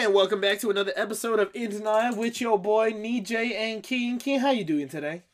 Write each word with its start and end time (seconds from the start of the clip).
And 0.00 0.14
welcome 0.14 0.40
back 0.40 0.58
to 0.60 0.70
another 0.70 0.94
episode 0.96 1.38
of 1.38 1.50
In 1.52 1.72
Denial 1.72 2.16
with 2.16 2.40
your 2.40 2.58
boy 2.58 2.90
Nejay 2.92 3.52
and 3.52 3.82
Keen. 3.82 4.18
Keen, 4.18 4.40
how 4.40 4.50
you 4.50 4.64
doing 4.64 4.88
today? 4.88 5.24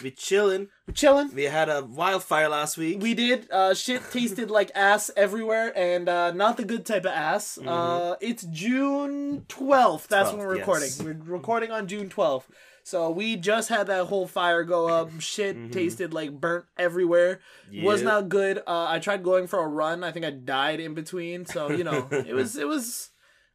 We 0.00 0.12
chilling. 0.12 0.68
We're 0.86 0.94
chilling. 0.94 1.34
We 1.34 1.42
had 1.44 1.68
a 1.68 1.84
wildfire 1.84 2.48
last 2.48 2.78
week. 2.78 3.02
We 3.02 3.14
did. 3.14 3.50
Uh, 3.50 3.74
shit 3.74 4.02
tasted 4.12 4.48
like 4.48 4.70
ass 4.76 5.10
everywhere, 5.16 5.72
and 5.76 6.08
uh, 6.08 6.30
not 6.30 6.56
the 6.56 6.64
good 6.64 6.86
type 6.86 7.04
of 7.04 7.10
ass. 7.10 7.58
Uh, 7.58 8.14
it's 8.20 8.44
June 8.44 9.44
twelfth. 9.48 10.06
That's 10.06 10.30
when 10.30 10.38
we're 10.38 10.54
recording. 10.54 10.88
yes. 10.88 11.02
We're 11.02 11.18
recording 11.24 11.72
on 11.72 11.88
June 11.88 12.08
twelfth. 12.08 12.48
So 12.84 13.10
we 13.10 13.34
just 13.34 13.68
had 13.70 13.88
that 13.88 14.06
whole 14.06 14.28
fire 14.28 14.62
go 14.62 14.86
up. 14.88 15.20
Shit 15.20 15.72
tasted 15.72 16.14
like 16.14 16.30
burnt 16.40 16.66
everywhere. 16.78 17.40
Was 17.82 18.02
not 18.02 18.28
good. 18.28 18.58
Uh, 18.58 18.86
I 18.88 19.00
tried 19.00 19.24
going 19.24 19.48
for 19.48 19.58
a 19.58 19.66
run. 19.66 20.04
I 20.04 20.12
think 20.12 20.24
I 20.24 20.30
died 20.30 20.78
in 20.78 20.94
between. 20.94 21.44
So 21.44 21.72
you 21.72 21.82
know, 21.82 22.06
it 22.12 22.34
was 22.34 22.56
it 22.56 22.68
was 22.68 23.10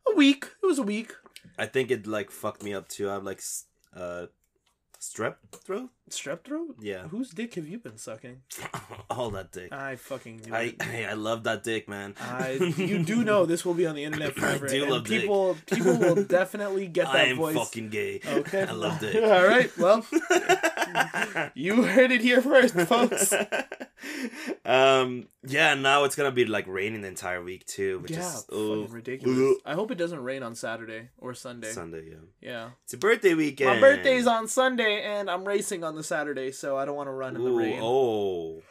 a 0.08 0.16
week. 0.16 0.46
It 0.62 0.66
was 0.66 0.80
a 0.80 0.84
week. 0.84 1.14
I 1.58 1.66
think 1.66 1.92
it 1.92 2.08
like 2.08 2.32
fucked 2.32 2.64
me 2.64 2.74
up 2.74 2.88
too. 2.88 3.10
I'm 3.10 3.26
like 3.26 3.42
uh 3.96 4.28
strep 5.00 5.36
throat. 5.54 5.90
Strep 6.10 6.44
throat. 6.44 6.76
Yeah, 6.82 7.08
Whose 7.08 7.30
dick 7.30 7.56
have 7.56 7.68
you 7.68 7.78
been 7.78 7.98
sucking? 7.98 8.42
all 9.10 9.30
that 9.32 9.52
dick. 9.52 9.72
I 9.72 9.96
fucking 9.96 10.42
knew 10.46 10.54
I 10.54 10.62
it. 10.62 10.76
I, 10.82 11.06
I 11.12 11.14
love 11.14 11.44
that 11.46 11.64
dick, 11.64 11.88
man. 11.88 12.16
I, 12.20 12.52
you 12.76 13.04
do 13.04 13.24
know 13.24 13.46
this 13.46 13.64
will 13.64 13.74
be 13.74 13.86
on 13.86 13.96
the 13.96 14.04
internet 14.04 14.36
forever. 14.36 14.68
do 14.68 14.82
and 14.84 14.92
love 14.92 15.06
dick. 15.06 15.22
people 15.22 15.58
people 15.68 15.98
will 15.98 16.24
definitely 16.24 16.88
get 16.88 17.06
that 17.06 17.16
I 17.16 17.24
am 17.26 17.38
voice. 17.38 17.56
fucking 17.56 17.90
gay. 17.90 18.20
Okay. 18.26 18.64
I 18.64 18.72
love 18.72 19.00
dick. 19.00 19.16
All 19.24 19.48
right. 19.48 19.72
Well, 19.78 20.06
you 21.54 21.84
heard 21.84 22.12
it 22.12 22.22
here 22.22 22.42
first, 22.42 22.76
folks. 22.76 23.34
um. 24.66 25.28
Yeah. 25.44 25.76
Now 25.76 26.04
it's 26.04 26.16
gonna 26.16 26.32
be 26.32 26.46
like 26.46 26.68
raining 26.68 27.02
the 27.02 27.08
entire 27.08 27.44
week 27.44 27.66
too, 27.66 28.00
which 28.00 28.12
yeah, 28.12 28.20
is 28.20 28.46
oh, 28.52 28.86
ridiculous. 28.86 29.58
I 29.66 29.76
hope 29.76 29.92
it 29.92 29.98
doesn't 29.98 30.22
rain 30.22 30.44
on 30.44 30.56
Saturday 30.56 31.10
or 31.18 31.34
Sunday. 31.34 31.72
Sunday. 31.72 32.10
Yeah. 32.10 32.18
Yeah. 32.42 32.70
It's 32.84 32.94
a 32.94 32.98
birthday 32.98 33.34
weekend. 33.34 33.70
My 33.70 33.80
birthday's 33.80 34.28
on 34.28 34.48
Sunday, 34.48 35.02
and 35.04 35.30
I'm 35.30 35.46
racing 35.46 35.84
on 35.84 35.91
the 35.96 36.04
Saturday, 36.04 36.52
so 36.52 36.78
I 36.78 36.86
don't 36.86 36.96
want 36.96 37.08
to 37.08 37.14
run 37.14 37.36
in 37.36 37.44
the 37.44 37.50
Ooh, 37.50 37.58
rain. 37.60 37.80
Oh. 37.82 38.62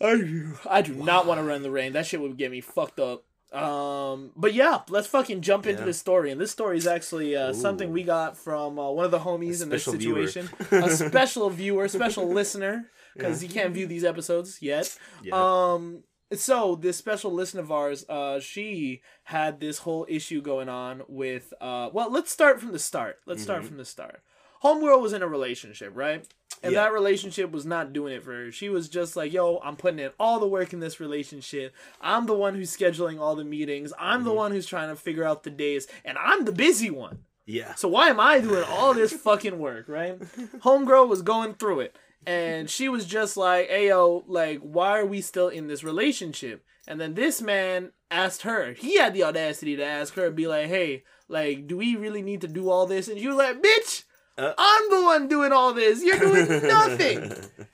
I 0.00 0.16
do. 0.16 0.52
I 0.68 0.82
do 0.82 0.94
not 0.94 1.26
want 1.26 1.38
to 1.38 1.44
run 1.44 1.56
in 1.58 1.62
the 1.62 1.70
rain. 1.70 1.92
That 1.92 2.06
shit 2.06 2.20
would 2.20 2.36
get 2.36 2.50
me 2.50 2.60
fucked 2.60 2.98
up. 2.98 3.24
Um, 3.52 4.32
but 4.34 4.54
yeah, 4.54 4.80
let's 4.88 5.06
fucking 5.06 5.42
jump 5.42 5.66
into 5.66 5.80
Yeah. 5.82 5.86
this 5.86 5.98
story. 5.98 6.30
And 6.32 6.40
this 6.40 6.50
story 6.50 6.78
is 6.78 6.86
actually 6.86 7.36
uh, 7.36 7.52
something 7.52 7.92
we 7.92 8.02
got 8.02 8.36
from 8.36 8.78
uh, 8.78 8.90
one 8.90 9.04
of 9.04 9.10
the 9.10 9.18
homies 9.20 9.62
in 9.62 9.68
this 9.68 9.84
situation, 9.84 10.48
a 10.70 10.88
special 10.90 11.50
viewer, 11.50 11.86
special 11.88 12.26
listener, 12.32 12.86
because 13.14 13.40
he 13.42 13.48
can't 13.48 13.74
view 13.74 13.86
these 13.86 14.04
episodes 14.04 14.60
yet. 14.62 14.96
Yeah. 15.22 15.34
Um, 15.74 16.02
so 16.32 16.76
this 16.76 16.96
special 16.96 17.30
listener 17.30 17.60
of 17.60 17.70
ours, 17.70 18.06
uh, 18.08 18.40
she 18.40 19.02
had 19.24 19.60
this 19.60 19.78
whole 19.78 20.06
issue 20.08 20.40
going 20.40 20.70
on 20.70 21.02
with. 21.06 21.52
Uh, 21.60 21.90
well, 21.92 22.10
let's 22.10 22.32
start 22.32 22.58
from 22.58 22.72
the 22.72 22.78
start. 22.78 23.18
Let's 23.26 23.42
start 23.42 23.62
Mhm. 23.62 23.66
from 23.68 23.76
the 23.76 23.84
start. 23.84 24.22
Homegirl 24.64 25.02
was 25.02 25.12
in 25.12 25.22
a 25.22 25.28
relationship, 25.28 25.92
right? 25.94 26.24
And 26.62 26.72
Yeah. 26.72 26.84
that 26.84 26.92
relationship 26.92 27.50
was 27.50 27.66
not 27.66 27.92
doing 27.92 28.14
it 28.14 28.22
for 28.22 28.32
her. 28.32 28.52
She 28.52 28.68
was 28.68 28.88
just 28.88 29.16
like, 29.16 29.32
yo, 29.32 29.58
I'm 29.64 29.76
putting 29.76 29.98
in 29.98 30.10
all 30.20 30.38
the 30.38 30.46
work 30.46 30.72
in 30.72 30.80
this 30.80 31.00
relationship. 31.00 31.74
I'm 32.00 32.26
the 32.26 32.34
one 32.34 32.54
who's 32.54 32.76
scheduling 32.76 33.18
all 33.20 33.34
the 33.34 33.44
meetings. 33.44 33.92
I'm 33.98 34.24
the 34.24 34.30
Mhm. 34.30 34.36
one 34.36 34.52
who's 34.52 34.66
trying 34.66 34.88
to 34.90 34.96
figure 34.96 35.24
out 35.24 35.42
the 35.42 35.50
days. 35.50 35.88
And 36.04 36.16
I'm 36.18 36.44
the 36.44 36.52
busy 36.52 36.90
one. 36.90 37.24
yeah. 37.44 37.74
So 37.74 37.88
why 37.88 38.08
am 38.08 38.20
I 38.20 38.38
doing 38.38 38.62
all 38.68 38.94
this 38.94 39.12
fucking 39.28 39.58
work, 39.58 39.88
right? 39.88 40.18
Homegirl 40.60 41.08
was 41.08 41.22
going 41.22 41.54
through 41.54 41.80
it. 41.80 41.96
And 42.24 42.70
she 42.70 42.88
was 42.88 43.04
just 43.04 43.36
like, 43.36 43.68
hey, 43.68 43.88
yo, 43.88 44.22
like, 44.28 44.60
why 44.60 44.98
are 45.00 45.04
we 45.06 45.20
still 45.20 45.48
in 45.48 45.66
this 45.66 45.82
relationship? 45.82 46.64
And 46.86 47.00
then 47.00 47.14
this 47.14 47.42
man 47.42 47.90
asked 48.12 48.42
her, 48.42 48.72
he 48.74 48.96
had 48.98 49.12
the 49.14 49.24
audacity 49.24 49.74
to 49.76 49.84
ask 49.84 50.14
her, 50.14 50.30
be 50.30 50.46
like, 50.46 50.66
hey, 50.68 51.02
like, 51.28 51.66
do 51.66 51.76
we 51.76 51.96
really 51.96 52.22
need 52.22 52.40
to 52.42 52.48
do 52.48 52.70
all 52.70 52.86
this? 52.86 53.08
And 53.08 53.18
she 53.18 53.26
was 53.26 53.36
like, 53.36 53.60
bitch, 53.60 54.04
Uh. 54.38 54.52
I'm 54.56 54.90
the 54.90 55.02
one 55.04 55.28
doing 55.28 55.52
all 55.52 55.74
this. 55.74 56.02
You're 56.02 56.18
doing 56.18 56.48
nothing. 56.66 57.18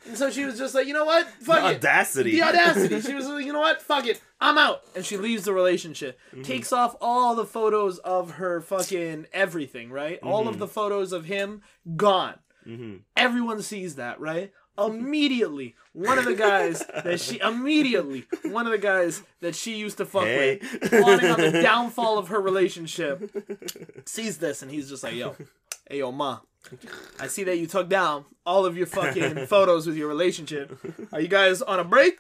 and 0.06 0.16
so 0.16 0.30
she 0.30 0.44
was 0.44 0.58
just 0.58 0.74
like, 0.74 0.86
you 0.88 0.92
know 0.92 1.04
what? 1.04 1.26
the 1.38 1.44
Fuck 1.44 1.58
it. 1.58 1.76
audacity. 1.76 2.32
The 2.32 2.42
audacity. 2.42 3.00
She 3.08 3.14
was 3.14 3.28
like, 3.28 3.46
you 3.46 3.52
know 3.52 3.60
what? 3.60 3.80
Fuck 3.80 4.06
it. 4.06 4.20
I'm 4.40 4.58
out. 4.58 4.82
And 4.96 5.04
she 5.04 5.16
leaves 5.16 5.44
the 5.44 5.52
relationship. 5.52 6.18
Takes 6.42 6.72
off 6.72 6.96
all 7.00 7.34
the 7.36 7.44
photos 7.44 7.98
of 7.98 8.32
her 8.32 8.60
fucking 8.60 9.26
everything, 9.32 9.90
right? 9.90 10.18
All 10.22 10.48
of 10.48 10.56
Mhm. 10.56 10.58
the 10.58 10.68
photos 10.68 11.12
of 11.12 11.26
him 11.26 11.62
gone. 11.96 12.34
hmm 12.64 12.96
Everyone 13.16 13.62
sees 13.62 13.94
that, 13.94 14.18
right? 14.20 14.52
Immediately, 14.78 15.74
one 15.92 16.18
of 16.18 16.24
the 16.24 16.34
guys 16.34 16.84
that 17.04 17.20
she 17.20 17.40
immediately 17.40 18.26
one 18.44 18.64
of 18.66 18.70
the 18.72 18.78
guys 18.78 19.22
that 19.40 19.54
she 19.56 19.74
used 19.76 19.96
to 19.98 20.06
fuck 20.06 20.22
Hey. 20.24 20.58
with, 20.60 20.90
plotting 20.90 21.30
on 21.30 21.40
the 21.40 21.60
downfall 21.62 22.16
of 22.18 22.28
her 22.28 22.40
relationship, 22.40 23.28
sees 24.06 24.38
this 24.38 24.62
and 24.62 24.70
he's 24.70 24.88
just 24.88 25.02
like, 25.02 25.14
"Yo, 25.14 25.34
hey, 25.90 25.98
yo, 25.98 26.12
ma, 26.12 26.38
I 27.18 27.26
see 27.26 27.44
that 27.44 27.56
you 27.58 27.66
took 27.66 27.88
down 27.88 28.24
all 28.44 28.66
of 28.66 28.76
your 28.76 28.86
fucking 28.86 29.46
photos 29.46 29.86
with 29.86 29.96
your 29.96 30.08
relationship. 30.08 30.78
Are 31.12 31.20
you 31.20 31.28
guys 31.28 31.62
on 31.62 31.80
a 31.80 31.84
break 31.84 32.18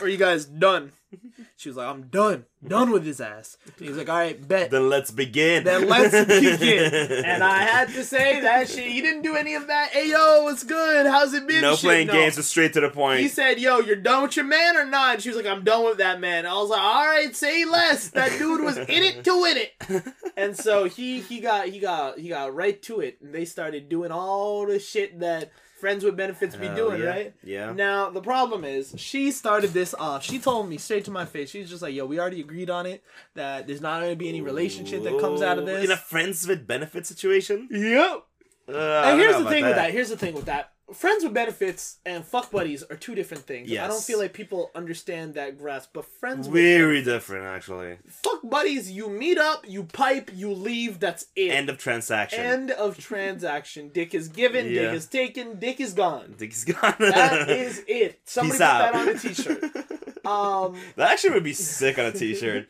or 0.00 0.06
are 0.06 0.08
you 0.08 0.16
guys 0.16 0.44
done?" 0.44 0.92
She 1.56 1.68
was 1.68 1.76
like, 1.76 1.86
"I'm 1.88 2.08
done, 2.08 2.44
done 2.66 2.90
with 2.90 3.04
his 3.04 3.20
ass." 3.20 3.56
And 3.78 3.88
he's 3.88 3.96
like, 3.96 4.08
"All 4.08 4.16
right, 4.16 4.48
bet." 4.48 4.70
Then 4.70 4.88
let's 4.88 5.10
begin. 5.10 5.64
Then 5.64 5.88
let's 5.88 6.12
begin. 6.40 6.92
And 7.24 7.42
I 7.44 7.58
had 7.62 7.88
to 7.88 8.04
say 8.04 8.40
that 8.40 8.68
shit. 8.68 8.90
He 8.90 9.00
didn't 9.00 9.22
do 9.22 9.36
any 9.36 9.54
of 9.54 9.66
that. 9.68 9.90
Hey 9.90 10.10
yo, 10.10 10.42
what's 10.44 10.64
good? 10.64 11.06
How's 11.06 11.32
it 11.34 11.46
been? 11.46 11.60
no 11.62 11.72
shit? 11.76 11.80
playing 11.84 12.06
No. 12.08 12.12
games, 12.14 12.36
just 12.36 12.50
straight 12.50 12.72
to 12.74 12.80
the 12.80 12.90
point. 12.90 13.20
He 13.20 13.28
said, 13.28 13.60
"Yo, 13.60 13.78
you're 13.80 13.96
done 13.96 14.22
with 14.24 14.36
your 14.36 14.44
man 14.46 14.76
or 14.76 14.84
not?" 14.84 15.14
And 15.14 15.22
she 15.22 15.28
was 15.28 15.36
like, 15.36 15.46
"I'm 15.46 15.64
done 15.64 15.84
with 15.84 15.98
that 15.98 16.20
man." 16.20 16.46
I 16.46 16.54
was 16.54 16.70
like, 16.70 16.80
"All 16.82 17.06
right, 17.06 17.34
say 17.34 17.64
less." 17.64 18.08
That 18.10 18.36
dude 18.38 18.62
was 18.62 18.76
in 18.76 18.88
it 18.88 19.24
to 19.24 19.40
win 19.40 19.56
it. 19.58 20.04
And 20.36 20.56
so 20.56 20.84
he 20.86 21.20
he 21.20 21.38
got 21.38 21.68
he 21.68 21.78
got 21.78 22.18
he 22.18 22.28
got 22.30 22.52
right 22.54 22.80
to 22.82 22.98
it, 23.00 23.18
and 23.22 23.32
they 23.32 23.44
started 23.44 23.88
doing 23.88 24.10
all 24.10 24.66
the 24.66 24.80
shit 24.80 25.20
that 25.20 25.52
friends 25.84 26.02
with 26.02 26.16
benefits 26.16 26.56
be 26.56 26.68
doing, 26.68 27.02
yeah. 27.02 27.08
right? 27.08 27.34
Yeah. 27.42 27.72
Now 27.72 28.08
the 28.08 28.22
problem 28.22 28.64
is 28.64 28.94
she 28.96 29.30
started 29.30 29.74
this 29.74 29.92
off. 29.92 30.24
She 30.24 30.38
told 30.38 30.66
me 30.66 30.78
straight 30.78 31.04
to 31.04 31.10
my 31.10 31.26
face. 31.26 31.50
She's 31.50 31.68
just 31.68 31.82
like, 31.82 31.94
"Yo, 31.94 32.06
we 32.06 32.18
already 32.18 32.40
agreed 32.40 32.70
on 32.70 32.86
it 32.86 33.04
that 33.34 33.66
there's 33.66 33.82
not 33.82 34.00
gonna 34.00 34.16
be 34.16 34.30
any 34.30 34.40
relationship 34.40 35.02
that 35.02 35.20
comes 35.20 35.42
out 35.42 35.58
of 35.58 35.66
this." 35.66 35.84
In 35.84 35.90
a 35.90 35.96
friends 35.98 36.46
with 36.48 36.66
benefits 36.66 37.06
situation? 37.06 37.68
Yep. 37.70 38.22
Uh, 38.66 39.02
And 39.04 39.20
here's 39.20 39.36
the 39.36 39.44
thing 39.50 39.64
with 39.64 39.76
that. 39.76 39.90
Here's 39.90 40.08
the 40.08 40.16
thing 40.16 40.32
with 40.32 40.46
that. 40.46 40.72
Friends 40.92 41.24
with 41.24 41.32
benefits 41.32 41.96
and 42.04 42.22
fuck 42.24 42.50
buddies 42.50 42.82
are 42.82 42.96
two 42.96 43.14
different 43.14 43.44
things. 43.44 43.72
I 43.72 43.86
don't 43.88 44.02
feel 44.02 44.18
like 44.18 44.34
people 44.34 44.70
understand 44.74 45.32
that 45.34 45.56
grasp. 45.56 45.90
But 45.94 46.04
friends 46.04 46.46
with 46.46 46.62
Very 46.62 47.02
different, 47.02 47.46
actually. 47.46 47.96
fuck 48.06 48.40
buddies, 48.44 48.90
you 48.90 49.08
meet 49.08 49.38
up, 49.38 49.64
you 49.66 49.84
pipe, 49.84 50.30
you 50.34 50.52
leave. 50.52 51.00
That's 51.00 51.24
it. 51.34 51.50
End 51.52 51.70
of 51.70 51.78
transaction. 51.78 52.40
End 52.40 52.70
of 52.70 52.98
transaction. 52.98 53.88
Dick 53.94 54.14
is 54.14 54.28
given. 54.28 54.66
Yeah. 54.66 54.82
Dick 54.82 54.92
is 54.92 55.06
taken. 55.06 55.58
Dick 55.58 55.80
is 55.80 55.94
gone. 55.94 56.34
Dick 56.36 56.52
is 56.52 56.64
gone. 56.64 56.94
That 56.98 57.48
is 57.48 57.82
it. 57.88 58.20
Somebody 58.26 58.58
Peace 58.58 58.58
put 58.58 58.64
out. 58.66 58.92
that 58.92 58.94
on 58.94 59.08
a 59.08 59.18
t-shirt. 59.18 59.64
Um, 60.24 60.78
that 60.96 61.10
actually 61.10 61.34
would 61.34 61.44
be 61.44 61.52
sick 61.52 61.98
on 61.98 62.06
a 62.06 62.12
t-shirt. 62.12 62.66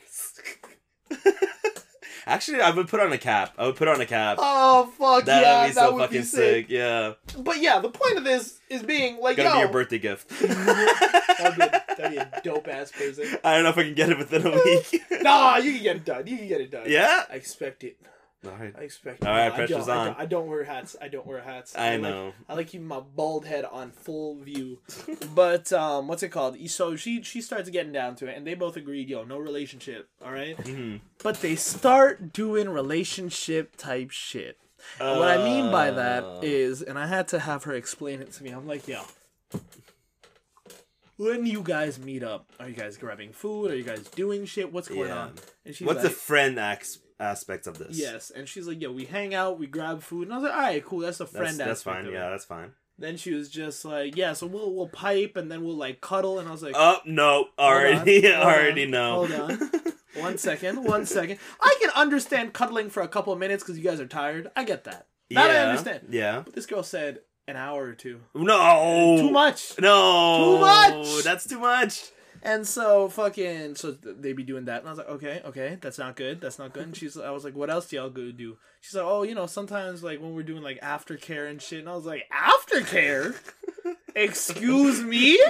actually, 2.27 2.61
I 2.61 2.71
would 2.71 2.89
put 2.89 3.01
on 3.01 3.13
a 3.13 3.19
cap. 3.19 3.55
I 3.59 3.67
would 3.67 3.77
put 3.77 3.89
on 3.89 4.01
a 4.01 4.07
cap. 4.07 4.39
oh 4.41 4.87
fuck 4.99 5.25
that 5.27 5.43
yeah, 5.43 5.63
would 5.63 5.69
be 5.69 5.73
so 5.75 5.93
would 5.95 6.01
fucking 6.03 6.21
be 6.21 6.25
sick. 6.25 6.67
sick. 6.67 6.67
Yeah. 6.71 7.13
But 7.39 7.61
yeah, 7.61 7.79
the 7.81 7.91
point 7.91 8.19
of 8.19 8.25
this 8.25 8.61
is 8.69 8.83
being 8.83 9.21
like, 9.21 9.37
Gonna 9.37 9.49
yo, 9.51 9.55
be 9.55 9.59
your 9.61 9.69
birthday 9.69 9.99
gift. 9.99 10.29
that'd, 10.41 11.57
be 11.57 11.63
a, 11.63 11.85
that'd 11.97 12.11
be 12.11 12.17
a 12.17 12.41
dope 12.43 12.69
ass 12.69 12.91
present. 12.91 13.41
I 13.45 13.55
don't 13.55 13.65
know 13.65 13.71
if 13.71 13.79
I 13.79 13.83
can 13.85 13.95
get 13.95 14.11
it 14.11 14.19
within 14.19 14.47
a 14.47 14.51
week. 14.65 15.03
Nah, 15.23 15.57
you 15.59 15.73
can 15.75 15.83
get 15.83 15.97
it 15.97 16.05
done. 16.05 16.27
You 16.27 16.37
can 16.39 16.49
get 16.49 16.61
it 16.61 16.71
done. 16.71 16.85
yeah? 16.87 17.25
I 17.31 17.35
expect 17.35 17.85
it. 17.85 17.97
I 18.51 18.81
expect. 18.83 19.25
All 19.25 19.33
right, 19.33 19.47
I 19.47 19.51
pressure's 19.51 19.87
don't, 19.87 19.91
I 19.91 19.97
on. 19.99 20.07
don't, 20.07 20.19
I 20.21 20.27
don't 20.27 20.47
wear 20.47 20.65
hats. 20.65 20.97
I 21.01 21.09
don't 21.09 21.27
wear 21.27 21.41
hats. 21.43 21.75
I 21.77 21.93
like- 21.97 22.01
know. 22.03 22.33
I 22.49 22.55
like 22.55 22.69
keeping 22.69 22.87
my 22.87 23.01
bald 23.01 23.47
head 23.47 23.65
on 23.65 23.91
full 23.91 24.37
view. 24.37 24.81
but 25.35 25.73
um, 25.73 26.09
what's 26.09 26.23
it 26.23 26.29
called? 26.31 26.57
So 26.71 26.97
she 26.97 27.23
she 27.23 27.41
starts 27.41 27.71
getting 27.71 27.93
down 27.93 28.17
to 28.17 28.27
it, 28.29 28.37
and 28.37 28.47
they 28.47 28.55
both 28.55 28.77
agreed, 28.77 29.09
yo, 29.09 29.25
no 29.25 29.39
relationship. 29.39 30.09
All 30.25 30.33
right. 30.33 30.57
Mhm. 30.59 31.01
But 31.23 31.41
they 31.41 31.57
start 31.57 32.33
doing 32.33 32.69
relationship 32.69 33.77
type 33.77 34.11
shit. 34.11 34.59
And 35.01 35.19
what 35.19 35.29
I 35.29 35.43
mean 35.43 35.71
by 35.73 35.91
that 35.91 36.25
Uh, 36.25 36.85
and 36.89 36.99
I 36.99 37.07
had 37.07 37.29
to 37.29 37.39
have 37.39 37.65
her 37.65 37.73
explain 37.73 38.21
it 38.21 38.33
to 38.33 38.45
me. 38.45 38.51
I'm 38.51 38.67
like, 38.67 38.87
yo. 38.87 39.01
When 41.17 41.47
you 41.47 41.63
guys 41.63 41.99
meet 41.99 42.25
up, 42.25 42.51
are 42.59 42.69
you 42.69 42.75
guys 42.75 42.97
grabbing 42.97 43.33
food? 43.33 43.71
Are 43.71 43.77
you 43.77 43.85
guys 43.85 44.03
doing 44.09 44.47
shit? 44.47 44.73
What's 44.73 44.89
going 44.89 45.09
Yeah. 45.11 45.19
on? 45.19 45.35
What's 45.65 45.81
like, 45.81 46.03
the 46.03 46.11
friend 46.11 46.59
ax- 46.59 46.99
aspect 47.21 47.67
of 47.67 47.79
this? 47.79 47.97
Yes, 47.99 48.31
and 48.31 48.49
she's 48.49 48.67
like, 48.67 48.81
"Yeah, 48.81 48.89
we 48.89 49.05
hang 49.05 49.35
out, 49.35 49.59
we 49.59 49.67
grab 49.67 50.03
food," 50.03 50.25
and 50.29 50.33
I 50.33 50.37
was 50.37 50.45
like, 50.45 50.55
"All 50.55 50.61
right, 50.61 50.85
cool, 50.85 51.01
that's 51.01 51.21
a 51.21 51.27
friend." 51.27 51.59
that's 51.59 51.81
aspect 51.81 51.97
fine. 51.97 52.07
of 52.07 52.13
it." 52.13 52.17
Yeah, 52.17 52.31
that's 52.31 52.45
fine. 52.45 52.73
Then 52.99 53.17
she 53.17 53.33
was 53.35 53.49
just 53.49 53.85
like, 53.85 54.17
"Yeah, 54.17 54.35
so 54.35 54.47
we'll 54.47 54.73
we'll 54.75 54.89
pipe, 54.89 55.37
and 55.37 55.51
then 55.51 55.65
we'll 55.65 55.77
like 55.77 56.01
cuddle," 56.01 56.39
and 56.39 56.49
I 56.49 56.53
was 56.53 56.63
like, 56.63 56.75
Oh, 56.77 56.99
no. 57.05 57.49
Already, 57.59 58.33
on, 58.33 58.43
already 58.43 58.85
on, 58.85 58.91
know. 58.91 59.15
hold 59.27 59.33
on. 59.33 59.71
One 60.23 60.39
second, 60.39 60.85
one 60.85 61.07
second. 61.07 61.41
I 61.61 61.77
can 61.81 61.91
understand 61.91 62.53
cuddling 62.53 62.89
for 62.89 63.03
a 63.03 63.09
couple 63.09 63.33
of 63.33 63.39
minutes 63.41 63.65
because 63.65 63.77
you 63.77 63.83
guys 63.83 63.99
are 63.99 64.07
tired. 64.07 64.49
I 64.55 64.63
get 64.63 64.85
that. 64.85 65.09
That 65.31 65.51
I 65.51 65.57
understand. 65.69 66.07
Yeah. 66.09 66.43
But 66.45 66.55
this 66.55 66.67
girl 66.67 66.85
said 66.85 67.19
an 67.49 67.57
hour 67.57 67.83
or 67.83 67.95
two. 67.95 68.21
No. 68.33 69.17
Too 69.19 69.31
much. 69.33 69.73
No. 69.81 70.55
Too 70.55 70.61
much! 70.61 71.25
That's 71.25 71.49
too 71.49 71.59
much. 71.59 72.13
And 72.45 72.67
so 72.67 73.09
fucking 73.09 73.75
so 73.77 73.93
th- 73.93 74.17
they 74.21 74.35
be 74.35 74.43
doing 74.43 74.67
that, 74.67 74.81
and 74.81 74.89
I 74.89 74.91
was 74.91 74.99
like, 74.99 75.09
okay, 75.09 75.41
okay, 75.47 75.79
that's 75.81 75.99
not 75.99 76.15
good, 76.15 76.43
that's 76.43 76.59
not 76.59 76.75
good. 76.75 76.83
And 76.83 76.97
she's, 76.97 77.17
I 77.17 77.31
was 77.31 77.43
like, 77.43 77.57
what 77.57 77.71
else 77.71 77.87
do 77.87 77.97
y'all 77.97 78.11
go 78.11 78.31
do? 78.31 78.59
She's 78.83 78.95
like, 78.95 79.05
oh, 79.07 79.23
you 79.23 79.35
know, 79.35 79.47
sometimes 79.47 80.05
like 80.05 80.21
when 80.21 80.35
we're 80.35 80.43
doing 80.43 80.63
like 80.63 80.79
aftercare 80.83 81.49
and 81.49 81.61
shit, 81.61 81.81
and 81.81 81.89
I 81.89 81.95
was 81.95 82.05
like, 82.05 82.25
aftercare? 82.31 83.35
Excuse 84.17 85.03
me? 85.03 85.41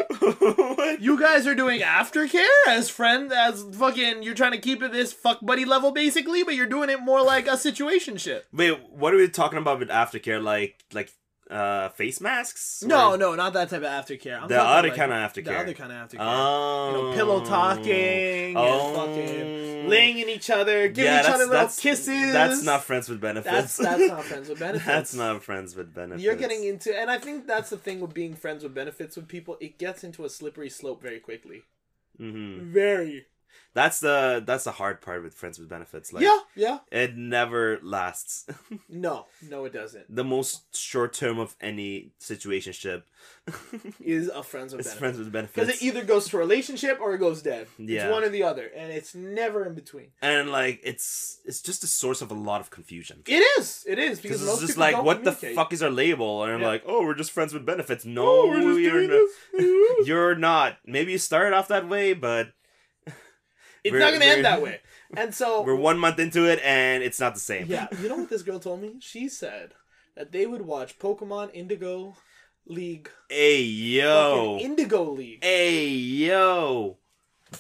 You 1.01 1.19
guys 1.21 1.47
are 1.47 1.55
doing 1.55 1.81
aftercare 1.81 2.47
as 2.69 2.89
friend, 2.89 3.31
as 3.33 3.63
fucking, 3.75 4.23
you're 4.23 4.35
trying 4.35 4.53
to 4.53 4.59
keep 4.59 4.83
it 4.83 4.93
this 4.93 5.13
fuck 5.13 5.41
buddy 5.43 5.65
level 5.65 5.91
basically, 5.91 6.45
but 6.45 6.55
you're 6.55 6.67
doing 6.67 6.89
it 6.89 7.01
more 7.01 7.23
like 7.23 7.47
a 7.47 7.59
situation 7.59 8.17
shit. 8.17 8.47
Wait, 8.53 8.79
what 8.91 9.13
are 9.13 9.19
we 9.19 9.29
talking 9.29 9.59
about 9.59 9.81
with 9.81 9.89
aftercare? 9.91 10.43
Like, 10.43 10.83
like, 10.95 11.13
uh, 11.51 11.89
face 11.91 12.21
masks? 12.21 12.83
No, 12.87 13.17
no, 13.17 13.35
not 13.35 13.53
that 13.53 13.69
type 13.71 13.83
of 13.83 13.85
aftercare. 13.85 14.41
I'm 14.43 14.49
The 14.49 14.61
other 14.61 14.89
like 14.89 14.97
kind 14.97 15.13
of 15.13 15.19
aftercare. 15.19 15.45
The 15.45 15.57
other 15.59 15.75
kind 15.75 15.93
of 15.93 16.09
aftercare. 16.09 16.17
Oh. 16.21 16.87
you 16.89 17.03
know, 17.11 17.13
pillow 17.15 17.45
talking 17.45 18.57
Oh. 18.57 18.89
and 18.89 18.97
fucking 18.97 19.89
laying 19.89 20.19
in 20.19 20.29
each 20.31 20.49
other, 20.51 20.89
giving 20.89 21.05
Yeah, 21.05 21.21
each 21.21 21.27
other 21.29 21.39
little 21.45 21.53
that's- 21.53 21.79
kisses. 21.81 22.33
That's 22.33 22.63
not 22.63 22.85
friends 22.85 23.09
with 23.09 23.21
benefits. 23.21 23.77
That's 23.77 23.77
that's 23.77 24.09
not 24.09 24.25
friends 24.31 24.49
with 24.49 24.59
benefits. 24.59 24.87
That's 24.87 25.15
not 25.15 25.43
friends 25.43 25.77
with 25.77 25.95
benefits. 25.95 26.23
You're 26.23 26.37
getting 26.37 26.65
into, 26.65 26.99
and 26.99 27.11
I 27.11 27.19
think 27.19 27.47
that's 27.47 27.71
the 27.71 27.77
thing 27.77 28.01
with 28.01 28.15
being 28.15 28.35
friends 28.35 28.63
with 28.63 28.75
benefits 28.75 29.17
with 29.17 29.29
people. 29.29 29.57
It 29.61 29.79
gets 29.79 30.03
into 30.05 30.25
a 30.25 30.31
slippery 30.31 30.71
slope 30.71 31.03
very 31.03 31.21
quickly. 31.21 31.63
hmm 32.17 32.73
Very. 32.73 33.27
That's 33.75 33.99
the 33.99 34.43
that's 34.47 34.65
the 34.65 34.71
hard 34.73 35.01
part 35.01 35.23
with 35.25 35.35
friends 35.35 35.59
with 35.59 35.69
benefits. 35.69 36.13
Like, 36.13 36.23
yeah, 36.23 36.39
yeah. 36.55 36.79
it 36.93 37.17
never 37.17 37.79
lasts. 37.83 38.47
No, 38.89 39.27
no, 39.51 39.65
it 39.65 39.73
doesn't. 39.73 40.05
the 40.15 40.23
most 40.25 40.77
short 40.77 41.13
term 41.13 41.39
of 41.41 41.57
any 41.61 42.13
situationship 42.21 43.03
Is 44.01 44.29
a 44.29 44.43
friends 44.43 44.73
with 44.73 44.81
is 44.81 44.87
benefits. 44.87 44.99
friends 45.01 45.19
with 45.19 45.33
benefits 45.33 45.55
Because 45.55 45.83
it 45.83 45.83
either 45.85 46.05
goes 46.05 46.29
to 46.29 46.39
relationship 46.39 46.99
or 47.01 47.15
it 47.15 47.19
goes 47.19 47.43
dead. 47.43 47.67
Yeah. 47.79 48.05
It's 48.05 48.13
one 48.13 48.23
or 48.25 48.29
the 48.29 48.43
other, 48.45 48.71
and 48.77 48.93
it's 48.93 49.15
never 49.15 49.65
in 49.67 49.75
between. 49.75 50.09
and 50.23 50.51
like 50.51 50.81
it's 50.85 51.39
it's 51.45 51.61
just 51.61 51.83
a 51.83 51.87
source 51.89 52.23
of 52.23 52.31
a 52.31 52.35
lot 52.35 52.61
of 52.61 52.71
confusion. 52.71 53.23
It 53.27 53.43
is. 53.59 53.85
It 53.89 53.99
is 53.99 54.21
because 54.21 54.47
it's 54.47 54.61
just 54.61 54.79
like, 54.79 55.03
what 55.03 55.25
the 55.25 55.33
fuck 55.33 55.73
is 55.73 55.83
our 55.83 55.91
label? 55.91 56.45
And 56.45 56.53
I'm 56.53 56.61
Yeah. 56.61 56.67
like, 56.69 56.85
oh, 56.87 57.03
we're 57.05 57.15
just 57.15 57.33
friends 57.33 57.53
with 57.53 57.67
benefits. 57.67 58.05
No, 58.05 58.25
Oh, 58.27 58.49
we're 58.49 58.61
just 58.61 58.81
you're 58.81 59.09
not. 59.09 60.07
You're 60.07 60.35
not. 60.37 60.77
Maybe 60.87 61.13
you 61.13 61.19
started 61.19 61.55
off 61.57 61.69
that 61.69 61.89
way, 61.89 62.13
but 62.15 62.53
It's 63.85 63.93
We're- 63.93 64.03
not 64.03 64.13
gonna 64.13 64.25
end 64.25 64.45
that 64.47 64.63
way. 64.63 64.81
And 65.17 65.35
so 65.35 65.63
we're 65.67 65.75
one 65.77 65.99
month 65.99 66.19
into 66.19 66.51
it 66.51 66.59
and 66.65 67.03
it's 67.03 67.21
not 67.21 67.35
the 67.35 67.41
same. 67.41 67.67
Yeah, 67.69 67.87
you 68.01 68.09
know 68.09 68.17
what 68.17 68.31
this 68.31 68.43
girl 68.43 68.59
told 68.59 68.81
me? 68.83 68.97
She 69.01 69.29
said 69.29 69.75
that 70.17 70.33
they 70.33 70.47
would 70.47 70.63
watch 70.63 70.99
Pokemon 70.99 71.51
Indigo 71.55 72.17
League, 72.67 73.11
Hey 73.29 73.61
yo. 73.63 74.59
Indigo 74.61 75.11
League, 75.11 75.45
Hey 75.45 75.87
yo. 75.89 76.97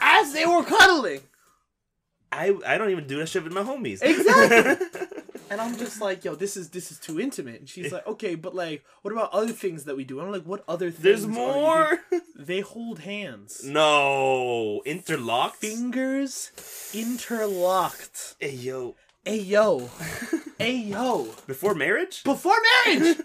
as 0.00 0.32
they 0.32 0.47
were 0.47 0.65
cuddling. 0.65 1.21
I 2.32 2.55
I 2.67 2.79
don't 2.79 2.91
even 2.91 3.06
do 3.06 3.19
that 3.19 3.29
shit 3.29 3.44
with 3.44 3.53
my 3.53 3.62
homies. 3.62 4.03
Exactly. 4.03 4.87
And 5.54 5.60
I'm 5.60 5.76
just 5.78 6.00
like, 6.00 6.24
yo, 6.24 6.34
this 6.34 6.56
is 6.56 6.70
this 6.70 6.90
is 6.90 6.98
too 6.98 7.20
intimate. 7.20 7.60
And 7.60 7.68
she's 7.68 7.92
like, 7.92 8.04
okay, 8.08 8.34
but 8.34 8.56
like, 8.56 8.84
what 9.02 9.12
about 9.12 9.32
other 9.32 9.52
things 9.52 9.84
that 9.84 9.96
we 9.96 10.02
do? 10.02 10.18
And 10.18 10.26
I'm 10.26 10.32
like, 10.32 10.42
what 10.42 10.64
other 10.66 10.90
things? 10.90 11.04
There's 11.04 11.26
more. 11.28 12.00
They 12.36 12.58
hold 12.58 12.98
hands, 12.98 13.62
no. 13.64 14.82
Interlocked. 14.84 15.54
fingers 15.56 16.50
interlocked. 16.92 18.34
Hey 18.40 18.50
yo. 18.56 18.96
Hey 19.24 19.38
yo, 19.38 19.88
hey 20.58 20.76
yo. 20.76 21.28
Before 21.46 21.76
marriage? 21.76 22.24
before 22.24 22.56
marriage. 22.86 23.18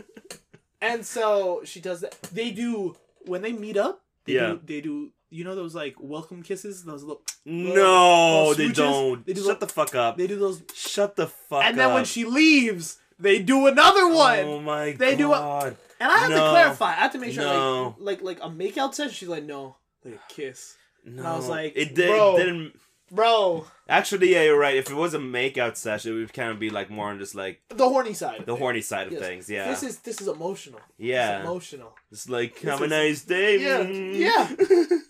and 0.80 1.04
so 1.04 1.60
she 1.64 1.80
does 1.82 2.00
that. 2.00 2.20
They 2.32 2.50
do 2.52 2.96
when 3.26 3.42
they 3.42 3.52
meet 3.52 3.76
up. 3.76 4.00
They 4.24 4.32
Yeah. 4.36 4.52
do, 4.52 4.60
they 4.64 4.80
do. 4.80 5.12
You 5.30 5.44
know 5.44 5.54
those 5.54 5.74
like 5.74 5.94
welcome 5.98 6.42
kisses. 6.42 6.84
Those 6.84 7.02
little. 7.04 7.22
No, 7.44 8.48
little 8.48 8.54
they 8.54 8.72
don't. 8.72 9.24
They 9.26 9.32
do 9.32 9.40
Shut 9.40 9.46
little- 9.46 9.66
the 9.66 9.72
fuck 9.72 9.94
up. 9.94 10.16
They 10.16 10.26
do 10.26 10.36
those. 10.38 10.62
Shut 10.74 11.16
the 11.16 11.28
fuck 11.28 11.60
up. 11.62 11.64
and 11.68 11.78
then 11.78 11.94
when 11.94 12.04
she 12.04 12.24
leaves, 12.24 12.98
they 13.18 13.40
do 13.40 13.66
another 13.66 14.02
oh 14.02 14.16
one. 14.16 14.38
Oh 14.40 14.60
my 14.60 14.92
They 14.92 15.14
do 15.16 15.32
a- 15.32 15.74
and 16.00 16.10
I 16.10 16.18
have 16.18 16.30
to 16.30 16.36
clarify. 16.36 16.88
I 16.90 16.94
have 16.94 17.12
to 17.12 17.18
make 17.18 17.32
sure, 17.34 17.44
No. 17.44 17.94
like, 17.98 18.22
like, 18.22 18.40
like 18.40 18.50
a 18.50 18.52
makeout 18.52 18.94
session. 18.94 19.12
She's 19.12 19.28
like, 19.28 19.44
no, 19.44 19.76
like 20.04 20.14
a 20.14 20.32
kiss, 20.32 20.76
No. 21.04 21.22
I 21.24 21.36
was 21.36 21.46
like, 21.48 21.74
it, 21.76 21.94
did, 21.94 22.08
bro. 22.08 22.36
it 22.36 22.38
didn't. 22.44 22.80
bro. 23.12 23.66
Actually, 23.88 24.32
yeah, 24.32 24.42
you're 24.44 24.58
right. 24.58 24.76
If 24.76 24.90
it 24.90 24.94
was 24.94 25.12
a 25.14 25.18
makeout 25.18 25.76
session, 25.76 26.12
it 26.12 26.18
would 26.20 26.32
kind 26.32 26.50
of 26.50 26.58
be 26.58 26.70
like 26.70 26.88
more 26.90 27.08
on 27.10 27.18
just 27.18 27.34
like 27.34 27.60
The 27.68 27.86
horny 27.88 28.14
side. 28.14 28.46
the 28.46 28.56
horny 28.56 28.80
side 28.80 29.08
of 29.08 29.12
Yes. 29.12 29.22
things. 29.22 29.50
Yeah. 29.50 29.68
This 29.68 29.82
is 29.82 29.98
this 29.98 30.20
is 30.22 30.28
emotional. 30.28 30.80
yeah. 30.96 31.36
It's 31.40 31.44
emotional. 31.44 31.94
It's 32.10 32.28
like, 32.30 32.54
This 32.60 32.70
have 32.70 32.80
a 32.80 32.84
is- 32.84 32.90
nice 32.90 33.22
day. 33.22 33.60
Yeah, 33.60 33.82
yeah. 33.82 34.48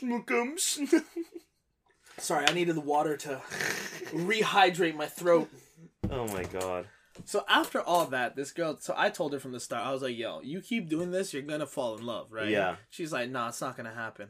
Schmookums. 0.00 0.78
Sorry, 2.18 2.46
I 2.48 2.52
needed 2.52 2.76
the 2.76 2.80
water 2.80 3.16
to 3.18 3.40
rehydrate 4.12 4.94
my 4.96 5.06
throat. 5.06 5.50
oh 6.10 6.26
my 6.28 6.44
god. 6.44 6.86
So 7.24 7.44
after 7.48 7.80
all 7.80 8.06
that, 8.06 8.36
this 8.36 8.52
girl. 8.52 8.76
So 8.80 8.94
I 8.96 9.10
told 9.10 9.32
her 9.32 9.38
from 9.40 9.52
the 9.52 9.60
start. 9.60 9.86
I 9.86 9.92
was 9.92 10.02
like, 10.02 10.16
"Yo, 10.16 10.40
you 10.42 10.60
keep 10.60 10.88
doing 10.88 11.10
this, 11.10 11.32
you're 11.32 11.42
gonna 11.42 11.66
fall 11.66 11.96
in 11.96 12.04
love, 12.04 12.32
right?" 12.32 12.48
Yeah. 12.48 12.76
She's 12.90 13.12
like, 13.12 13.30
"Nah, 13.30 13.48
it's 13.48 13.60
not 13.60 13.76
gonna 13.76 13.92
happen." 13.94 14.28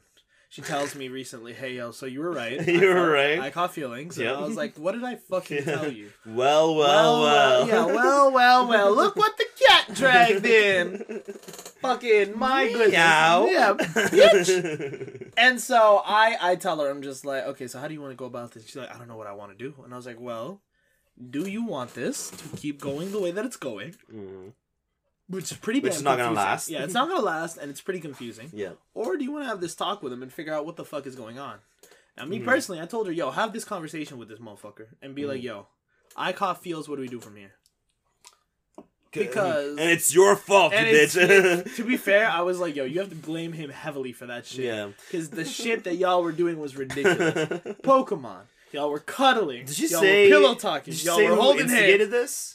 She 0.48 0.62
tells 0.62 0.94
me 0.94 1.08
recently, 1.08 1.52
"Hey, 1.52 1.74
yo, 1.74 1.90
so 1.90 2.06
you 2.06 2.20
were 2.20 2.30
right. 2.30 2.64
You 2.66 2.78
I 2.90 2.94
were 2.94 3.00
felt- 3.00 3.12
right. 3.12 3.40
I 3.40 3.50
caught 3.50 3.74
feelings." 3.74 4.16
And 4.18 4.26
Yep. 4.28 4.36
I 4.36 4.40
was 4.42 4.56
like, 4.56 4.76
"What 4.78 4.92
did 4.92 5.02
I 5.04 5.16
fucking 5.16 5.64
tell 5.64 5.90
you?" 5.92 6.10
Well, 6.24 6.74
well, 6.76 7.22
well. 7.22 7.66
yeah, 7.68 7.84
well, 7.86 8.30
well, 8.32 8.68
well. 8.68 8.94
Look 8.94 9.16
what 9.16 9.36
the 9.36 9.46
cat 9.68 9.94
dragged 9.94 10.46
in. 10.46 11.22
Fucking 11.86 12.38
my 12.38 12.68
goodness. 12.68 12.92
Meow. 12.92 13.46
Yeah, 13.46 13.74
bitch. 13.74 15.32
And 15.38 15.60
so 15.60 16.02
I 16.04 16.36
I 16.40 16.56
tell 16.56 16.80
her 16.80 16.88
I'm 16.90 17.02
just 17.02 17.24
like, 17.24 17.44
okay, 17.44 17.66
so 17.66 17.78
how 17.78 17.88
do 17.88 17.94
you 17.94 18.00
want 18.00 18.12
to 18.12 18.16
go 18.16 18.24
about 18.24 18.52
this? 18.52 18.64
She's 18.66 18.76
like, 18.76 18.94
I 18.94 18.98
don't 18.98 19.08
know 19.08 19.16
what 19.16 19.26
I 19.26 19.32
want 19.32 19.52
to 19.52 19.58
do. 19.58 19.74
And 19.84 19.92
I 19.92 19.96
was 19.96 20.06
like, 20.06 20.18
well, 20.20 20.62
do 21.30 21.48
you 21.48 21.64
want 21.64 21.94
this 21.94 22.30
to 22.30 22.56
keep 22.56 22.80
going 22.80 23.12
the 23.12 23.20
way 23.20 23.30
that 23.32 23.44
it's 23.44 23.56
going, 23.56 23.94
Mhm. 24.12 24.52
which 25.28 25.50
is 25.52 25.58
pretty 25.58 25.80
Which 25.80 25.94
is 25.96 26.02
not 26.02 26.18
gonna 26.18 26.34
last. 26.34 26.68
Yeah, 26.70 26.84
it's 26.84 26.94
not 26.94 27.08
gonna 27.08 27.22
last, 27.22 27.56
and 27.58 27.70
it's 27.70 27.80
pretty 27.82 28.00
confusing. 28.00 28.50
Yeah. 28.52 28.72
Or 28.94 29.16
do 29.16 29.24
you 29.24 29.32
want 29.32 29.44
to 29.44 29.48
have 29.48 29.60
this 29.60 29.74
talk 29.74 30.02
with 30.02 30.12
him 30.12 30.22
and 30.22 30.32
figure 30.32 30.54
out 30.54 30.64
what 30.66 30.76
the 30.76 30.84
fuck 30.84 31.06
is 31.06 31.14
going 31.16 31.38
on? 31.38 31.58
Now, 32.16 32.24
me 32.24 32.38
Mhm. 32.40 32.44
personally, 32.46 32.80
I 32.80 32.86
told 32.86 33.06
her, 33.08 33.12
yo, 33.12 33.30
have 33.30 33.52
this 33.52 33.64
conversation 33.64 34.16
with 34.18 34.28
this 34.28 34.38
motherfucker 34.38 34.86
and 35.02 35.14
be 35.14 35.22
Mm-hmm. 35.22 35.30
like, 35.30 35.42
yo, 35.42 35.66
I 36.16 36.32
caught 36.32 36.62
feels. 36.62 36.88
What 36.88 36.96
do 36.96 37.02
we 37.02 37.08
do 37.08 37.20
from 37.20 37.36
here? 37.36 37.52
Because- 39.18 39.78
and 39.78 39.90
it's 39.90 40.14
your 40.14 40.36
fault, 40.36 40.72
you 40.72 40.78
And 40.78 40.88
it's, 40.88 41.14
bitch. 41.16 41.76
to 41.76 41.84
be 41.84 41.96
fair, 41.96 42.28
I 42.28 42.40
was 42.42 42.58
like, 42.60 42.76
yo, 42.76 42.84
you 42.84 43.00
have 43.00 43.10
to 43.10 43.16
blame 43.16 43.52
him 43.52 43.70
heavily 43.70 44.12
for 44.12 44.26
that 44.26 44.46
shit. 44.46 44.64
yeah. 44.66 44.88
Because 45.10 45.30
the 45.30 45.44
shit 45.44 45.84
that 45.84 45.96
y'all 45.96 46.22
were 46.22 46.32
doing 46.32 46.58
was 46.58 46.76
ridiculous. 46.76 47.48
Pokemon. 47.82 48.42
Y'all 48.72 48.90
were 48.90 48.98
cuddling. 48.98 49.64
Did 49.64 49.78
you 49.78 49.88
y'all 49.88 50.00
say 50.00 50.24
were 50.24 50.30
pillow 50.40 50.54
talking? 50.54 50.92
Did 50.92 51.02
you 51.02 51.10
y'all 51.10 51.18
say 51.18 51.30
were 51.30 51.36
holding 51.36 51.62
instigated 51.62 52.00
hands. 52.00 52.10
this? 52.10 52.52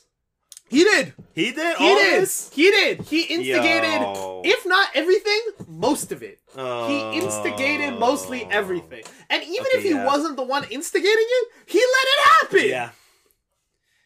He 0.69 0.85
did. 0.85 1.13
He 1.35 1.51
did. 1.51 1.77
He 1.77 1.83
all 1.83 1.95
did. 1.97 2.21
This? 2.21 2.49
He 2.53 2.71
did. 2.71 3.01
He 3.01 3.23
instigated. 3.23 4.01
Yo. 4.01 4.41
If 4.45 4.65
not 4.65 4.87
everything, 4.95 5.41
most 5.67 6.13
of 6.13 6.23
it. 6.23 6.39
Oh. 6.55 6.87
He 6.87 7.19
instigated 7.19 7.99
mostly 7.99 8.45
everything. 8.49 9.03
And 9.29 9.43
even 9.43 9.65
Okay, 9.65 9.77
if 9.77 9.83
he 9.83 9.89
yeah. 9.89 10.05
wasn't 10.05 10.37
the 10.37 10.43
one 10.43 10.63
instigating 10.71 11.11
it, 11.27 11.47
he 11.65 11.77
let 11.79 12.05
it 12.05 12.19
happen. 12.29 12.69
Yeah. 12.69 12.89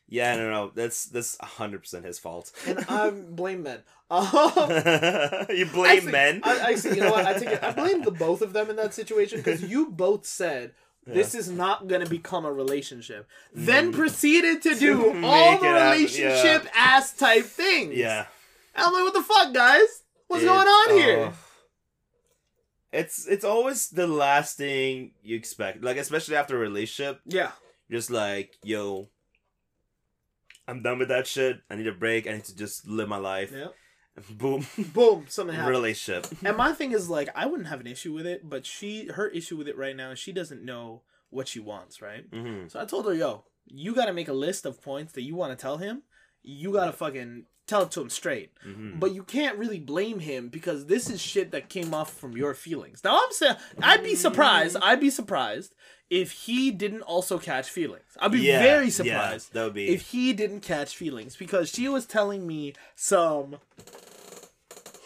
Yeah, 0.08 0.36
no, 0.36 0.52
no, 0.52 0.72
that's 0.76 1.06
that's 1.06 1.38
hundred 1.42 1.80
percent 1.82 2.06
his 2.06 2.20
fault. 2.20 2.52
And 2.68 2.86
I 2.88 3.10
blame 3.30 3.64
men. 3.64 3.80
Um, 4.12 4.28
you 5.50 5.66
blame 5.66 5.98
Actually, 5.98 6.12
men. 6.12 6.42
I, 6.44 6.60
I 6.68 6.76
see. 6.76 6.90
You 6.90 7.02
know 7.02 7.12
what? 7.12 7.26
I 7.26 7.34
take 7.34 7.50
it. 7.50 7.64
I 7.64 7.72
blame 7.72 8.04
the 8.04 8.12
both 8.12 8.42
of 8.44 8.54
them 8.54 8.70
in 8.70 8.76
that 8.76 8.94
situation 8.94 9.40
because 9.40 9.64
you 9.64 9.90
both 9.90 10.26
said 10.28 10.74
this 11.08 11.34
is 11.34 11.50
not 11.50 11.88
going 11.88 12.04
to 12.04 12.10
become 12.10 12.46
a 12.46 12.54
relationship. 12.54 13.28
Then 13.54 13.92
proceeded 13.92 14.62
to 14.64 14.76
do 14.76 15.12
Make 15.14 15.24
all 15.24 15.58
the 15.60 15.70
relationship 15.70 16.68
ass 16.76 17.14
type 17.14 17.46
things. 17.46 17.96
yeah. 17.96 18.26
And 18.76 18.86
I'm 18.86 18.94
like, 18.94 19.04
what 19.06 19.14
the 19.14 19.22
fuck, 19.24 19.54
guys? 19.54 20.04
What's 20.28 20.44
It- 20.44 20.48
going 20.48 20.68
on 20.68 20.98
here? 20.98 21.32
oh. 21.32 21.38
It's 22.92 23.28
it's 23.28 23.44
always 23.44 23.90
the 23.90 24.08
last 24.08 24.58
thing 24.58 25.12
you 25.24 25.36
expect. 25.36 25.84
Like 25.84 25.98
especially 25.98 26.36
after 26.38 26.56
a 26.56 26.60
relationship, 26.60 27.20
Yeah. 27.26 27.52
just 27.92 28.10
like, 28.10 28.54
yo, 28.64 29.10
I'm 30.68 30.82
done 30.82 31.00
with 31.00 31.10
that 31.10 31.28
shit. 31.28 31.60
I 31.70 31.76
need 31.76 31.88
a 31.88 31.92
break. 31.92 32.28
I 32.28 32.34
need 32.34 32.46
to 32.46 32.56
just 32.56 32.88
live 32.88 33.08
my 33.10 33.18
life. 33.18 33.52
Yeah. 33.54 33.68
Boom. 34.38 34.66
Boom. 34.94 35.26
Something 35.28 35.56
happened. 35.56 35.76
relationship. 35.76 36.28
And 36.44 36.56
my 36.58 36.72
thing 36.72 36.92
is 36.94 37.10
like, 37.10 37.30
I 37.36 37.46
wouldn't 37.46 37.68
have 37.70 37.82
an 37.82 37.88
issue 37.88 38.14
with 38.14 38.26
it, 38.26 38.50
but 38.50 38.66
she, 38.66 39.08
her 39.08 39.28
issue 39.28 39.58
with 39.58 39.68
it 39.68 39.78
right 39.78 39.96
now 39.96 40.12
is 40.12 40.20
she 40.20 40.32
doesn't 40.32 40.64
know 40.64 41.02
what 41.30 41.48
she 41.48 41.60
wants, 41.60 42.02
right? 42.02 42.24
hmm 42.32 42.68
So 42.68 42.80
I 42.80 42.86
told 42.86 43.06
her, 43.08 43.14
yo, 43.14 43.44
you 43.68 43.94
got 43.94 44.06
to 44.06 44.14
make 44.14 44.28
a 44.30 44.34
list 44.34 44.66
of 44.66 44.82
points 44.82 45.14
that 45.14 45.24
you 45.24 45.36
want 45.36 45.52
to 45.58 45.62
tell 45.62 45.78
him. 45.78 46.04
You 46.42 46.72
got 46.72 46.86
to 46.86 46.94
fucking 46.94 47.46
tell 47.68 47.82
it 47.84 47.92
to 47.92 48.02
him 48.02 48.10
straight. 48.10 48.52
hmm 48.64 49.00
But 49.00 49.14
you 49.14 49.24
can't 49.24 49.58
really 49.58 49.80
blame 49.80 50.20
him 50.20 50.48
because 50.50 50.86
this 50.86 51.10
is 51.10 51.20
shit 51.22 51.52
that 51.52 51.68
came 51.68 51.94
off 51.94 52.14
from 52.14 52.38
your 52.38 52.54
feelings. 52.54 53.04
Now 53.04 53.18
I'm 53.18 53.32
saying 53.32 53.56
I'd 53.82 54.04
be 54.04 54.16
surprised. 54.16 54.78
I'd 54.82 55.00
be 55.02 55.10
surprised 55.10 55.74
if 56.10 56.32
he 56.32 56.72
didn't 56.72 57.02
also 57.02 57.38
catch 57.40 57.70
feelings. 57.70 58.04
I'd 58.20 58.32
be 58.32 58.40
Yeah, 58.42 58.60
very 58.62 58.86
yeah, 58.86 58.90
surprised 58.92 59.54
that 59.54 59.64
would 59.64 59.74
be. 59.74 59.90
if 59.90 60.12
he 60.12 60.34
didn't 60.34 60.62
catch 60.62 60.96
feelings 60.96 61.36
because 61.36 61.70
she 61.70 61.88
was 61.90 62.06
telling 62.06 62.46
me 62.46 62.74
some 62.96 63.58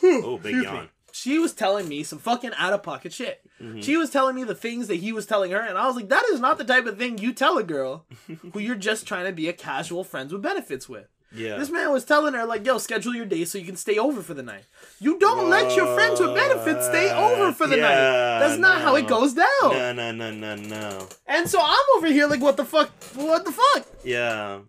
oh, 0.03 0.37
big 0.41 0.55
yawn. 0.63 0.83
me, 0.83 0.89
she 1.11 1.37
was 1.39 1.53
telling 1.53 1.87
me 1.87 2.03
some 2.03 2.19
fucking 2.19 2.51
out 2.57 2.73
of 2.73 2.83
pocket 2.83 3.13
shit. 3.13 3.41
Mhm. 3.61 3.83
She 3.83 3.97
was 3.97 4.09
telling 4.09 4.35
me 4.35 4.43
the 4.43 4.55
things 4.55 4.87
that 4.87 4.95
he 4.95 5.11
was 5.11 5.25
telling 5.25 5.51
her, 5.51 5.59
and 5.59 5.77
I 5.77 5.85
was 5.87 5.95
like, 5.95 6.09
that 6.09 6.23
is 6.31 6.39
not 6.39 6.57
the 6.57 6.63
type 6.63 6.85
of 6.85 6.97
thing 6.97 7.17
you 7.17 7.33
tell 7.33 7.57
a 7.57 7.63
girl 7.63 8.05
who 8.53 8.59
you're 8.59 8.75
just 8.75 9.05
trying 9.05 9.25
to 9.25 9.31
be 9.33 9.49
a 9.49 9.53
casual 9.53 10.03
friends 10.03 10.31
with 10.31 10.41
benefits 10.41 10.87
with. 10.87 11.07
Yeah. 11.31 11.57
This 11.57 11.69
man 11.69 11.91
was 11.91 12.05
telling 12.05 12.33
her, 12.33 12.45
like, 12.45 12.65
yo, 12.65 12.77
schedule 12.79 13.13
your 13.15 13.25
day 13.25 13.45
so 13.45 13.57
you 13.59 13.65
can 13.65 13.75
stay 13.75 13.97
over 13.99 14.21
for 14.21 14.33
the 14.33 14.41
night. 14.41 14.63
You 14.99 15.19
don't 15.19 15.47
let 15.49 15.75
your 15.75 15.93
friends 15.93 16.19
with 16.19 16.33
benefits 16.33 16.87
stay 16.87 17.11
over 17.11 17.51
for 17.53 17.67
the 17.67 17.77
night. 17.77 17.95
That's 18.39 18.57
not 18.59 18.81
how 18.81 18.95
it 18.95 19.07
goes 19.07 19.33
down. 19.33 19.47
No, 19.63 19.93
no, 19.93 20.11
no, 20.11 20.31
no, 20.31 20.55
no. 20.55 21.07
And 21.27 21.47
so 21.47 21.59
I'm 21.63 21.85
over 21.97 22.07
here 22.07 22.25
like, 22.27 22.41
what 22.41 22.57
the 22.57 22.65
fuck? 22.65 22.89
What 23.13 23.45
the 23.45 23.51
fuck? 23.51 23.85
Yeah. 24.03 24.59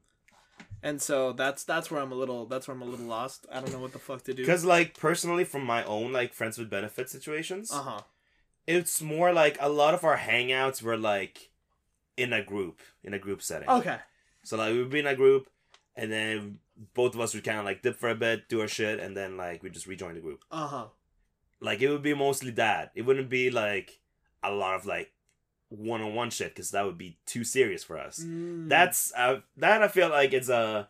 And 0.82 1.00
so 1.00 1.32
that's 1.32 1.64
that's 1.64 1.90
where 1.90 2.00
I'm 2.00 2.10
a 2.12 2.14
little 2.14 2.46
that's 2.46 2.66
where 2.66 2.74
I'm 2.74 2.80
a 2.82 2.86
little 2.86 3.04
lost. 3.06 3.46
I 3.52 3.60
don't 3.60 3.72
know 3.72 3.80
what 3.80 3.92
the 3.92 3.98
fuck 3.98 4.22
to 4.24 4.32
do. 4.34 4.42
Because, 4.42 4.64
like, 4.64 4.98
personally, 4.98 5.44
from 5.44 5.62
my 5.64 5.84
own, 5.84 6.12
like, 6.12 6.32
friends 6.32 6.56
with 6.58 6.70
benefit 6.70 7.10
situations, 7.10 7.70
Uh 7.72 7.82
huh. 7.82 8.00
it's 8.66 9.02
more 9.02 9.32
like 9.32 9.58
a 9.60 9.68
lot 9.68 9.92
of 9.94 10.04
our 10.04 10.16
hangouts 10.16 10.82
were, 10.82 10.96
like, 10.96 11.50
in 12.16 12.32
a 12.32 12.42
group, 12.42 12.80
in 13.04 13.12
a 13.14 13.18
group 13.18 13.42
setting. 13.42 13.68
Okay. 13.68 13.96
So, 14.42 14.56
like, 14.56 14.72
we 14.72 14.78
would 14.78 14.90
be 14.90 15.00
in 15.00 15.06
a 15.06 15.14
group, 15.14 15.50
and 15.96 16.10
then 16.10 16.58
both 16.94 17.14
of 17.14 17.20
us 17.20 17.34
would 17.34 17.44
kind 17.44 17.58
of, 17.58 17.64
like, 17.64 17.82
dip 17.82 17.96
for 17.96 18.08
a 18.08 18.14
bit, 18.14 18.48
do 18.48 18.60
our 18.60 18.68
shit, 18.68 19.00
and 19.00 19.16
then, 19.16 19.36
like, 19.36 19.62
we 19.62 19.70
just 19.70 19.86
rejoin 19.86 20.14
the 20.14 20.20
group. 20.20 20.44
Uh 20.50 20.66
huh. 20.66 20.86
Like, 21.60 21.82
it 21.82 21.90
would 21.90 22.02
be 22.02 22.14
mostly 22.14 22.50
that. 22.52 22.92
It 22.94 23.02
wouldn't 23.02 23.28
be, 23.28 23.50
like, 23.50 24.00
a 24.42 24.50
lot 24.50 24.76
of, 24.76 24.86
like, 24.86 25.12
one 25.68 26.00
on 26.00 26.14
one 26.14 26.30
shit, 26.30 26.54
because 26.54 26.70
that 26.72 26.84
would 26.84 26.98
be 26.98 27.18
too 27.26 27.44
serious 27.44 27.84
for 27.84 27.98
us. 27.98 28.20
Mm. 28.20 28.68
That's 28.68 29.12
uh, 29.16 29.40
that 29.56 29.82
I 29.82 29.88
feel 29.88 30.08
like 30.08 30.32
it's 30.32 30.48
a 30.48 30.88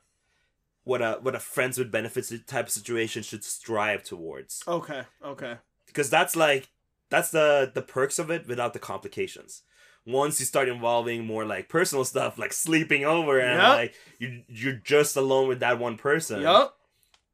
what 0.85 1.03
a 1.03 1.19
what 1.21 1.35
a 1.35 1.39
friends 1.39 1.79
with 1.79 1.93
benefits 1.93 2.33
type 2.47 2.67
of 2.67 2.73
situation 2.73 3.23
should 3.23 3.45
strive 3.45 4.03
towards 4.03 4.63
okay. 4.67 5.03
Okay. 5.23 5.57
because 5.87 6.09
that's 6.09 6.35
like 6.35 6.71
that's 7.11 7.31
the 7.31 7.71
the 7.75 7.83
perks 7.83 8.19
of 8.19 8.31
it 8.31 8.49
without 8.49 8.73
the 8.73 8.79
complications. 8.79 9.63
Once 10.07 10.41
you 10.41 10.47
start 10.47 10.69
involving 10.69 11.25
more 11.27 11.45
like 11.45 11.69
personal 11.69 12.05
stuff 12.05 12.39
like 12.39 12.53
sleeping 12.53 13.05
over 13.05 13.39
and 13.39 13.59
Yep. 13.61 13.69
like 13.77 13.95
you 14.19 14.43
you're 14.49 14.73
just 14.85 15.17
alone 15.17 15.47
with 15.49 15.61
that 15.61 15.79
one 15.79 15.97
person 15.99 16.41
Yup. 16.43 16.77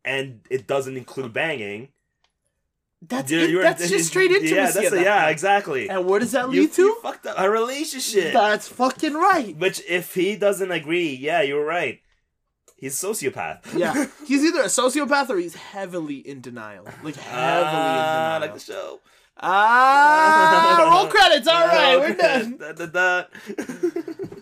and 0.05 0.41
it 0.51 0.67
doesn't 0.67 0.97
include 0.97 1.33
banging. 1.33 1.89
That's 3.03 3.31
you're- 3.31 3.47
you're- 3.47 3.63
that's 3.63 3.89
just 3.89 4.09
straight 4.09 4.31
intimacy. 4.31 4.55
Yeah, 4.55 4.71
that's 4.71 4.93
a, 4.93 5.03
yeah, 5.03 5.29
exactly. 5.29 5.89
And 5.89 6.07
where 6.07 6.19
does 6.19 6.33
that 6.33 6.51
You- 6.51 6.63
lead 6.63 6.73
to? 6.75 6.83
you 6.83 7.01
fucked 7.03 7.27
up 7.27 7.39
a 7.39 7.49
relationship. 7.49 8.33
That's 8.33 8.67
fucking 8.69 9.15
right. 9.15 9.55
Which 9.57 9.83
if 9.89 10.15
he 10.15 10.35
doesn't 10.37 10.71
agree, 10.73 11.11
yeah, 11.15 11.43
you're 11.43 11.65
right. 11.65 12.01
He's 12.77 13.03
a 13.03 13.07
sociopath. 13.07 13.75
Yeah, 13.79 14.07
he's 14.27 14.43
either 14.45 14.61
a 14.63 14.67
sociopath 14.67 15.31
or 15.31 15.37
he's 15.39 15.55
heavily 15.55 16.17
in 16.17 16.41
denial. 16.41 16.85
Like 17.03 17.17
heavily 17.17 17.71
Ah, 17.73 18.37
in 18.37 18.43
like 18.43 18.55
the 18.55 18.61
show. 18.61 19.01
Ah, 19.39 20.89
roll 20.91 21.07
credits. 21.11 21.47
All 21.49 21.67
right, 21.67 21.99
we're 21.99 22.15
done. 22.15 22.57
Da, 22.57 22.73
da, 22.73 22.87
da. 22.87 23.25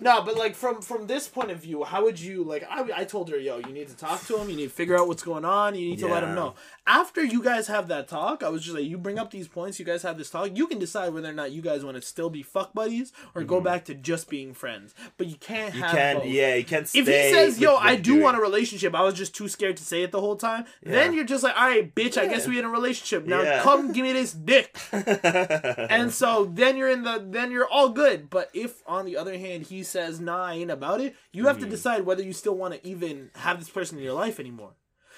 No, 0.05 0.23
but 0.23 0.37
like 0.37 0.55
from 0.55 0.83
from 0.83 1.07
this 1.07 1.27
point 1.29 1.51
of 1.51 1.59
view, 1.61 1.83
how 1.83 2.05
would 2.05 2.21
you 2.21 2.45
like? 2.45 2.65
I 2.71 2.87
I 2.95 3.05
told 3.05 3.31
her, 3.31 3.39
yo, 3.39 3.57
you 3.59 3.73
need 3.73 3.89
to 3.89 3.97
talk 3.97 4.25
to 4.27 4.37
him. 4.39 4.51
You 4.51 4.57
need 4.57 4.65
to 4.65 4.69
figure 4.69 4.97
out 4.99 5.09
what's 5.09 5.23
going 5.23 5.45
on. 5.47 5.75
You 5.75 5.89
need 5.89 5.99
to 6.01 6.07
let 6.09 6.23
him 6.23 6.35
know. 6.35 6.55
After 6.87 7.25
you 7.25 7.43
guys 7.43 7.67
have 7.69 7.89
that 7.89 8.07
talk, 8.09 8.43
I 8.43 8.51
was 8.51 8.63
just 8.63 8.77
like, 8.77 8.85
you 8.85 8.99
bring 8.99 9.19
up 9.19 9.31
these 9.31 9.49
points. 9.49 9.79
You 9.79 9.87
guys 9.87 10.03
have 10.03 10.19
this 10.19 10.29
talk. 10.29 10.51
You 10.55 10.67
can 10.67 10.79
decide 10.79 11.15
whether 11.15 11.31
or 11.31 11.33
not 11.33 11.51
you 11.53 11.63
guys 11.63 11.83
want 11.83 11.97
to 11.97 12.03
still 12.03 12.29
be 12.29 12.43
fuck 12.43 12.75
buddies 12.75 13.13
or 13.35 13.43
go 13.45 13.63
back 13.63 13.87
to 13.87 13.95
just 13.95 14.29
being 14.29 14.53
friends. 14.53 14.95
But 15.17 15.29
you 15.29 15.37
can't 15.37 15.65
Mm-hmm. 15.65 15.77
you 15.79 15.83
have 15.85 15.95
can't. 15.97 16.19
both. 16.19 16.29
Yeah, 16.29 16.55
you 16.57 16.65
can't. 16.65 16.87
Stay 16.87 16.99
If 16.99 17.07
he 17.07 17.33
says, 17.33 17.59
"Yo, 17.59 17.77
I 17.77 17.97
do 17.97 18.21
want 18.21 18.37
a 18.37 18.41
relationship," 18.41 18.95
I 18.95 19.03
was 19.03 19.15
just 19.15 19.35
too 19.35 19.49
scared 19.49 19.79
to 19.79 19.85
say 19.85 20.03
it 20.03 20.13
the 20.13 20.21
whole 20.21 20.37
time. 20.37 20.67
Then 20.83 21.15
you're 21.15 21.25
just 21.25 21.43
like, 21.43 21.57
"All 21.57 21.67
right, 21.67 21.93
bitch, 21.95 22.19
I 22.19 22.27
guess 22.27 22.47
we 22.47 22.59
in 22.59 22.67
a 22.67 22.69
relationship 22.69 23.25
now. 23.27 23.41
Yeah. 23.41 23.63
Come 23.63 23.93
give 23.93 24.03
me 24.05 24.13
this 24.13 24.33
dick." 24.35 24.77
and 24.93 26.13
so 26.13 26.45
then 26.53 26.77
you're 26.77 26.91
in 26.91 27.03
the 27.05 27.25
then 27.27 27.51
you're 27.51 27.67
all 27.69 27.89
good. 27.89 28.29
But 28.29 28.51
if 28.53 28.83
on 28.87 29.07
the 29.07 29.17
other 29.17 29.39
hand 29.39 29.65
he 29.67 29.83
says, 29.95 30.21
"Nah, 30.21 30.45
I 30.51 30.55
ain't 30.61 30.71
about 30.71 31.01
it," 31.01 31.15
you 31.33 31.47
have 31.47 31.59
to 31.61 31.67
Mhm. 31.67 31.71
decide 31.77 32.03
whether 32.05 32.23
you 32.29 32.33
still 32.35 32.57
want 32.63 32.75
to 32.75 32.87
even 32.93 33.31
have 33.47 33.59
this 33.59 33.71
person 33.71 33.97
in 33.99 34.05
your 34.05 34.19
life 34.25 34.39
anymore, 34.39 34.75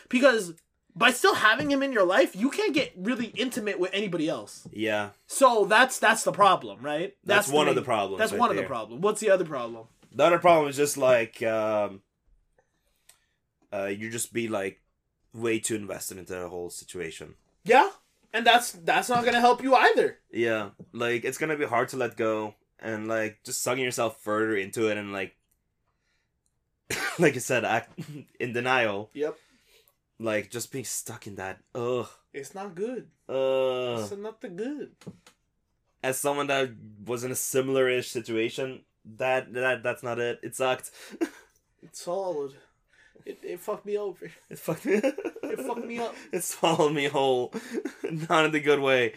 because 0.09 0.55
by 0.95 1.11
still 1.11 1.35
having 1.35 1.71
him 1.71 1.83
in 1.83 1.93
your 1.93 2.05
life, 2.17 2.35
you 2.43 2.49
can't 2.51 2.73
get 2.73 2.93
really 2.97 3.27
intimate 3.45 3.79
with 3.79 3.91
anybody 3.93 4.29
else. 4.29 4.67
yeah, 4.73 5.11
So 5.27 5.65
that's 5.67 5.99
that's 5.99 6.25
the 6.25 6.33
problem, 6.33 6.77
right? 6.93 7.17
That's 7.25 7.49
one 7.49 7.69
of 7.69 7.75
the 7.75 7.83
problems 7.83 8.19
That's 8.21 8.33
right 8.33 8.41
one 8.41 8.51
of 8.51 8.57
the 8.57 8.63
problem. 8.75 9.01
What's 9.01 9.21
the 9.21 9.31
other 9.31 9.45
problem? 9.45 9.89
the 10.13 10.25
other 10.25 10.39
problem 10.39 10.71
is 10.71 10.77
just 10.77 10.97
like 10.97 11.43
um, 11.43 12.01
uh, 13.73 13.87
you 13.87 14.11
just 14.11 14.33
be 14.33 14.49
like 14.49 14.81
way 15.35 15.59
too 15.59 15.75
invested 15.75 16.17
into 16.19 16.33
the 16.35 16.49
whole 16.49 16.71
situation. 16.71 17.35
Yeah, 17.65 17.91
and 18.33 18.47
that's 18.47 18.73
that's 18.73 19.09
not 19.11 19.25
gonna 19.27 19.41
help 19.41 19.63
you 19.63 19.75
either. 19.75 20.19
Yeah, 20.31 20.71
like 20.93 21.25
it's 21.25 21.37
gonna 21.39 21.57
be 21.59 21.67
hard 21.67 21.89
to 21.91 21.97
let 21.99 22.17
go 22.17 22.55
and 22.81 23.09
like 23.09 23.39
just 23.45 23.63
sucking 23.63 23.85
yourself 23.85 24.21
further 24.23 24.57
into 24.57 24.89
it 24.89 24.97
and 24.99 25.13
like, 25.13 25.37
like 27.19 27.35
I 27.35 27.39
said, 27.39 27.65
act 27.65 27.99
in 28.41 28.53
denial. 28.53 29.11
Yep. 29.15 29.37
Like 30.19 30.51
just 30.51 30.73
being 30.73 30.85
stuck 30.85 31.27
in 31.27 31.37
that. 31.37 31.59
Ugh. 31.75 32.09
It's 32.33 32.55
not 32.55 32.75
good. 32.75 33.09
Ugh. 33.29 34.01
It's 34.01 34.13
not 34.17 34.41
the 34.41 34.49
good. 34.49 34.93
as 36.03 36.19
someone 36.19 36.47
that 36.49 36.71
was 37.05 37.25
in 37.25 37.31
a 37.31 37.35
similar-ish 37.37 38.09
situation, 38.11 38.83
that 39.19 39.53
that 39.55 39.83
that's 39.83 40.03
not 40.03 40.19
it. 40.19 40.41
It 40.43 40.55
sucked. 40.57 40.91
It's 41.83 42.03
solid. 42.03 42.55
It, 43.25 43.39
it 43.45 43.61
fucked 43.61 43.87
me 43.87 43.97
over. 43.97 44.29
It 44.51 44.59
fucked 44.59 44.87
me. 44.87 44.95
It 44.95 45.61
fucked 45.61 45.85
me 45.85 45.99
up. 46.01 46.15
It 46.33 46.43
swallowed 46.43 46.95
me 46.95 47.07
whole, 47.07 47.53
not 48.29 48.47
in 48.47 48.51
the 48.51 48.59
good 48.61 48.81
way. 48.81 49.13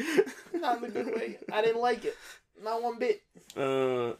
Not 0.53 0.77
in 0.77 0.81
the 0.83 0.89
good 0.89 1.07
way. 1.15 1.39
I 1.51 1.61
didn't 1.63 1.81
like 1.81 2.05
it. 2.05 2.15
Not 2.63 2.81
one 2.83 2.99
bit. 2.99 3.21
Uh, 3.55 4.13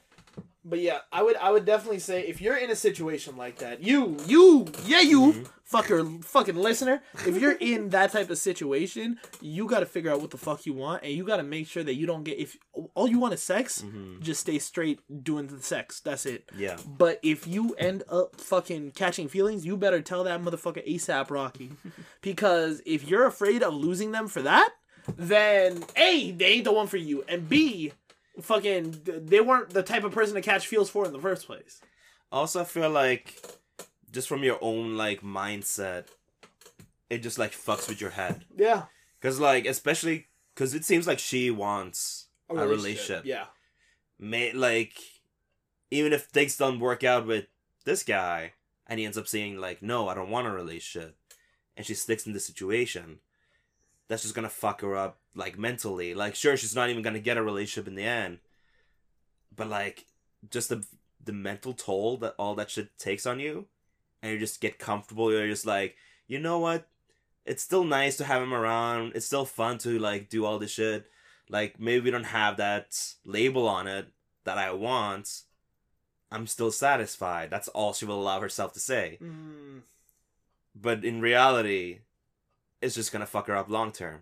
But 0.66 0.80
yeah, 0.80 1.00
I 1.12 1.24
would 1.24 1.38
I 1.38 1.52
would 1.52 1.66
definitely 1.66 2.00
say 2.00 2.22
if 2.28 2.42
you're 2.42 2.58
in 2.58 2.70
a 2.70 2.76
situation 2.76 3.38
like 3.38 3.58
that, 3.60 3.82
you 3.82 4.18
you 4.28 4.68
yeah 4.86 5.00
you 5.00 5.22
Mhm. 5.34 5.48
fucker 5.72 6.24
fucking 6.24 6.56
listener, 6.58 7.02
if 7.26 7.40
you're 7.42 7.54
in 7.60 7.90
that 7.90 8.12
type 8.12 8.30
of 8.30 8.38
situation, 8.38 9.20
you 9.42 9.66
got 9.68 9.80
to 9.80 9.86
figure 9.86 10.12
out 10.12 10.20
what 10.22 10.32
the 10.32 10.38
fuck 10.38 10.66
you 10.66 10.74
want, 10.74 11.02
and 11.04 11.14
you 11.14 11.24
got 11.24 11.38
to 11.38 11.44
make 11.44 11.66
sure 11.68 11.82
that 11.84 11.96
you 11.96 12.06
don't 12.06 12.24
get 12.24 12.38
if 12.38 12.58
all 12.94 13.08
you 13.08 13.20
want 13.20 13.34
is 13.34 13.42
sex, 13.42 13.82
mhm. 13.82 14.20
just 14.22 14.42
stay 14.42 14.60
straight 14.60 15.00
doing 15.24 15.48
the 15.48 15.62
sex. 15.62 16.02
That's 16.02 16.26
it. 16.26 16.50
Yeah. 16.56 16.78
But 16.86 17.20
if 17.24 17.48
you 17.48 17.74
end 17.76 18.04
up 18.10 18.36
fucking 18.36 18.92
catching 18.92 19.30
feelings, 19.30 19.66
you 19.66 19.78
better 19.78 20.02
tell 20.02 20.24
that 20.26 20.42
motherfucker 20.42 20.86
ASAP, 20.86 21.32
Rocky. 21.32 21.72
because 22.22 22.82
if 22.86 23.08
you're 23.08 23.26
afraid 23.26 23.64
of 23.64 23.74
losing 23.74 24.12
them 24.12 24.28
for 24.28 24.42
that, 24.42 24.72
then 25.18 25.84
A, 25.96 26.32
they 26.32 26.46
ain't 26.46 26.66
the 26.66 26.74
one 26.74 26.88
for 26.88 26.98
you. 26.98 27.24
And 27.28 27.48
B, 27.50 27.94
fucking, 28.42 29.02
they 29.06 29.42
weren't 29.42 29.70
the 29.72 29.84
type 29.84 30.04
of 30.04 30.12
person 30.12 30.36
to 30.36 30.42
catch 30.42 30.68
feels 30.68 30.90
for 30.90 31.06
in 31.06 31.14
the 31.14 31.20
first 31.20 31.46
place. 31.46 31.82
Also, 32.32 32.62
I 32.62 32.64
feel 32.64 32.90
like 32.90 33.42
just 34.12 34.28
from 34.28 34.44
your 34.44 34.58
own 34.62 34.96
like 34.96 35.22
mindset, 35.22 36.06
it 37.10 37.20
just 37.20 37.40
like 37.40 37.52
fucks 37.52 37.88
with 37.88 38.02
your 38.02 38.12
head. 38.12 38.46
Yeah. 38.56 38.84
Cause 39.22 39.40
like 39.40 39.66
especially 39.66 40.28
because 40.54 40.74
it 40.74 40.86
seems 40.86 41.08
like 41.08 41.20
she 41.20 41.52
wants 41.52 42.28
a 42.50 42.68
relationship. 42.68 43.26
Yeah. 43.26 43.46
May 44.18 44.54
like 44.54 44.94
even 45.92 46.14
if 46.14 46.26
things 46.26 46.58
don't 46.58 46.80
work 46.80 47.04
out 47.04 47.26
with 47.26 47.46
this 47.86 48.04
guy, 48.04 48.54
and 48.88 49.00
he 49.00 49.06
ends 49.06 49.18
up 49.18 49.28
saying 49.28 49.58
like, 49.58 49.82
"No, 49.82 50.08
I 50.08 50.14
don't 50.14 50.30
want 50.30 50.48
a 50.48 50.52
relationship," 50.52 51.18
and 51.76 51.86
she 51.86 51.94
sticks 51.94 52.26
in 52.26 52.34
the 52.34 52.40
situation, 52.40 53.20
that's 54.08 54.24
just 54.24 54.36
gonna 54.36 54.50
fuck 54.50 54.82
her 54.82 54.96
up 54.96 55.19
like 55.36 55.58
mentally. 55.58 56.14
Like, 56.14 56.36
sure, 56.36 56.58
she's 56.58 56.76
not 56.76 56.90
even 56.90 57.04
gonna 57.04 57.20
get 57.20 57.38
a 57.38 57.44
relationship 57.44 57.88
in 57.88 57.96
the 57.96 58.04
end, 58.04 58.40
but 59.56 59.68
like, 59.68 60.06
just 60.50 60.70
the 60.70 60.86
the 61.24 61.34
mental 61.34 61.74
toll 61.74 62.18
that 62.18 62.36
all 62.38 62.56
that 62.56 62.72
shit 62.72 62.98
takes 62.98 63.26
on 63.26 63.40
you, 63.40 63.66
and 64.22 64.32
you 64.32 64.40
just 64.40 64.62
get 64.62 64.80
comfortable. 64.80 65.32
You're 65.32 65.48
just 65.48 65.66
like, 65.66 65.96
you 66.28 66.40
know 66.40 66.60
what? 66.60 66.88
It's 67.46 67.64
still 67.64 67.84
nice 67.84 68.18
to 68.18 68.26
have 68.26 68.42
him 68.42 68.54
around. 68.54 69.14
It's 69.16 69.26
still 69.26 69.46
fun 69.46 69.78
to 69.80 69.98
like 70.00 70.30
do 70.30 70.46
all 70.46 70.60
this 70.60 70.72
shit. 70.72 71.08
Like 71.50 71.80
maybe 71.80 72.06
we 72.06 72.12
don't 72.12 72.24
have 72.26 72.58
that 72.58 72.98
label 73.26 73.68
on 73.68 73.88
it 73.88 74.08
that 74.44 74.58
I 74.58 74.72
want. 74.72 75.42
I'm 76.32 76.46
still 76.48 76.72
satisfied. 76.72 77.50
That's 77.50 77.68
all 77.70 77.92
she 77.94 78.06
will 78.06 78.22
allow 78.22 78.40
herself 78.40 78.74
to 78.74 78.80
say. 78.80 79.18
Mm, 79.22 79.82
But 80.76 81.04
in 81.04 81.22
reality, 81.22 82.00
it's 82.82 82.94
just 82.96 83.12
gonna 83.12 83.26
fuck 83.26 83.48
her 83.48 83.56
up 83.58 83.70
long 83.70 83.92
term. 83.92 84.22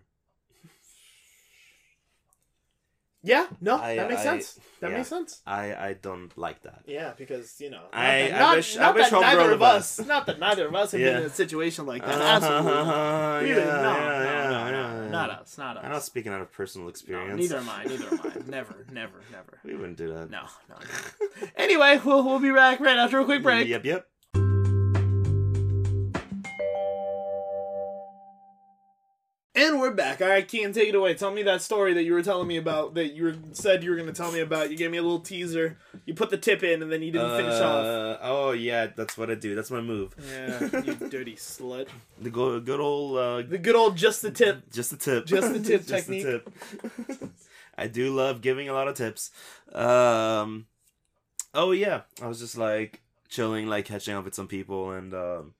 Yeah. 3.24 3.47
No, 3.62 3.77
I- 3.77 3.95
that 3.95 4.09
makes 4.09 4.21
I- 4.21 4.24
sense. 4.24 4.59
That 4.79 4.91
yeah. 4.91 4.97
makes 4.97 5.09
sense. 5.09 5.41
I 5.47 5.74
I 5.75 5.93
don't 5.93 6.36
like 6.38 6.62
that. 6.62 6.81
Yeah, 6.86 7.13
because 7.17 7.59
you 7.59 7.69
know, 7.71 7.81
not 7.81 7.93
I- 7.93 8.29
that, 8.29 8.33
I 8.36 8.39
not, 8.39 8.55
wish- 8.57 8.77
I 8.77 8.79
not 8.81 8.95
wish 8.95 9.09
that 9.09 9.21
neither 9.21 9.51
of 9.51 9.59
the 9.59 9.65
us, 9.65 9.97
best. 9.97 10.07
not 10.07 10.25
that 10.27 10.39
neither 10.39 10.67
of 10.67 10.75
us 10.75 10.91
have 10.91 11.01
been 11.01 11.17
in 11.17 11.24
a 11.24 11.29
situation 11.29 11.86
like 11.88 12.05
that. 12.05 12.13
Uh-huh, 12.13 12.45
Absolutely, 12.47 12.71
yeah, 12.74 13.39
really, 13.39 13.65
no, 13.65 13.65
yeah, 13.65 13.81
no, 13.81 14.24
yeah, 14.24 14.50
no, 14.50 14.71
no, 14.97 15.03
yeah. 15.03 15.09
not 15.09 15.29
us, 15.31 15.57
not 15.57 15.77
us. 15.77 15.83
I'm 15.83 15.91
not 15.91 16.03
speaking 16.03 16.31
out 16.31 16.41
of 16.41 16.51
personal 16.51 16.86
No, 16.86 16.89
experience. 16.89 17.39
neither 17.39 17.57
am 17.57 17.69
I. 17.69 17.83
Neither 17.86 18.07
am 18.07 18.19
I. 18.24 18.27
Never, 18.47 18.86
never, 18.91 19.19
never. 19.31 19.59
We 19.65 19.75
wouldn't 19.75 19.97
do 19.97 20.09
that. 20.13 20.29
No, 20.29 20.41
no. 20.69 20.75
no. 20.79 21.47
anyway, 21.55 22.00
we'll 22.05 22.24
we'll 22.24 22.39
be 22.39 22.51
back 22.51 22.79
right 22.79 22.97
after 22.97 23.19
a 23.19 23.25
quick 23.25 23.41
break. 23.43 23.67
Yep, 23.67 23.83
yep. 23.86 24.07
And 29.57 29.79
we're 29.79 29.89
back. 29.91 30.21
All 30.21 30.27
right, 30.27 30.47
Kean, 30.47 30.71
take 30.71 30.89
it 30.89 30.93
away. 30.93 31.15
Tell 31.15 31.31
me 31.31 31.41
that 31.41 31.63
story 31.63 31.91
that 31.95 32.03
you 32.03 32.13
were 32.13 32.21
telling 32.21 32.47
me 32.47 32.57
about. 32.57 32.93
That 32.93 33.13
you 33.15 33.23
were, 33.23 33.35
said 33.53 33.83
you 33.83 33.89
were 33.89 33.95
going 33.95 34.07
to 34.07 34.13
tell 34.13 34.31
me 34.31 34.39
about. 34.39 34.69
You 34.69 34.77
gave 34.77 34.91
me 34.91 34.99
a 34.99 35.01
little 35.01 35.19
teaser. 35.19 35.79
You 36.05 36.13
put 36.13 36.29
the 36.29 36.37
tip 36.37 36.61
in, 36.61 36.83
and 36.83 36.91
then 36.91 37.01
you 37.01 37.11
didn't 37.11 37.35
finish 37.37 37.55
off. 37.59 37.83
Uh, 37.83 38.17
Oh 38.21 38.51
yeah, 38.51 38.85
that's 38.95 39.17
what 39.17 39.31
I 39.31 39.35
do. 39.35 39.55
That's 39.55 39.71
my 39.71 39.81
move. 39.81 40.13
Yeah, 40.31 40.59
you 40.83 40.93
dirty 41.09 41.35
slut. 41.35 41.87
The 42.21 42.29
go- 42.29 42.59
good 42.59 42.79
old 42.79 43.17
uh, 43.17 43.41
The 43.49 43.57
good 43.57 43.75
old 43.75 43.97
just 43.97 44.21
the 44.21 44.29
tip. 44.29 44.71
just 44.71 44.91
the 44.91 44.97
tip. 44.97 45.25
Just 45.25 45.51
the 45.51 45.59
tip 45.59 45.85
technique. 45.87 46.23
tip. 46.23 46.53
I 47.79 47.87
do 47.87 48.13
love 48.13 48.41
giving 48.41 48.69
a 48.69 48.73
lot 48.73 48.87
of 48.87 48.95
tips. 48.95 49.31
Um, 49.73 50.67
oh 51.55 51.71
yeah, 51.71 52.01
I 52.21 52.27
was 52.27 52.39
just 52.39 52.57
like 52.59 53.01
chilling, 53.27 53.65
like 53.65 53.85
catching 53.85 54.13
up 54.13 54.23
with 54.23 54.35
some 54.35 54.47
people, 54.47 54.91
and 54.91 55.15
um, 55.15 55.53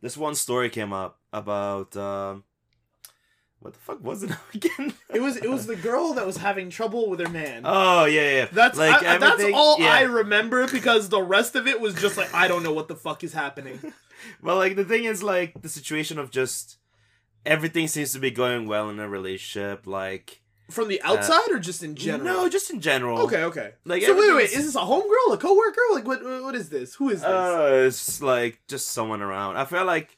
this 0.00 0.16
one 0.16 0.36
story 0.36 0.70
came 0.70 0.92
up 0.92 1.18
about 1.32 1.96
um, 1.96 2.44
what 3.60 3.72
the 3.72 3.78
fuck 3.80 4.02
was 4.04 4.22
it 4.22 4.30
again? 4.54 4.92
It 5.12 5.20
was 5.20 5.36
it 5.36 5.48
was 5.50 5.66
the 5.66 5.76
girl 5.76 6.14
that 6.14 6.26
was 6.26 6.36
having 6.36 6.70
trouble 6.70 7.08
with 7.08 7.20
her 7.20 7.28
man. 7.30 7.62
oh 7.64 8.04
yeah, 8.04 8.30
yeah. 8.30 8.48
That's 8.52 8.78
like 8.78 9.02
I- 9.02 9.18
that's 9.18 9.44
all 9.54 9.78
yeah. 9.80 9.92
I 9.92 10.02
remember 10.02 10.66
because 10.68 11.08
the 11.08 11.22
rest 11.22 11.54
of 11.56 11.66
it 11.66 11.80
was 11.80 11.94
just 11.94 12.16
like 12.16 12.32
I 12.34 12.48
don't 12.48 12.62
know 12.62 12.72
what 12.72 12.88
the 12.88 12.96
fuck 12.96 13.24
is 13.24 13.32
happening. 13.32 13.92
Well, 14.40 14.56
like 14.56 14.74
the 14.74 14.84
thing 14.86 15.04
is, 15.04 15.22
like 15.22 15.60
the 15.60 15.68
situation 15.68 16.18
of 16.18 16.30
just 16.30 16.78
everything 17.44 17.88
seems 17.88 18.12
to 18.12 18.18
be 18.18 18.30
going 18.30 18.66
well 18.66 18.88
in 18.88 18.98
a 18.98 19.06
relationship. 19.06 19.86
Like 19.86 20.40
From 20.70 20.88
the 20.88 21.02
outside 21.02 21.50
or 21.50 21.58
just 21.58 21.82
in 21.82 21.94
general? 21.94 22.24
no, 22.24 22.48
just 22.48 22.70
in 22.70 22.80
general. 22.80 23.18
Okay, 23.22 23.42
okay. 23.44 23.72
Like, 23.84 24.02
so 24.02 24.18
wait, 24.18 24.34
wait, 24.34 24.44
is 24.50 24.64
this 24.64 24.76
a 24.76 24.78
homegirl, 24.78 25.34
a 25.34 25.36
coworker? 25.36 25.80
Like 25.92 26.06
what? 26.06 26.22
What 26.24 26.54
is 26.54 26.70
this? 26.70 26.94
Who 26.94 27.10
is 27.10 27.20
this? 27.20 27.28
Uh, 27.28 27.84
it's 27.86 28.22
like 28.22 28.60
just 28.66 28.88
someone 28.88 29.20
around. 29.20 29.58
I 29.58 29.66
feel 29.66 29.84
like 29.84 30.16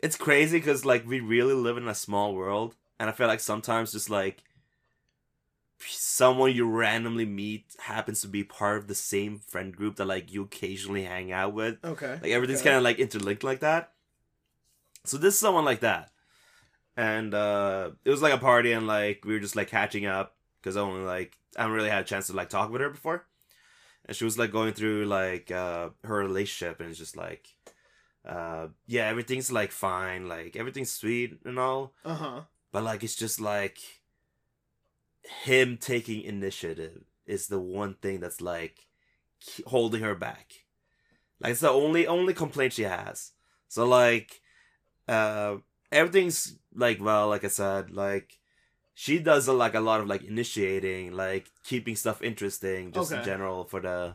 it's 0.00 0.16
crazy 0.16 0.58
because 0.58 0.84
like 0.84 1.06
we 1.06 1.20
really 1.20 1.54
live 1.54 1.76
in 1.76 1.88
a 1.88 1.94
small 1.94 2.34
world, 2.34 2.74
and 2.98 3.08
I 3.08 3.12
feel 3.12 3.26
like 3.26 3.40
sometimes 3.40 3.92
just 3.92 4.10
like 4.10 4.42
someone 5.88 6.52
you 6.54 6.68
randomly 6.68 7.26
meet 7.26 7.66
happens 7.80 8.20
to 8.22 8.28
be 8.28 8.42
part 8.42 8.78
of 8.78 8.86
the 8.88 8.94
same 8.94 9.38
friend 9.38 9.76
group 9.76 9.96
that 9.96 10.06
like 10.06 10.32
you 10.32 10.42
occasionally 10.42 11.04
hang 11.04 11.32
out 11.32 11.52
with. 11.52 11.84
okay. 11.84 12.18
Like 12.22 12.32
everything's 12.32 12.60
Okay. 12.60 12.70
kind 12.70 12.78
of 12.78 12.82
like 12.82 12.98
interlinked 12.98 13.44
like 13.44 13.60
that. 13.60 13.92
So 15.04 15.18
this 15.18 15.34
is 15.34 15.40
someone 15.40 15.64
like 15.64 15.80
that, 15.80 16.10
and 16.96 17.32
uh 17.34 17.90
it 18.04 18.10
was 18.10 18.22
like 18.22 18.32
a 18.34 18.38
party, 18.38 18.72
and 18.72 18.86
like 18.86 19.24
we 19.24 19.34
were 19.34 19.40
just 19.40 19.56
like 19.56 19.68
catching 19.68 20.06
up 20.06 20.34
because 20.60 20.76
I 20.76 20.80
only 20.80 21.04
like 21.04 21.38
I 21.56 21.62
haven't 21.62 21.76
really 21.76 21.90
had 21.90 22.02
a 22.02 22.06
chance 22.06 22.26
to 22.26 22.32
like 22.32 22.48
talk 22.48 22.70
with 22.70 22.80
her 22.80 22.90
before, 22.90 23.24
and 24.06 24.16
she 24.16 24.24
was 24.24 24.38
like 24.38 24.50
going 24.50 24.72
through 24.72 25.04
like 25.06 25.50
uh 25.50 25.90
her 26.04 26.16
relationship, 26.18 26.80
and 26.80 26.90
it's 26.90 26.98
just 26.98 27.16
like, 27.16 27.54
uh 28.26 28.68
yeah, 28.86 29.06
everything's 29.08 29.50
like 29.52 29.72
fine, 29.72 30.28
like 30.28 30.56
everything's 30.56 30.90
sweet 30.92 31.38
and 31.44 31.58
all, 31.58 31.92
Uh 32.04 32.14
huh. 32.14 32.40
but 32.72 32.82
like 32.82 33.02
it's 33.04 33.14
just 33.16 33.40
like 33.40 33.78
him 35.44 35.76
taking 35.76 36.22
initiative 36.22 37.02
is 37.26 37.48
the 37.48 37.58
one 37.58 37.94
thing 37.94 38.20
that's 38.20 38.40
like 38.40 38.86
holding 39.66 40.02
her 40.02 40.14
back 40.14 40.52
like 41.40 41.50
it's 41.52 41.60
the 41.60 41.68
only 41.70 42.06
only 42.06 42.32
complaint 42.32 42.72
she 42.72 42.82
has 42.84 43.32
so 43.68 43.84
like 43.84 44.40
uh 45.08 45.56
everything's 45.90 46.56
like 46.74 47.00
well 47.00 47.28
like 47.28 47.44
i 47.44 47.48
said 47.48 47.90
like 47.90 48.38
she 48.94 49.18
does 49.18 49.46
a, 49.48 49.52
like 49.52 49.74
a 49.74 49.80
lot 49.80 50.00
of 50.00 50.06
like 50.06 50.22
initiating 50.22 51.12
like 51.12 51.50
keeping 51.64 51.96
stuff 51.96 52.22
interesting 52.22 52.92
just 52.92 53.12
in 53.12 53.22
general 53.24 53.64
for 53.64 53.80
the 53.80 54.14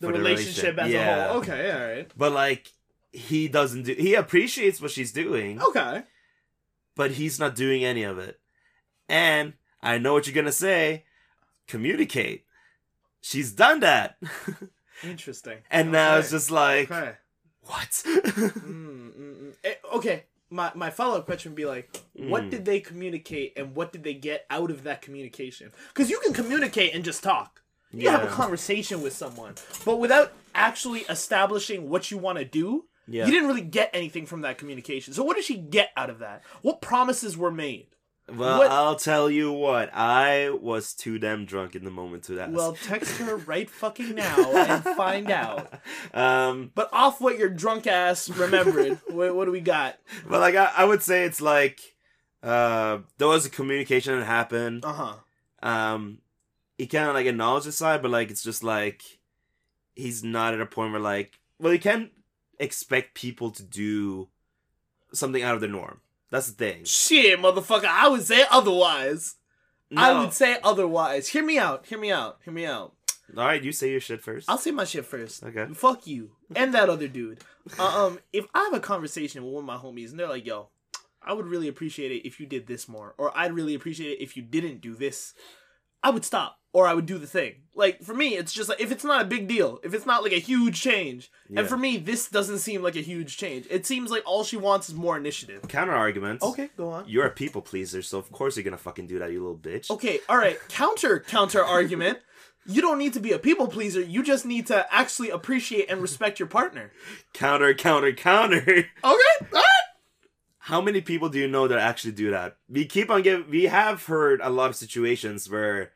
The 0.00 0.06
for 0.08 0.12
the 0.12 0.18
relationship, 0.18 0.76
relationship. 0.76 0.78
as 0.78 0.90
Yeah. 0.92 1.24
a 1.24 1.28
whole. 1.28 1.38
Okay, 1.40 1.72
all 1.72 1.80
right. 1.96 2.10
but 2.16 2.32
like 2.32 2.70
he 3.14 3.48
doesn't 3.48 3.84
do 3.84 3.94
he 3.94 4.14
appreciates 4.14 4.80
what 4.80 4.90
she's 4.90 5.12
doing 5.12 5.60
Okay. 5.62 6.02
but 6.96 7.12
he's 7.12 7.38
not 7.38 7.54
doing 7.54 7.84
any 7.84 8.02
of 8.02 8.18
it. 8.18 8.40
And 9.08 9.52
I 9.82 9.98
know 9.98 10.12
what 10.14 10.26
you're 10.26 10.34
gonna 10.34 10.50
say. 10.52 11.04
Communicate. 11.68 12.44
She's 13.20 13.52
done 13.52 13.80
that. 13.80 14.16
Interesting. 15.02 15.58
and 15.70 15.92
now 15.92 16.16
it's 16.18 16.30
just 16.30 16.50
like 16.50 16.90
okay. 16.90 17.12
what? 17.62 18.02
Mm, 18.04 19.12
mm, 19.12 19.34
mm. 19.42 19.54
Eh, 19.64 19.74
okay. 19.94 20.24
My 20.50 20.70
my 20.74 20.90
follow 20.90 21.18
up 21.18 21.26
question 21.26 21.52
would 21.52 21.56
be 21.56 21.64
like, 21.66 21.96
what 22.14 22.50
did 22.50 22.64
they 22.64 22.80
communicate 22.80 23.54
and 23.56 23.74
what 23.74 23.92
did 23.92 24.04
they 24.04 24.14
get 24.14 24.46
out 24.50 24.70
of 24.70 24.82
that 24.84 25.02
communication? 25.02 25.72
Because 25.88 26.10
you 26.10 26.18
can 26.20 26.32
communicate 26.32 26.94
and 26.94 27.04
just 27.04 27.22
talk. 27.22 27.62
You 27.92 28.02
can 28.10 28.20
have 28.20 28.24
a 28.24 28.32
conversation 28.32 29.02
with 29.02 29.12
someone, 29.12 29.54
but 29.84 29.98
without 30.00 30.32
actually 30.54 31.00
establishing 31.08 31.88
what 31.88 32.10
you 32.10 32.18
want 32.18 32.38
to 32.38 32.44
do, 32.44 32.84
yeah. 33.08 33.24
you 33.26 33.30
didn't 33.32 33.48
really 33.48 33.60
get 33.62 33.90
anything 33.92 34.26
from 34.26 34.42
that 34.42 34.58
communication. 34.58 35.12
So 35.14 35.22
what 35.22 35.36
did 35.36 35.44
she 35.44 35.56
get 35.56 35.90
out 35.96 36.10
of 36.10 36.18
that? 36.20 36.42
What 36.62 36.80
promises 36.80 37.36
were 37.36 37.50
made? 37.50 37.88
well, 38.34 38.58
what- 38.60 38.70
I'll 38.70 38.96
tell 38.96 39.30
you 39.30 39.52
what. 39.52 39.90
I 39.94 40.48
was 40.50 40.94
too 40.94 41.18
damn 41.18 41.44
drunk 41.44 41.74
in 41.74 41.84
the 41.84 41.90
moment 41.90 42.22
to 42.24 42.36
that. 42.36 42.50
Well, 42.52 42.72
text 42.72 43.18
her 43.18 43.36
right 43.46 43.68
fucking 43.68 44.14
now 44.14 44.52
and 44.56 44.82
find 44.82 45.30
out. 45.30 45.72
um, 46.14 46.70
But 46.74 46.88
off 46.92 47.20
what 47.20 47.36
your 47.38 47.50
drunk 47.50 47.86
ass 47.86 48.30
remembered, 48.30 48.98
what, 49.08 49.34
what 49.36 49.44
do 49.44 49.50
we 49.52 49.60
got? 49.60 49.98
but 50.26 50.40
like 50.40 50.54
I, 50.54 50.72
I 50.76 50.84
would 50.84 51.02
say 51.02 51.24
it's 51.24 51.40
like 51.42 51.80
uh 52.42 52.98
there 53.18 53.28
was 53.28 53.44
a 53.46 53.50
communication 53.50 54.18
that 54.18 54.24
happened. 54.26 54.84
Uh 54.84 54.92
huh. 54.92 55.14
um 55.68 56.18
he 56.78 56.86
kind 56.86 57.08
of 57.08 57.14
like 57.14 57.26
acknowledged 57.26 57.66
his 57.66 57.76
side 57.76 58.02
but 58.02 58.10
like 58.10 58.30
it's 58.30 58.42
just 58.42 58.62
like 58.64 59.02
he's 59.94 60.24
not 60.24 60.52
at 60.54 60.60
a 60.60 60.66
point 60.66 60.92
where 60.92 61.00
like 61.00 61.38
well 61.58 61.72
he 61.72 61.78
can't 61.78 62.10
expect 62.58 63.14
people 63.14 63.50
to 63.50 63.62
do 63.62 64.28
something 65.12 65.42
out 65.42 65.54
of 65.54 65.60
the 65.60 65.68
norm 65.68 66.00
that's 66.30 66.46
the 66.50 66.52
thing 66.54 66.84
Shit, 66.84 67.38
motherfucker, 67.40 67.84
I 67.84 68.08
would 68.08 68.22
say 68.22 68.44
otherwise. 68.50 69.36
I 69.96 70.18
would 70.18 70.32
say 70.32 70.58
otherwise. 70.64 71.28
Hear 71.28 71.44
me 71.44 71.56
out. 71.58 71.86
Hear 71.86 71.98
me 71.98 72.10
out. 72.10 72.40
Hear 72.44 72.52
me 72.52 72.66
out. 72.66 72.94
all 73.36 73.44
right 73.46 73.62
you 73.62 73.70
say 73.70 73.90
your 73.90 74.00
shit 74.00 74.20
first 74.20 74.50
I'll 74.50 74.58
say 74.58 74.70
my 74.72 74.84
shit 74.84 75.04
first. 75.06 75.44
okay 75.44 75.66
Fuck 75.72 76.06
you 76.06 76.32
and 76.56 76.74
that 76.74 76.88
other 76.88 77.08
dude. 77.08 77.38
Uh, 77.78 78.06
um, 78.06 78.18
if 78.32 78.46
I 78.54 78.64
have 78.64 78.74
a 78.74 78.80
conversation 78.80 79.44
with 79.44 79.52
one 79.54 79.62
of 79.62 79.66
my 79.66 79.76
homies 79.76 80.10
and 80.10 80.18
they're 80.18 80.28
like, 80.28 80.44
"Yo, 80.44 80.68
I 81.22 81.32
would 81.32 81.46
really 81.46 81.68
appreciate 81.68 82.12
it 82.12 82.26
if 82.26 82.38
you 82.38 82.46
did 82.46 82.66
this 82.66 82.88
more," 82.88 83.14
or 83.16 83.36
"I'd 83.36 83.54
really 83.54 83.74
appreciate 83.74 84.18
it 84.18 84.22
if 84.22 84.36
you 84.36 84.42
didn't 84.42 84.80
do 84.82 84.94
this," 84.94 85.32
I 86.04 86.10
would 86.10 86.24
stop 86.24 86.58
or 86.72 86.86
I 86.86 86.94
would 86.94 87.06
do 87.06 87.18
the 87.18 87.26
thing. 87.26 87.54
Like 87.76 88.02
for 88.02 88.14
me, 88.14 88.36
it's 88.36 88.52
just 88.52 88.68
like 88.68 88.80
if 88.80 88.92
it's 88.92 89.04
not 89.04 89.22
a 89.22 89.24
big 89.24 89.48
deal, 89.48 89.80
if 89.82 89.94
it's 89.94 90.06
not 90.06 90.22
like 90.22 90.32
a 90.32 90.38
huge 90.40 90.80
change, 90.80 91.30
Yeah. 91.48 91.60
and 91.60 91.68
for 91.68 91.76
me, 91.76 91.96
this 91.96 92.28
doesn't 92.28 92.58
seem 92.58 92.82
like 92.82 92.94
a 92.96 93.00
huge 93.00 93.36
change. 93.36 93.66
It 93.70 93.84
seems 93.86 94.10
like 94.10 94.22
all 94.26 94.44
she 94.44 94.56
wants 94.56 94.88
is 94.88 94.94
more 94.94 95.16
initiative. 95.16 95.66
counter 95.68 95.92
arguments 95.92 96.44
Okay, 96.44 96.70
go 96.76 96.90
on. 96.90 97.04
you're 97.08 97.26
a 97.26 97.30
people 97.30 97.62
pleaser 97.62 98.02
so 98.02 98.18
of 98.18 98.30
course 98.30 98.56
you're 98.56 98.64
gonna 98.64 98.76
fucking 98.76 99.06
do 99.08 99.18
that 99.18 99.32
you 99.32 99.40
little 99.40 99.56
bitch 99.58 99.90
Okay, 99.90 100.20
all 100.28 100.36
right. 100.36 100.58
Counter 100.68 101.18
counter 101.20 101.64
argument. 101.64 102.18
You 102.66 102.80
don't 102.80 102.98
need 102.98 103.12
to 103.12 103.20
be 103.20 103.32
a 103.32 103.38
people 103.38 103.66
pleaser. 103.68 104.00
You 104.00 104.22
just 104.22 104.46
need 104.46 104.66
to 104.68 104.86
actually 104.94 105.30
appreciate 105.30 105.90
and 105.90 106.00
respect 106.00 106.38
your 106.38 106.48
partner. 106.48 106.92
counter 107.32 107.74
counter 107.74 108.12
counter 108.12 108.56
Okay, 108.66 108.86
all 109.04 109.16
right. 109.52 109.72
how 110.58 110.80
many 110.80 111.00
people 111.00 111.28
do 111.28 111.38
you 111.38 111.48
know 111.48 111.68
that 111.68 111.78
actually 111.78 112.12
do 112.12 112.30
that? 112.30 112.56
We 112.68 112.86
keep 112.86 113.10
on 113.10 113.22
giving. 113.22 113.50
We 113.50 113.64
have 113.64 114.04
heard 114.06 114.40
a 114.42 114.48
lot 114.50 114.70
of 114.70 114.76
situations 114.76 115.50
where 115.50 115.92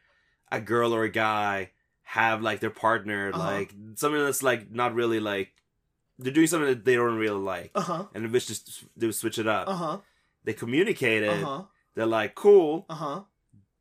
a 0.53 0.61
girl 0.61 0.95
or 0.95 1.05
a 1.05 1.09
guy 1.11 1.71
have 2.03 2.41
like 2.43 2.61
their 2.61 2.71
partner 2.71 3.31
Uh-huh. 3.35 3.45
like 3.45 3.75
something 3.97 4.23
that's 4.25 4.43
like 4.43 4.71
not 4.71 4.95
really 4.95 5.21
like 5.21 5.53
they're 6.19 6.33
doing 6.33 6.47
something 6.49 6.69
that 6.69 6.85
they 6.85 6.97
don't 6.97 7.17
really 7.17 7.39
like, 7.41 7.71
Uh 7.75 7.81
huh. 7.81 8.05
and 8.15 8.25
they 8.25 8.29
wish 8.29 8.47
to 8.47 8.87
they 8.97 9.11
switch 9.13 9.39
it 9.39 9.47
up. 9.47 9.69
Uh 9.69 9.75
huh. 9.75 9.99
They 10.45 10.53
communicate 10.53 11.23
it. 11.23 11.43
Uh 11.43 11.47
huh. 11.47 11.63
They're 11.95 12.07
like, 12.07 12.35
"Cool, 12.35 12.87
Uh 12.89 12.95
huh. 12.95 13.21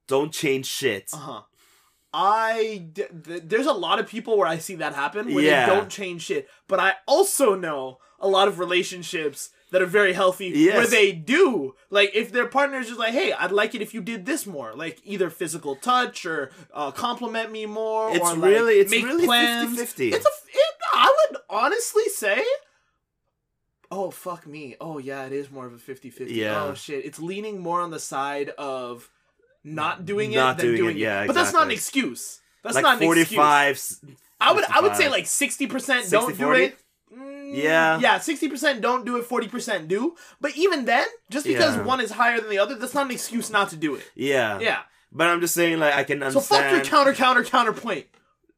don't 0.08 0.32
change 0.32 0.66
shit." 0.66 1.10
Uh 1.14 1.18
huh. 1.18 1.42
I 2.14 2.88
th- 2.96 3.10
there's 3.44 3.66
a 3.68 3.74
lot 3.74 4.00
of 4.00 4.08
people 4.08 4.38
where 4.38 4.48
I 4.48 4.58
see 4.58 4.76
that 4.76 4.94
happen 4.96 5.34
where 5.34 5.44
Yeah. 5.44 5.68
they 5.68 5.76
don't 5.76 5.90
change 5.90 6.24
shit, 6.24 6.48
but 6.68 6.80
I 6.80 6.94
also 7.06 7.54
know 7.56 8.00
a 8.20 8.28
lot 8.28 8.48
of 8.48 8.60
relationships 8.60 9.50
that 9.72 9.82
are 9.82 9.86
very 9.86 10.14
healthy 10.14 10.48
Yes. 10.48 10.78
where 10.78 10.88
they 10.88 11.12
do. 11.12 11.76
Like 11.90 12.12
if 12.16 12.32
their 12.32 12.48
partner 12.48 12.80
is 12.80 12.88
just 12.88 13.00
like, 13.00 13.14
"Hey, 13.14 13.32
I'd 13.34 13.52
like 13.52 13.76
it 13.76 13.82
if 13.82 13.94
you 13.94 14.02
did 14.02 14.26
this 14.26 14.46
more," 14.46 14.74
like 14.76 15.00
either 15.04 15.30
physical 15.30 15.76
touch 15.76 16.26
or 16.26 16.52
uh, 16.74 16.92
compliment 16.92 17.52
me 17.52 17.66
more. 17.66 18.12
It's 18.16 18.20
or, 18.20 18.36
like, 18.36 18.52
really- 18.52 18.76
it's 18.80 18.92
make 18.92 19.06
really 19.06 19.26
plans. 19.26 19.78
50-50. 19.80 20.14
It's 20.14 20.26
a. 20.26 20.30
It, 20.30 20.76
I 20.94 21.14
would 21.32 21.40
honestly 21.50 22.06
say. 22.10 22.44
Oh 23.90 24.12
fuck 24.12 24.46
me! 24.46 24.76
Oh 24.82 24.98
yeah, 24.98 25.26
it 25.26 25.32
is 25.32 25.50
more 25.50 25.66
of 25.66 25.74
a 25.74 25.78
50-50. 25.78 26.26
Yeah. 26.30 26.64
Oh 26.66 26.74
shit! 26.74 27.06
It's 27.06 27.20
leaning 27.20 27.60
more 27.60 27.80
on 27.82 27.90
the 27.90 28.00
side 28.00 28.50
of 28.58 29.10
not 29.64 30.06
doing 30.06 30.34
it 30.34 30.36
than 30.36 30.58
doing 30.58 30.76
doing, 30.78 30.90
it, 30.98 31.00
it. 31.00 31.04
yeah, 31.04 31.26
But 31.26 31.36
that's 31.36 31.54
not 31.54 31.64
an 31.64 31.72
excuse. 31.72 32.42
That's 32.64 32.76
like 32.76 32.84
not 32.84 32.98
an 33.02 33.04
excuse. 33.04 33.28
forty-five. 33.38 33.82
I 34.42 34.52
would 34.54 34.66
I 34.66 34.82
would 34.82 34.96
say 34.98 35.08
like 35.10 35.26
sixty 35.26 35.68
percent 35.68 36.10
don't 36.10 36.26
60, 36.28 36.38
do 36.38 36.46
40? 36.48 36.64
it. 36.66 36.78
Yeah. 37.56 38.00
Yeah, 38.00 38.20
sixty 38.20 38.50
percent 38.50 38.82
don't 38.82 39.06
do 39.06 39.18
it, 39.18 39.24
forty 39.26 39.48
percent 39.48 39.88
do. 39.88 40.16
But 40.42 40.56
even 40.58 40.86
then, 40.86 41.06
just 41.30 41.46
because 41.46 41.76
Yeah. 41.76 41.84
one 41.84 42.00
is 42.02 42.12
higher 42.12 42.40
than 42.40 42.50
the 42.50 42.60
other, 42.60 42.76
that's 42.76 42.94
not 42.94 43.06
an 43.06 43.12
excuse 43.12 43.50
not 43.50 43.70
to 43.70 43.76
do 43.76 43.96
it. 43.96 44.04
Yeah, 44.16 44.60
Yeah. 44.60 44.80
But 45.12 45.28
I'm 45.28 45.40
just 45.40 45.54
saying, 45.54 45.80
like, 45.80 45.94
I 45.94 46.04
can 46.04 46.22
understand. 46.22 46.46
So 46.46 46.56
fuck 46.56 46.72
your 46.72 46.82
counter 46.84 47.14
counter 47.14 47.44
counterpoint. 47.44 48.08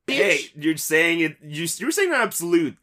Bitch. 0.07 0.15
Hey, 0.15 0.39
you're 0.55 0.77
saying 0.77 1.19
it. 1.19 1.37
You 1.43 1.67
you're 1.77 1.91
saying 1.91 2.09
an 2.09 2.15
absolute. 2.21 2.75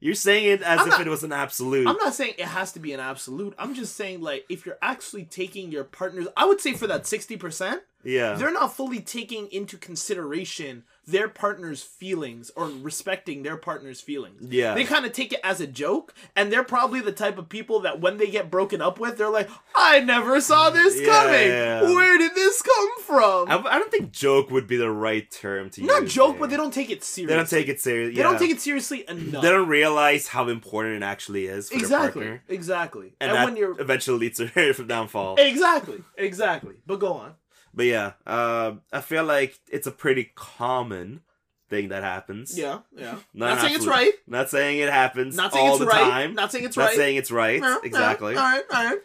You're 0.00 0.14
saying 0.14 0.44
it 0.46 0.62
as 0.62 0.78
I'm 0.80 0.86
if 0.88 0.90
not- 0.92 1.00
it 1.06 1.10
was 1.10 1.24
an 1.24 1.32
absolute. 1.32 1.88
I'm 1.88 1.96
not 1.96 2.14
saying 2.14 2.34
it 2.38 2.44
has 2.44 2.72
to 2.72 2.78
be 2.80 2.92
an 2.92 3.00
absolute. 3.00 3.54
I'm 3.58 3.74
just 3.74 3.96
saying 3.96 4.20
like 4.20 4.44
if 4.48 4.64
you're 4.66 4.78
actually 4.82 5.24
taking 5.24 5.72
your 5.72 5.82
partner's 5.84 6.28
I 6.36 6.44
would 6.44 6.60
say 6.60 6.74
for 6.74 6.86
that 6.86 7.02
60%, 7.04 7.80
yeah. 8.04 8.34
they're 8.34 8.52
not 8.52 8.74
fully 8.74 9.00
taking 9.00 9.48
into 9.52 9.76
consideration 9.76 10.84
their 11.06 11.28
partner's 11.28 11.82
feelings 11.82 12.50
or 12.54 12.66
respecting 12.68 13.42
their 13.42 13.56
partner's 13.56 13.98
feelings. 14.00 14.42
Yeah. 14.52 14.74
They 14.74 14.84
kind 14.84 15.06
of 15.06 15.12
take 15.12 15.32
it 15.32 15.40
as 15.42 15.58
a 15.58 15.66
joke, 15.66 16.12
and 16.36 16.52
they're 16.52 16.62
probably 16.64 17.00
the 17.00 17.12
type 17.12 17.38
of 17.38 17.48
people 17.48 17.80
that 17.80 17.98
when 17.98 18.18
they 18.18 18.26
get 18.26 18.50
broken 18.50 18.82
up 18.82 19.00
with, 19.00 19.16
they're 19.16 19.30
like, 19.30 19.48
I 19.74 20.00
never 20.00 20.38
saw 20.42 20.68
this 20.68 21.00
Yeah, 21.00 21.06
coming. 21.06 21.48
yeah. 21.48 21.82
Where 21.82 22.18
did 22.18 22.34
this 22.34 22.60
come 22.60 23.00
from? 23.02 23.48
I, 23.50 23.56
I 23.56 23.78
don't 23.78 23.90
think 23.90 24.12
joke 24.12 24.50
would 24.50 24.66
be 24.66 24.76
the 24.76 24.90
right 24.90 25.30
term 25.30 25.70
to 25.70 25.80
use. 25.80 25.88
Not 25.88 26.04
joke, 26.06 26.32
there. 26.32 26.40
but 26.40 26.50
they 26.50 26.56
don't 26.58 26.74
take 26.74 26.90
it 26.90 27.02
seriously. 27.02 27.32
They 27.34 27.36
don't 27.38 27.48
take 27.48 27.68
it 27.68 27.80
seriously. 27.80 28.14
They 28.14 28.22
don't 28.22 28.38
take 28.38 28.50
it 28.50 28.60
seriously 28.60 29.04
enough. 29.08 29.42
They 29.42 29.48
don't 29.48 29.68
realize 29.68 30.26
how 30.28 30.48
important 30.48 30.96
it 30.96 31.06
actually 31.06 31.46
is 31.46 31.70
for 31.70 31.76
exactly. 31.76 32.20
their 32.24 32.30
partner, 32.36 32.54
Exactly. 32.54 33.12
and, 33.18 33.32
And, 33.32 33.44
when 33.46 33.56
you're 33.56 33.80
eventually 33.80 34.18
leads 34.18 34.36
to 34.38 34.44
their 34.54 34.74
downfall. 34.74 35.36
exactly, 35.38 36.02
exactly. 36.18 36.74
But 36.86 37.00
go 37.00 37.14
on. 37.14 37.32
But 37.74 37.86
yeah, 37.86 38.12
uh, 38.26 38.72
I 38.92 39.00
feel 39.00 39.24
like 39.24 39.58
it's 39.70 39.86
a 39.86 39.92
pretty 39.92 40.32
common 40.34 41.20
thing 41.68 41.88
that 41.90 42.02
happens. 42.02 42.58
Yeah, 42.58 42.80
yeah. 42.96 43.12
Not 43.12 43.20
Not, 43.34 43.60
saying 43.60 43.74
it's 43.76 43.86
right. 43.86 44.12
Not 44.26 44.48
saying 44.50 44.78
it 44.78 44.88
happens 44.90 45.36
Not 45.36 45.52
saying 45.52 45.66
all 45.66 45.74
it's 45.74 45.80
the 45.80 45.86
right. 45.86 46.00
time. 46.10 46.34
Not 46.34 46.50
saying 46.50 46.64
it's 46.64 46.76
Not 46.76 46.86
right. 46.86 46.96
saying 46.96 47.16
it's 47.16 47.30
right. 47.30 47.60
Yeah, 47.60 47.76
exactly. 47.84 48.34
yeah, 48.34 48.40
All 48.40 48.46
right, 48.52 48.64
all 48.72 48.84
right. 48.84 48.98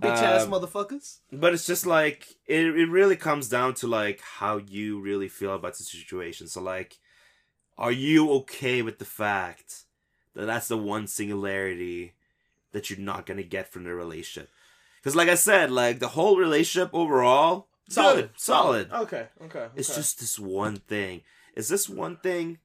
Bitch 0.00 0.16
ass 0.22 0.42
Um, 0.44 0.50
motherfuckers. 0.50 1.18
But 1.32 1.54
it's 1.54 1.66
just 1.66 1.86
like 1.86 2.26
it, 2.46 2.66
it 2.66 2.88
really 2.90 3.16
comes 3.16 3.48
down 3.48 3.74
to 3.74 3.86
like 3.86 4.20
how 4.20 4.56
you 4.58 5.00
really 5.00 5.28
feel 5.28 5.54
about 5.54 5.76
the 5.76 5.84
situation. 5.84 6.48
So 6.48 6.60
like 6.60 6.98
are 7.78 7.92
you 7.92 8.30
okay 8.32 8.82
with 8.82 8.98
the 8.98 9.04
fact 9.06 9.84
that 10.34 10.46
that's 10.46 10.68
the 10.68 10.76
one 10.78 11.06
singularity 11.06 12.12
that 12.72 12.90
you're 12.90 12.98
not 12.98 13.26
going 13.26 13.38
to 13.38 13.42
get 13.44 13.72
from 13.72 13.84
the 13.84 13.94
relationship? 13.94 14.50
Cuz 15.02 15.16
like 15.16 15.28
I 15.28 15.34
said, 15.34 15.70
like 15.70 15.98
the 15.98 16.08
whole 16.08 16.36
relationship 16.36 16.90
overall 16.92 17.68
good, 17.94 18.30
solid. 18.36 18.92
Okay, 18.92 19.28
okay. 19.44 19.66
It's 19.76 19.90
okay. 19.90 19.98
just 19.98 20.20
this 20.20 20.38
one 20.38 20.76
thing. 20.76 21.22
Is 21.54 21.68
this 21.68 21.88
one 21.88 22.16
thing 22.16 22.58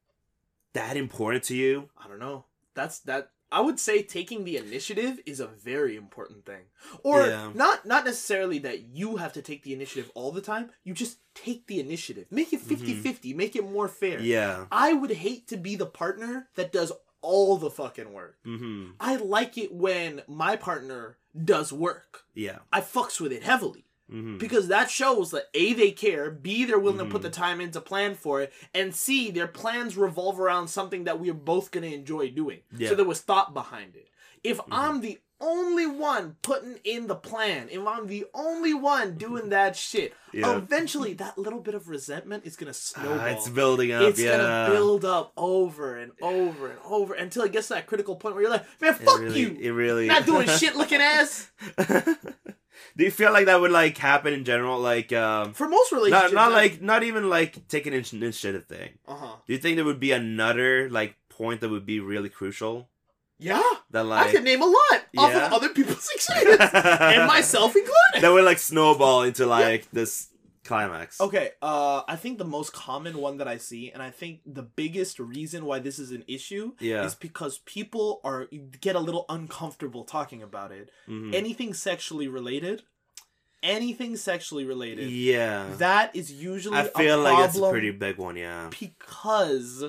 that 0.73 0.95
important 0.97 1.43
to 1.45 1.55
you? 1.55 1.89
I 1.97 2.07
don't 2.07 2.19
know. 2.19 2.45
That's 2.73 2.99
that. 2.99 3.31
I 3.49 3.61
would 3.61 3.79
say 3.79 4.03
taking 4.03 4.43
the 4.43 4.57
initiative 4.57 5.21
is 5.25 5.39
a 5.39 5.47
very 5.47 5.95
important 5.95 6.45
thing. 6.45 6.63
Or 7.03 7.25
Yeah. 7.25 7.51
not 7.55 7.85
not 7.85 8.03
necessarily 8.03 8.59
that 8.59 8.81
you 8.81 9.15
have 9.17 9.31
to 9.33 9.41
take 9.41 9.63
the 9.63 9.73
initiative 9.73 10.11
all 10.15 10.33
the 10.33 10.41
time. 10.41 10.71
You 10.83 10.93
just 10.93 11.19
take 11.33 11.65
the 11.67 11.79
initiative. 11.79 12.27
Make 12.29 12.51
it 12.51 12.59
50-50. 12.61 13.33
Make 13.33 13.55
it 13.55 13.63
more 13.63 13.87
fair. 13.87 14.17
Mm-hmm. 14.17 14.25
Yeah. 14.25 14.65
I 14.69 14.91
would 14.93 15.11
hate 15.11 15.47
to 15.47 15.57
be 15.57 15.77
the 15.77 15.85
partner 15.85 16.49
that 16.55 16.73
does 16.73 16.91
all 17.21 17.57
the 17.57 17.69
fucking 17.71 18.11
work. 18.13 18.37
Mhm. 18.45 18.93
I 18.99 19.15
like 19.15 19.57
it 19.57 19.73
when 19.73 20.23
my 20.27 20.55
partner 20.57 21.17
does 21.41 21.71
work. 21.71 22.23
Yeah. 22.33 22.59
I 22.71 22.81
fucks 22.81 23.19
with 23.21 23.31
it 23.31 23.43
heavily. 23.43 23.85
Mhm. 24.11 24.37
because 24.39 24.67
that 24.69 24.89
shows 24.89 25.31
that 25.31 25.49
a 25.53 25.73
they 25.73 25.91
care 25.91 26.31
b 26.31 26.63
they're 26.65 26.79
willing 26.79 26.99
to 26.99 27.05
put 27.05 27.21
the 27.21 27.29
time 27.29 27.59
in 27.59 27.71
to 27.71 27.81
plan 27.81 28.15
for 28.15 28.41
it 28.41 28.53
and 28.73 28.95
c 28.95 29.31
their 29.31 29.47
plans 29.47 29.97
revolve 29.97 30.39
around 30.39 30.69
something 30.69 31.03
that 31.03 31.19
we 31.19 31.29
are 31.29 31.33
both 31.33 31.71
going 31.71 31.89
to 31.89 31.93
enjoy 31.95 32.29
doing 32.29 32.59
Yeah. 32.77 32.89
so 32.89 32.95
there 32.95 33.05
was 33.05 33.21
thought 33.21 33.53
behind 33.53 33.95
it 33.95 34.07
if 34.43 34.57
Mm-hmm. 34.59 34.73
i'm 34.73 35.01
the 35.01 35.19
only 35.39 35.85
one 35.85 36.35
putting 36.41 36.79
in 36.83 37.05
the 37.05 37.15
plan 37.15 37.67
if 37.69 37.85
i'm 37.85 38.07
the 38.07 38.25
only 38.33 38.73
one 38.73 39.17
doing 39.17 39.49
that 39.49 39.75
shit 39.75 40.13
Yeah. 40.33 40.55
eventually 40.57 41.13
that 41.13 41.37
little 41.37 41.59
bit 41.59 41.75
of 41.75 41.89
resentment 41.89 42.43
is 42.45 42.55
going 42.55 42.67
to 42.67 42.73
snowball 42.73 43.19
Ah, 43.19 43.25
it's 43.27 43.47
building 43.49 43.91
up. 43.91 44.01
it's 44.01 44.19
yeah. 44.19 44.37
gonna 44.37 44.73
build 44.73 45.05
up 45.05 45.33
over 45.37 45.95
and 45.97 46.11
over 46.23 46.69
and 46.71 46.79
over 46.83 47.13
until 47.13 47.43
it 47.43 47.51
gets 47.51 47.67
to 47.67 47.75
that 47.75 47.85
critical 47.85 48.15
point 48.15 48.33
where 48.33 48.41
you're 48.45 48.51
like, 48.51 48.65
man, 48.81 48.95
It 48.95 48.97
fuck 49.03 49.19
really- 49.19 49.39
you, 49.41 49.57
It 49.61 49.69
really 49.71 50.07
not 50.07 50.25
doing 50.25 50.47
shit 50.57 50.75
looking 50.75 51.01
ass. 51.01 51.51
Do 52.97 53.03
you 53.03 53.11
feel 53.11 53.31
like 53.31 53.45
that 53.45 53.61
would 53.61 53.69
like 53.71 53.95
happen 53.97 54.33
in 54.33 54.43
general? 54.43 54.79
Like, 54.79 55.13
um, 55.13 55.53
For 55.53 55.69
most 55.69 55.91
relationships, 55.91 56.33
not 56.33 56.51
like 56.51 56.81
not 56.81 57.03
even 57.03 57.29
like 57.29 57.67
taking 57.67 57.93
an 57.93 58.03
initiative 58.11 58.65
thing. 58.65 58.97
uh 59.07 59.15
huh, 59.15 59.35
Do 59.45 59.53
you 59.53 59.59
think 59.59 59.75
there 59.75 59.85
would 59.85 59.99
be 59.99 60.11
another 60.11 60.89
like 60.89 61.15
point 61.29 61.61
that 61.61 61.69
would 61.69 61.85
be 61.85 61.99
really 61.99 62.29
crucial? 62.29 62.89
yeah. 63.39 63.61
That 63.91 64.03
like 64.05 64.27
I 64.27 64.31
could 64.31 64.43
name 64.43 64.61
a 64.61 64.65
lot 64.65 65.01
off 65.17 65.31
of 65.33 65.53
other 65.53 65.69
people's 65.69 66.09
experience, 66.15 66.59
and 66.73 67.27
myself 67.27 67.75
included. 67.75 67.93
that 68.21 68.31
would 68.33 68.43
like 68.43 68.57
snowball 68.59 69.23
into 69.23 69.45
like 69.45 69.87
this 69.93 70.27
climax. 70.67 71.19
Okay, 71.19 71.51
uh, 71.61 72.01
I 72.07 72.15
think 72.15 72.37
the 72.37 72.45
most 72.45 72.73
common 72.73 73.17
one 73.17 73.37
that 73.37 73.47
I 73.47 73.57
see, 73.57 73.89
and 73.91 74.03
I 74.03 74.11
think 74.11 74.41
the 74.45 74.63
biggest 74.63 75.19
reason 75.19 75.65
why 75.65 75.79
this 75.79 75.97
is 75.97 76.11
an 76.11 76.23
issue 76.27 76.73
Yeah. 76.79 77.05
is 77.05 77.15
because 77.15 77.59
people 77.59 78.21
are 78.23 78.47
get 78.81 78.95
a 78.95 78.99
little 78.99 79.25
uncomfortable 79.29 80.03
talking 80.03 80.43
about 80.43 80.71
it. 80.71 80.91
Mhm. 81.07 81.33
Anything 81.33 81.73
sexually 81.73 82.27
related, 82.27 82.83
anything 83.63 84.15
sexually 84.15 84.65
related, 84.65 85.09
Yeah. 85.09 85.73
that 85.77 86.15
is 86.15 86.31
usually 86.31 86.77
I 86.77 86.87
feel 86.89 87.19
like 87.19 87.37
that's 87.37 87.57
a 87.57 87.69
pretty 87.69 87.91
big 87.91 88.17
one. 88.17 88.35
Yeah. 88.35 88.69
because 88.79 89.85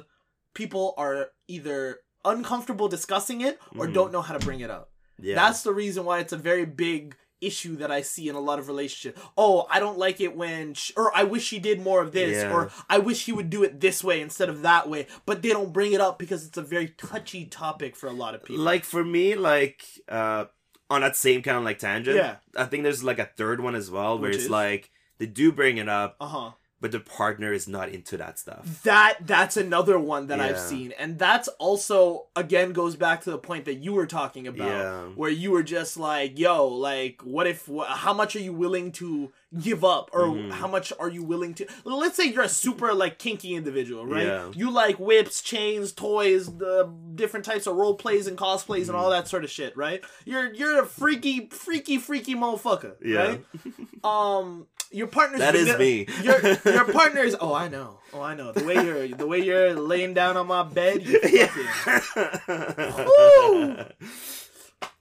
people 0.55 0.95
are 0.97 1.31
either 1.47 2.01
uncomfortable 2.25 2.88
discussing 2.88 3.41
it 3.43 3.61
or 3.77 3.87
Mhm. 3.87 3.95
don't 3.95 4.12
know 4.12 4.23
how 4.23 4.37
to 4.37 4.45
bring 4.45 4.61
it 4.61 4.71
up. 4.71 4.91
Yeah. 5.21 5.35
That's 5.35 5.62
the 5.62 5.73
reason 5.73 6.05
why 6.05 6.19
it's 6.21 6.33
a 6.33 6.37
very 6.37 6.64
big 6.64 7.17
issue 7.40 7.77
that 7.77 7.90
I 7.90 8.03
see 8.03 8.29
in 8.29 8.35
a 8.35 8.40
lot 8.40 8.59
of 8.59 8.68
relationships. 8.68 9.20
Oh, 9.37 9.66
I 9.70 9.81
don't 9.81 9.98
like 9.98 10.20
it 10.20 10.37
when, 10.37 10.74
sh- 10.74 10.92
or 10.96 11.16
I 11.16 11.24
wish 11.24 11.44
she 11.44 11.59
did 11.59 11.81
more 11.81 12.03
of 12.03 12.12
this, 12.12 12.42
Yeah. 12.42 12.53
or 12.53 12.70
I 12.88 12.98
wish 12.98 13.24
he 13.27 13.33
would 13.33 13.51
do 13.51 13.62
it 13.62 13.81
this 13.81 14.03
way 14.05 14.20
instead 14.20 14.48
of 14.48 14.62
that 14.62 14.88
way. 14.88 15.07
But 15.27 15.42
they 15.42 15.51
don't 15.51 15.72
bring 15.72 15.92
it 15.92 16.01
up 16.01 16.18
because 16.18 16.46
it's 16.46 16.59
a 16.59 16.62
very 16.62 16.88
touchy 16.88 17.44
topic 17.44 17.94
for 17.96 18.07
a 18.09 18.12
lot 18.12 18.35
of 18.35 18.44
people. 18.44 18.62
like 18.64 18.85
for 18.85 19.05
me 19.05 19.35
like 19.35 19.85
uh 20.09 20.46
on 20.90 21.03
that 21.03 21.16
same 21.16 21.42
kind 21.42 21.57
of 21.59 21.64
like 21.64 21.79
tangent 21.79 22.16
Yeah. 22.16 22.37
i 22.57 22.64
think 22.64 22.83
there's 22.83 23.05
like 23.05 23.18
a 23.18 23.27
third 23.37 23.61
one 23.61 23.74
as 23.74 23.90
well 23.90 24.18
where 24.18 24.29
Which 24.31 24.37
it's 24.37 24.44
is? 24.44 24.51
like 24.51 24.90
they 25.18 25.27
do 25.27 25.53
bring 25.53 25.77
it 25.79 25.88
up 25.88 26.16
Uh 26.20 26.27
huh. 26.27 26.51
But 26.81 26.93
the 26.93 27.01
partner 27.01 27.53
is 27.53 27.67
not 27.67 27.88
into 27.88 28.17
that 28.17 28.38
stuff 28.38 28.83
That 28.85 29.19
that's 29.27 29.57
another 29.57 29.99
one 29.99 30.29
that 30.29 30.41
I've 30.41 30.59
seen, 30.61 30.93
and 30.99 31.19
that's 31.19 31.49
also 31.59 32.27
again 32.37 32.73
goes 32.73 32.97
back 32.97 33.23
to 33.23 33.31
the 33.31 33.38
point 33.38 33.64
that 33.64 33.75
you 33.83 33.93
were 33.93 34.07
talking 34.07 34.47
about, 34.47 34.69
Yeah. 34.69 35.03
where 35.17 35.31
you 35.31 35.51
were 35.51 35.62
just 35.62 35.97
like, 35.97 36.38
"Yo, 36.38 36.67
like, 36.67 37.21
what 37.23 37.47
if? 37.47 37.67
Wh- 37.67 37.87
how 37.87 38.12
much 38.14 38.37
are 38.37 38.41
you 38.41 38.53
willing 38.53 38.93
to 38.93 39.33
give 39.61 39.83
up, 39.85 40.11
or 40.12 40.27
Mhm. 40.27 40.51
how 40.53 40.69
much 40.69 40.93
are 41.01 41.09
you 41.09 41.23
willing 41.25 41.55
to? 41.55 41.67
Let's 41.85 42.17
say 42.17 42.25
you're 42.27 42.43
a 42.45 42.49
super 42.49 42.93
like 42.95 43.19
kinky 43.19 43.55
individual, 43.55 44.07
right? 44.07 44.27
Yeah. 44.27 44.51
You 44.55 44.71
like 44.71 44.99
whips, 45.01 45.41
chains, 45.43 45.91
toys, 45.93 46.47
the 46.59 46.93
different 47.14 47.45
types 47.47 47.67
of 47.67 47.75
role 47.77 47.95
plays 47.95 48.27
and 48.27 48.37
cosplays 48.38 48.83
and 48.88 48.91
Mm. 48.91 49.01
all 49.01 49.11
that 49.11 49.27
sort 49.27 49.45
of 49.45 49.51
shit, 49.51 49.77
right? 49.77 50.05
You're 50.25 50.53
you're 50.53 50.83
a 50.83 50.87
freaky, 50.87 51.49
freaky, 51.51 51.99
freaky 51.99 52.35
motherfucker, 52.35 52.95
Yeah. 53.05 53.19
right? 53.27 53.45
Um, 54.05 54.67
your 54.90 55.07
partner's 55.07 55.40
That 55.40 55.55
is 55.55 55.68
vanilla- 55.68 55.79
me. 55.79 56.07
Your 56.22 56.40
your 56.64 56.85
partner 56.92 57.22
is. 57.22 57.37
Oh, 57.40 57.55
I 57.55 57.68
know. 57.68 58.01
Oh, 58.12 58.20
I 58.22 58.35
know. 58.35 58.53
The 58.53 58.64
way 58.64 58.74
you're 58.74 59.09
the 59.09 59.27
way 59.27 59.40
you're 59.40 59.74
laying 59.74 60.14
down 60.14 60.37
on 60.37 60.46
my 60.46 60.62
bed. 60.62 61.05
You 61.07 61.20
fucking. 61.46 61.68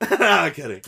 I'm 0.00 0.52
kidding. 0.52 0.82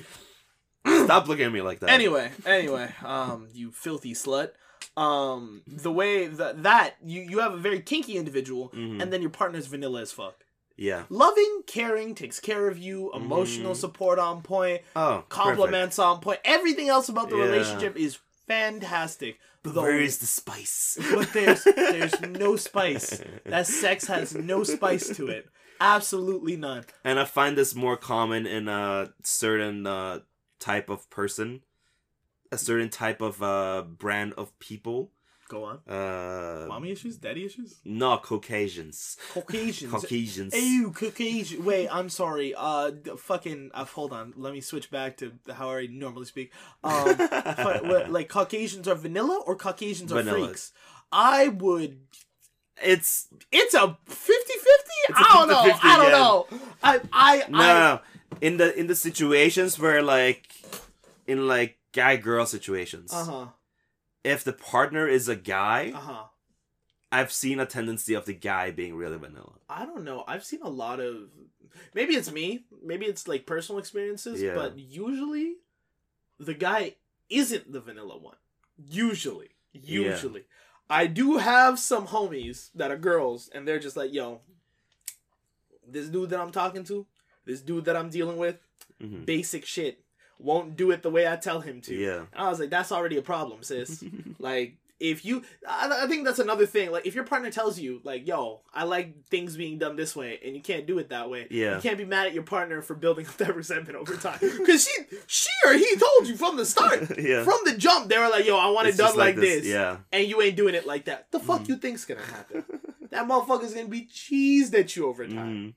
Stop 0.87 1.29
looking 1.29 1.47
at 1.47 1.53
me 1.53 1.63
like 1.63 1.81
that. 1.81 1.91
Anyway, 1.91 2.31
anyway, 2.47 2.93
um, 3.05 3.49
you 3.53 3.71
filthy 3.71 4.15
slut. 4.15 4.51
Um, 4.97 5.63
the 5.67 5.93
way 5.93 6.27
that 6.27 6.63
that 6.63 6.95
you 7.05 7.23
you 7.23 7.39
have 7.41 7.55
a 7.55 7.59
very 7.59 7.81
kinky 7.81 8.17
individual, 8.17 8.71
Mhm. 8.71 9.03
and 9.03 9.13
then 9.13 9.21
your 9.21 9.31
partner's 9.31 9.67
vanilla 9.67 10.01
as 10.03 10.13
fuck. 10.13 10.37
Yeah. 10.77 11.05
Loving, 11.11 11.63
caring, 11.67 12.15
takes 12.15 12.41
care 12.41 12.67
of 12.67 12.79
you, 12.79 13.13
emotional 13.13 13.73
Mhm. 13.73 13.77
support 13.77 14.19
on 14.19 14.41
point, 14.41 14.81
Oh. 14.97 15.25
compliments 15.29 15.99
on 15.99 16.21
point. 16.21 16.41
Everything 16.45 16.89
else 16.89 17.11
about 17.11 17.29
the 17.29 17.37
Yeah. 17.37 17.45
relationship 17.45 17.97
is 17.97 18.19
fantastic. 18.51 19.39
But 19.63 19.75
Though- 19.75 19.83
Where 19.83 20.01
is 20.01 20.19
the 20.19 20.27
spice? 20.27 20.99
but 21.15 21.33
there's 21.33 21.65
there's 21.65 22.21
no 22.23 22.57
spice. 22.57 23.23
That 23.45 23.67
sex 23.67 24.07
has 24.07 24.35
no 24.35 24.65
spice 24.65 25.09
to 25.17 25.29
it. 25.29 25.47
Absolutely 25.81 26.57
none. 26.57 26.85
and 27.05 27.19
I 27.19 27.25
find 27.25 27.57
this 27.57 27.75
more 27.75 27.97
common 27.97 28.47
in 28.47 28.69
a 28.69 29.13
certain 29.23 29.87
uh, 29.87 30.21
type 30.59 30.91
of 30.91 31.09
person, 31.09 31.63
a 32.53 32.59
certain 32.59 32.91
type 32.91 33.23
of 33.23 33.43
uh, 33.43 33.83
brand 33.89 34.35
of 34.37 34.59
people. 34.59 35.11
Go 35.51 35.65
on. 35.65 35.81
Uh, 35.89 36.67
Mommy 36.69 36.93
issues, 36.93 37.17
daddy 37.17 37.45
issues, 37.45 37.81
no, 37.85 38.17
Caucasians. 38.19 39.17
Caucasians. 39.35 39.91
Caucasians. 39.91 40.55
Ew, 40.55 40.93
Caucasian. 40.93 41.65
Wait, 41.65 41.89
I'm 41.91 42.09
sorry. 42.09 42.55
Uh, 42.57 42.93
fucking. 43.19 43.73
Uh, 43.75 43.85
hold 43.85 44.13
on. 44.13 44.33
Let 44.37 44.53
me 44.53 44.61
switch 44.61 44.93
back 44.93 45.17
to 45.17 45.33
how 45.53 45.71
I 45.71 45.89
normally 45.91 46.27
speak. 46.27 46.53
Um, 46.85 47.17
what, 47.17 48.13
like 48.13 48.29
Caucasians 48.29 48.87
are 48.87 48.95
vanilla 48.95 49.43
or 49.45 49.57
Caucasians 49.57 50.13
are 50.13 50.23
Vanilla. 50.23 50.47
freaks. 50.47 50.73
I 51.11 51.49
would. 51.49 51.99
It's 52.81 53.27
It's 53.51 53.75
a 53.75 53.79
50-50? 53.79 53.97
It's 54.09 55.11
a 55.11 55.15
I 55.17 55.25
don't 55.35 55.49
know. 55.49 55.73
50-50, 55.73 55.79
I 55.83 55.97
don't 55.97 56.05
yeah. 56.05 56.11
know. 56.13 56.47
I 56.81 57.01
I 57.13 57.45
no, 57.49 57.59
I, 57.59 57.73
no. 57.73 58.01
in 58.41 58.57
the 58.57 58.79
in 58.79 58.87
the 58.87 58.95
situations 58.95 59.81
where 59.81 60.01
like 60.01 60.47
in 61.27 61.49
like 61.49 61.77
guy 61.93 62.15
girl 62.15 62.47
situations. 62.47 63.13
Uh 63.13 63.25
huh. 63.25 63.47
If 64.25 64.45
the 64.45 64.53
partner 64.53 65.07
is 65.09 65.29
a 65.29 65.37
guy, 65.37 65.93
Uh 65.95 66.01
huh. 66.01 66.25
I've 67.13 67.33
seen 67.33 67.59
a 67.59 67.67
tendency 67.67 68.15
of 68.15 68.25
the 68.25 68.35
guy 68.35 68.71
being 68.71 68.95
really 68.95 69.19
vanilla. 69.19 69.55
I 69.69 69.85
don't 69.85 70.05
know. 70.05 70.23
I've 70.29 70.45
seen 70.45 70.61
a 70.63 70.69
lot 70.69 71.01
of 71.01 71.29
maybe 71.95 72.15
it's 72.15 72.31
me, 72.31 72.65
maybe 72.85 73.07
it's 73.07 73.27
like 73.27 73.47
personal 73.47 73.79
experiences, 73.81 74.41
Yeah. 74.41 74.55
but 74.55 74.79
usually 74.79 75.57
the 76.39 76.55
guy 76.55 76.97
isn't 77.29 77.73
the 77.73 77.81
vanilla 77.81 78.17
one. 78.17 78.37
Usually. 78.77 79.51
Yeah. 79.73 80.11
Usually. 80.11 80.45
I 80.89 81.07
do 81.07 81.39
have 81.39 81.79
some 81.79 82.07
homies 82.09 82.71
that 82.75 82.91
are 82.91 82.97
girls 82.97 83.49
and 83.53 83.67
they're 83.67 83.79
just 83.81 83.97
like, 83.97 84.13
"Yo, 84.13 84.41
this 85.87 86.09
dude 86.09 86.31
that 86.31 86.41
I'm 86.41 86.51
talking 86.53 86.85
to, 86.85 87.07
this 87.45 87.61
dude 87.61 87.85
that 87.87 87.97
I'm 87.97 88.11
dealing 88.11 88.37
with, 88.37 88.59
hmm 89.01 89.25
basic 89.25 89.65
shit. 89.67 90.05
Won't 90.43 90.77
do 90.77 90.91
it 90.91 91.03
the 91.03 91.11
way 91.11 91.29
I 91.29 91.37
tell 91.37 91.61
him 91.61 91.81
to." 91.83 91.95
Yeah. 91.95 92.19
And 92.33 92.43
I 92.47 92.49
was 92.49 92.59
like, 92.61 92.71
"That's 92.71 92.93
already 92.93 93.17
a 93.17 93.23
problem, 93.23 93.63
sis." 93.63 94.03
Like 94.39 94.77
if 94.99 95.25
you, 95.25 95.43
I, 95.67 96.03
I 96.05 96.07
think 96.09 96.27
that's 96.27 96.39
another 96.39 96.67
thing. 96.67 96.91
Like 96.93 97.07
if 97.07 97.15
your 97.15 97.25
partner 97.25 97.51
tells 97.51 97.79
you, 97.79 98.01
like, 98.05 98.27
"Yo, 98.27 98.61
I 98.75 98.85
like 98.85 99.25
things 99.29 99.57
being 99.57 99.79
done 99.79 99.97
this 99.97 100.15
way," 100.15 100.39
and 100.45 100.55
you 100.55 100.61
can't 100.63 100.87
do 100.87 100.99
it 100.99 101.09
that 101.11 101.31
way, 101.31 101.47
Yeah. 101.51 101.77
you 101.77 101.81
can't 101.83 101.97
be 101.99 102.05
mad 102.05 102.27
at 102.27 102.35
your 102.35 102.43
partner 102.43 102.83
for 102.83 102.95
building 102.95 103.27
up 103.27 103.37
that 103.39 103.55
resentment 103.63 103.97
over 103.97 104.15
time 104.17 104.39
because 104.41 104.85
she, 104.85 105.17
she 105.27 105.49
or 105.67 105.73
he 105.75 105.97
told 105.97 106.29
you 106.29 106.37
from 106.37 106.57
the 106.59 106.67
start, 106.67 107.19
yeah. 107.19 107.45
from 107.45 107.59
the 107.65 107.77
jump, 107.79 108.09
they 108.11 108.19
were 108.19 108.29
like, 108.29 108.45
"Yo, 108.47 108.57
I 108.59 108.69
want 108.71 108.89
It's 108.89 108.97
it 108.99 109.03
done 109.03 109.09
just 109.09 109.17
like, 109.19 109.37
this," 109.37 109.65
Yeah. 109.67 109.99
and 110.13 110.27
you 110.27 110.41
ain't 110.43 110.57
doing 110.57 110.75
it 110.75 110.87
like 110.87 111.07
that. 111.07 111.31
The 111.33 111.41
fuck 111.41 111.63
Mhm. 111.63 111.69
you 111.71 111.77
think's 111.77 112.05
gonna 112.05 112.21
happen? 112.23 112.65
that 113.11 113.27
motherfucker's 113.27 113.73
gonna 113.75 113.89
be 113.89 114.07
cheesed 114.07 114.73
at 114.79 114.95
you 114.97 115.07
over 115.09 115.27
time. 115.27 115.57
Mhm. 115.57 115.75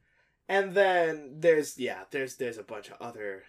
And 0.50 0.74
then 0.74 1.36
there's 1.40 1.80
yeah, 1.80 2.04
there's 2.12 2.36
there's 2.36 2.58
a 2.58 2.64
bunch 2.64 2.90
of 2.90 3.02
other 3.02 3.44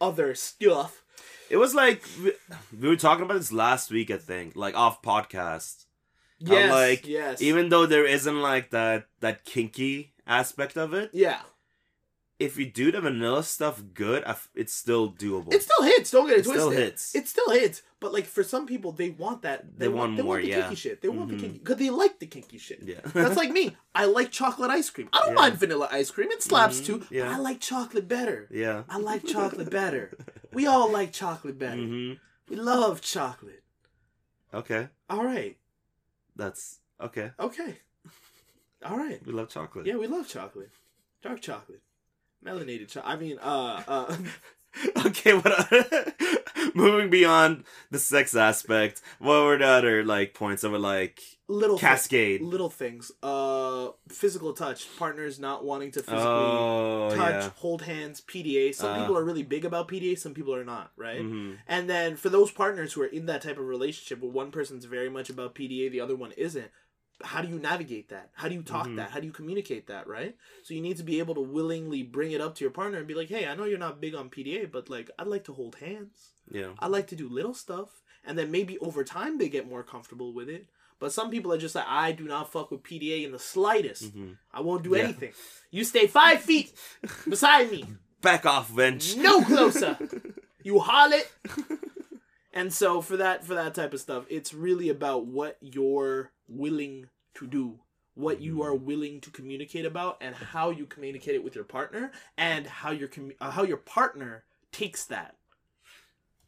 other 0.00 0.34
stuff. 0.34 1.02
It 1.48 1.56
was 1.58 1.74
like 1.74 2.02
we, 2.22 2.32
we 2.80 2.88
were 2.88 2.96
talking 2.96 3.24
about 3.24 3.38
this 3.38 3.52
last 3.52 3.90
week, 3.90 4.10
I 4.10 4.18
think, 4.18 4.56
like 4.56 4.76
off 4.76 5.02
podcast. 5.02 5.84
Yes, 6.38 6.70
like, 6.70 7.06
yes, 7.06 7.40
Even 7.40 7.70
though 7.70 7.86
there 7.86 8.04
isn't 8.04 8.42
like 8.42 8.70
that 8.70 9.06
that 9.20 9.44
kinky 9.44 10.12
aspect 10.26 10.76
of 10.76 10.92
it, 10.92 11.10
yeah. 11.12 11.40
If 12.38 12.58
you 12.58 12.66
do 12.70 12.92
the 12.92 13.00
vanilla 13.00 13.42
stuff 13.42 13.82
good, 13.94 14.22
it's 14.54 14.72
still 14.72 15.10
doable. 15.12 15.52
It 15.54 15.62
still 15.62 15.82
hits. 15.84 16.10
Don't 16.10 16.26
get 16.28 16.38
it 16.40 16.44
twisted. 16.44 16.54
It 16.54 16.54
twisted. 16.54 16.60
still 16.60 16.70
hits. 16.70 17.14
It 17.14 17.28
still 17.28 17.50
hits. 17.50 17.82
But 17.98 18.12
like 18.12 18.26
for 18.26 18.42
some 18.44 18.66
people, 18.66 18.92
they 18.92 19.08
want 19.10 19.42
that. 19.42 19.78
They 19.78 19.88
want 19.88 20.16
they 20.16 20.22
more, 20.22 20.34
want 20.34 20.42
the 20.44 20.48
yeah. 20.50 20.60
kinky 20.62 20.74
shit. 20.76 21.00
They 21.00 21.08
want 21.08 21.30
the 21.30 21.36
Mhm. 21.36 21.40
kinky 21.40 21.58
because 21.58 21.76
they 21.78 21.88
like 21.90 22.18
the 22.18 22.26
kinky 22.26 22.58
shit. 22.58 22.80
yeah. 22.82 23.00
That's 23.14 23.36
like 23.36 23.50
me. 23.50 23.74
I 23.94 24.04
like 24.04 24.30
chocolate 24.30 24.70
ice 24.70 24.90
cream. 24.90 25.08
I 25.14 25.20
don't 25.20 25.28
Yeah. 25.30 25.34
mind 25.34 25.54
vanilla 25.54 25.88
ice 25.90 26.10
cream. 26.10 26.30
It 26.30 26.42
slaps 26.42 26.80
Mhm, 26.80 26.84
too. 26.86 27.06
yeah. 27.10 27.24
But 27.24 27.32
I 27.32 27.38
like 27.38 27.60
chocolate 27.60 28.06
better. 28.06 28.48
yeah. 28.50 28.82
I 28.88 28.98
like 28.98 29.24
chocolate 29.36 29.70
better. 29.70 30.12
We 30.52 30.66
all 30.66 30.90
like 30.92 31.12
chocolate 31.12 31.58
better. 31.58 31.80
hmm 31.82 32.12
We 32.48 32.56
love 32.56 33.00
chocolate. 33.00 33.62
Okay. 34.52 34.88
All 35.08 35.24
right. 35.24 35.56
That's 36.36 36.80
okay. 37.00 37.30
Okay. 37.40 37.78
All 38.84 38.98
right. 38.98 39.20
We 39.26 39.32
love 39.32 39.48
chocolate. 39.48 39.86
Yeah, 39.86 39.96
we 39.96 40.06
love 40.06 40.28
chocolate. 40.28 40.70
Dark 41.22 41.40
chocolate. 41.40 41.80
Melanated 42.46 42.88
chocolate. 42.88 43.12
I 43.14 43.16
mean, 43.20 43.38
uh, 43.40 43.82
uh, 43.88 44.16
okay, 45.06 45.34
what 45.34 45.54
moving 46.74 47.10
beyond 47.10 47.64
the 47.90 47.98
sex 47.98 48.34
aspect, 48.36 49.02
what 49.18 49.44
were 49.44 49.58
the 49.58 49.66
other 49.66 50.04
like 50.04 50.34
points 50.34 50.64
of 50.64 50.74
it 50.74 50.78
like 50.78 51.20
little 51.48 51.78
thi- 51.78 51.86
cascade? 51.86 52.42
little 52.42 52.68
things. 52.70 53.10
Uh, 53.22 53.88
physical 54.08 54.52
touch. 54.52 54.86
Partners 54.98 55.38
not 55.38 55.64
wanting 55.64 55.90
to 55.92 56.00
physically 56.00 56.22
oh 56.24 57.10
touch, 57.14 57.44
yeah. 57.44 57.50
hold 57.56 57.82
hands, 57.82 58.20
PDA. 58.20 58.74
Some 58.74 58.90
Uh. 58.92 59.00
people 59.00 59.16
are 59.16 59.24
really 59.24 59.42
big 59.42 59.64
about 59.64 59.88
PDA, 59.88 60.18
some 60.18 60.34
people 60.34 60.54
are 60.54 60.64
not, 60.64 60.92
right? 60.96 61.20
hmm 61.22 61.54
And 61.66 61.88
then 61.88 62.16
for 62.16 62.28
those 62.28 62.50
partners 62.50 62.92
who 62.92 63.02
are 63.02 63.06
in 63.06 63.26
that 63.26 63.42
type 63.42 63.58
of 63.58 63.66
relationship 63.66 64.20
where 64.20 64.30
one 64.30 64.50
person's 64.50 64.84
very 64.84 65.08
much 65.08 65.30
about 65.30 65.54
PDA, 65.54 65.90
the 65.90 66.00
other 66.00 66.16
one 66.16 66.32
isn't, 66.32 66.70
how 67.24 67.40
do 67.42 67.48
you 67.48 67.58
navigate 67.58 68.08
that? 68.10 68.30
How 68.34 68.48
do 68.48 68.54
you 68.54 68.62
talk 68.62 68.86
Mhm. 68.86 68.96
that? 68.96 69.10
How 69.10 69.20
do 69.20 69.26
you 69.26 69.32
communicate 69.32 69.86
that, 69.86 70.06
right? 70.06 70.36
So 70.64 70.74
you 70.74 70.80
need 70.80 70.96
to 70.98 71.02
be 71.02 71.18
able 71.18 71.34
to 71.34 71.40
willingly 71.40 72.02
bring 72.02 72.32
it 72.32 72.40
up 72.40 72.54
to 72.56 72.64
your 72.64 72.70
partner 72.70 72.98
and 72.98 73.06
be 73.06 73.14
like, 73.14 73.28
hey, 73.28 73.46
I 73.46 73.54
know 73.54 73.64
you're 73.64 73.78
not 73.78 74.00
big 74.00 74.14
on 74.14 74.28
PDA, 74.30 74.66
but 74.70 74.90
like, 74.90 75.10
I'd 75.18 75.26
like 75.26 75.44
to 75.44 75.52
hold 75.52 75.76
hands. 75.76 76.32
Yeah. 76.50 76.72
I 76.78 76.88
like 76.88 77.06
to 77.08 77.16
do 77.16 77.28
little 77.28 77.54
stuff. 77.54 78.02
And 78.24 78.36
then 78.38 78.50
maybe 78.50 78.78
over 78.80 79.02
time 79.04 79.38
they 79.38 79.48
get 79.48 79.68
more 79.68 79.82
comfortable 79.82 80.32
with 80.34 80.48
it. 80.48 80.68
But 80.98 81.12
some 81.12 81.30
people 81.30 81.52
are 81.52 81.58
just 81.58 81.74
like, 81.74 81.86
I 81.88 82.12
do 82.12 82.24
not 82.24 82.50
fuck 82.52 82.70
with 82.70 82.82
PDA 82.82 83.24
in 83.24 83.32
the 83.32 83.38
slightest. 83.38 84.12
hmm 84.12 84.32
I 84.52 84.60
won't 84.60 84.82
do 84.82 84.96
Yeah. 84.96 85.04
anything. 85.04 85.32
You 85.70 85.84
stay 85.84 86.06
five 86.06 86.40
feet 86.42 86.72
beside 87.28 87.70
me. 87.70 87.84
Back 88.22 88.44
off, 88.46 88.74
bench. 88.74 89.16
No 89.16 89.42
closer. 89.42 89.96
You 90.64 90.80
harlot. 90.80 91.26
And 92.56 92.72
so 92.72 93.02
for 93.02 93.18
that 93.18 93.44
for 93.44 93.54
that 93.54 93.74
type 93.74 93.92
of 93.92 94.00
stuff, 94.00 94.24
it's 94.30 94.54
really 94.54 94.88
about 94.88 95.26
what 95.26 95.58
you're 95.60 96.32
willing 96.48 97.10
to 97.34 97.46
do, 97.46 97.80
what 98.14 98.40
you 98.40 98.62
are 98.62 98.74
willing 98.74 99.20
to 99.20 99.30
communicate 99.30 99.84
about, 99.84 100.16
and 100.22 100.34
how 100.34 100.70
you 100.70 100.86
communicate 100.86 101.34
it 101.34 101.44
with 101.44 101.54
your 101.54 101.64
partner, 101.64 102.12
and 102.38 102.66
how 102.66 102.92
your 102.92 103.08
commu- 103.08 103.36
uh, 103.42 103.50
how 103.50 103.62
your 103.62 103.76
partner 103.76 104.44
takes 104.72 105.04
that. 105.04 105.36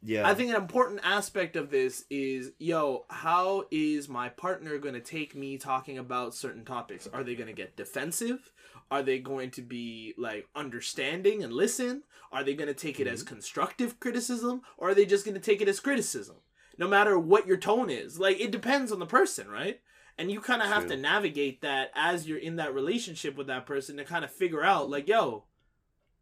Yeah. 0.01 0.27
I 0.27 0.33
think 0.33 0.49
an 0.49 0.55
important 0.55 1.01
aspect 1.03 1.55
of 1.55 1.69
this 1.69 2.05
is, 2.09 2.51
yo, 2.57 3.05
how 3.09 3.65
is 3.69 4.07
my 4.07 4.29
partner 4.29 4.77
going 4.77 4.93
to 4.93 5.01
take 5.01 5.35
me 5.35 5.57
talking 5.57 5.97
about 5.97 6.33
certain 6.33 6.63
topics? 6.63 7.07
Are 7.07 7.23
they 7.23 7.35
going 7.35 7.47
to 7.47 7.53
get 7.53 7.75
defensive? 7.75 8.51
Are 8.89 9.03
they 9.03 9.19
going 9.19 9.51
to 9.51 9.61
be 9.61 10.13
like 10.17 10.47
understanding 10.55 11.43
and 11.43 11.51
listen? 11.51 12.03
Are 12.31 12.43
they 12.43 12.53
going 12.53 12.67
to 12.69 12.73
take 12.73 12.99
it 12.99 13.07
as 13.07 13.23
mm-hmm. 13.23 13.33
constructive 13.33 13.99
criticism 13.99 14.61
or 14.77 14.89
are 14.89 14.95
they 14.95 15.05
just 15.05 15.25
going 15.25 15.35
to 15.35 15.41
take 15.41 15.61
it 15.61 15.67
as 15.67 15.79
criticism? 15.79 16.37
No 16.77 16.87
matter 16.87 17.19
what 17.19 17.45
your 17.45 17.57
tone 17.57 17.89
is. 17.89 18.19
Like 18.19 18.39
it 18.39 18.51
depends 18.51 18.91
on 18.91 18.99
the 18.99 19.05
person, 19.05 19.49
right? 19.49 19.81
And 20.17 20.31
you 20.31 20.41
kind 20.41 20.61
of 20.61 20.67
have 20.67 20.87
to 20.87 20.97
navigate 20.97 21.61
that 21.61 21.91
as 21.95 22.27
you're 22.27 22.37
in 22.37 22.57
that 22.57 22.73
relationship 22.73 23.37
with 23.37 23.47
that 23.47 23.65
person 23.65 23.97
to 23.97 24.03
kind 24.03 24.25
of 24.25 24.31
figure 24.31 24.63
out 24.63 24.89
like, 24.89 25.07
yo, 25.07 25.45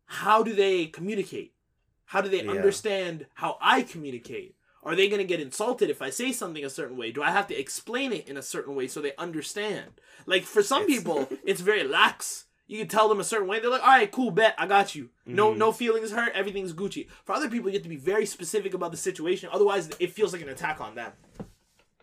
how 0.05 0.43
do 0.43 0.53
they 0.53 0.85
communicate? 0.85 1.53
How 2.07 2.21
do 2.21 2.29
they 2.29 2.43
Yeah. 2.43 2.51
understand 2.51 3.27
how 3.35 3.57
I 3.61 3.81
communicate? 3.83 4.55
Are 4.83 4.95
they 4.95 5.09
going 5.09 5.19
to 5.19 5.25
get 5.25 5.41
insulted 5.41 5.89
if 5.89 6.01
I 6.01 6.09
say 6.09 6.31
something 6.31 6.63
a 6.63 6.69
certain 6.69 6.95
way? 6.97 7.11
Do 7.11 7.21
I 7.21 7.31
have 7.31 7.47
to 7.47 7.59
explain 7.59 8.13
it 8.13 8.27
in 8.29 8.37
a 8.37 8.41
certain 8.41 8.75
way 8.75 8.87
so 8.87 9.01
they 9.01 9.13
understand? 9.17 9.99
Like 10.25 10.43
for 10.43 10.63
some 10.63 10.83
It's- 10.83 10.97
people, 10.97 11.27
it's 11.45 11.61
very 11.61 11.83
lax. 11.83 12.45
You 12.67 12.79
can 12.79 12.87
tell 12.87 13.07
them 13.09 13.19
a 13.19 13.23
certain 13.25 13.47
way. 13.47 13.59
They're 13.59 13.69
like, 13.69 13.81
"All 13.81 13.87
right, 13.87 14.11
cool, 14.11 14.29
bet, 14.31 14.53
I 14.57 14.67
got 14.67 14.93
you. 14.95 15.09
No, 15.25 15.53
Mhm. 15.53 15.57
no 15.57 15.71
feelings 15.71 16.11
hurt. 16.11 16.33
Everything's 16.33 16.73
Gucci." 16.73 17.07
For 17.25 17.33
other 17.33 17.49
people, 17.49 17.69
you 17.69 17.75
have 17.75 17.83
to 17.83 17.89
be 17.89 17.95
very 17.95 18.25
specific 18.25 18.73
about 18.73 18.91
the 18.91 18.97
situation. 18.97 19.49
Otherwise, 19.51 19.89
it 19.99 20.11
feels 20.13 20.31
like 20.33 20.41
an 20.41 20.49
attack 20.49 20.79
on 20.81 20.95
them. 20.95 21.11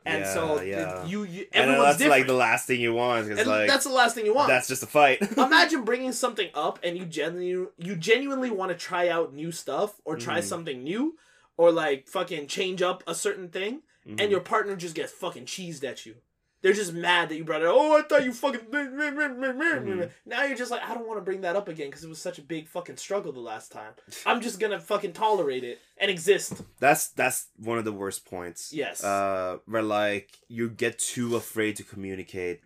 And 0.07 0.27
so, 0.27 0.61
Yeah, 0.61 0.77
yeah. 1.03 1.07
you, 1.07 1.25
you 1.25 1.47
everyone's 1.53 1.99
that's 1.99 2.11
like 2.11 2.27
the 2.27 2.35
last 2.35 2.67
thing 2.67 2.81
you 2.81 2.93
want. 2.93 3.27
And 3.31 3.47
like 3.47 3.69
that's 3.69 3.85
the 3.85 3.90
last 3.93 4.14
thing 4.14 4.27
you 4.27 4.35
want. 4.35 4.49
that's 4.49 4.69
just 4.69 4.83
a 4.83 4.87
fight. 4.87 5.23
Imagine 5.38 5.85
bringing 5.85 6.12
something 6.12 6.51
up 6.55 6.79
and 6.83 6.99
you 6.99 7.07
genuinely 7.07 7.69
you 7.79 7.97
genuinely 7.97 8.51
want 8.51 8.71
to 8.71 8.77
try 8.77 9.09
out 9.09 9.33
new 9.33 9.51
stuff 9.51 9.95
or 10.05 10.17
try 10.17 10.40
Mhm. 10.40 10.45
something 10.45 10.83
new 10.85 11.17
or 11.57 11.73
like 11.73 12.07
fucking 12.09 12.49
change 12.49 12.83
up 12.83 13.03
a 13.07 13.14
certain 13.14 13.49
thing 13.49 13.81
Mhm. 14.07 14.21
and 14.21 14.31
your 14.31 14.40
partner 14.40 14.77
just 14.77 14.95
gets 14.95 15.12
fucking 15.12 15.47
cheesed 15.47 15.83
at 15.85 16.05
you. 16.05 16.17
They're 16.64 16.72
just 16.72 16.94
mad 16.94 17.29
that 17.29 17.37
you 17.37 17.44
brought 17.44 17.61
it. 17.61 17.66
up. 17.68 17.74
Oh, 17.77 17.98
I 17.98 18.00
thought 18.03 18.24
you 18.24 18.33
fucking. 18.33 18.61
Mhm. 18.62 20.11
Now 20.24 20.44
you're 20.44 20.57
just 20.57 20.70
like, 20.70 20.81
I 20.83 20.94
don't 20.94 21.07
want 21.07 21.18
to 21.18 21.22
bring 21.22 21.42
that 21.42 21.57
up 21.57 21.68
again 21.68 21.88
because 21.88 22.05
it 22.05 22.09
was 22.09 22.18
such 22.18 22.38
a 22.38 22.42
big 22.42 22.68
fucking 22.68 22.96
struggle 22.96 23.33
the 23.33 23.40
last 23.40 23.70
time. 23.70 23.92
I'm 24.27 24.40
just 24.40 24.59
gonna 24.59 24.81
fucking 24.81 25.12
tolerate 25.12 25.62
it 25.62 25.79
and 25.98 26.11
exist. 26.11 26.62
That's 26.81 27.09
that's 27.09 27.48
one 27.59 27.77
of 27.77 27.85
the 27.85 27.92
worst 27.92 28.24
points. 28.24 28.72
Yes. 28.72 29.05
Uh, 29.05 29.59
where 29.66 29.83
like 29.83 30.38
you 30.48 30.70
get 30.70 30.98
too 30.98 31.37
afraid 31.37 31.77
to 31.77 31.83
communicate, 31.85 32.62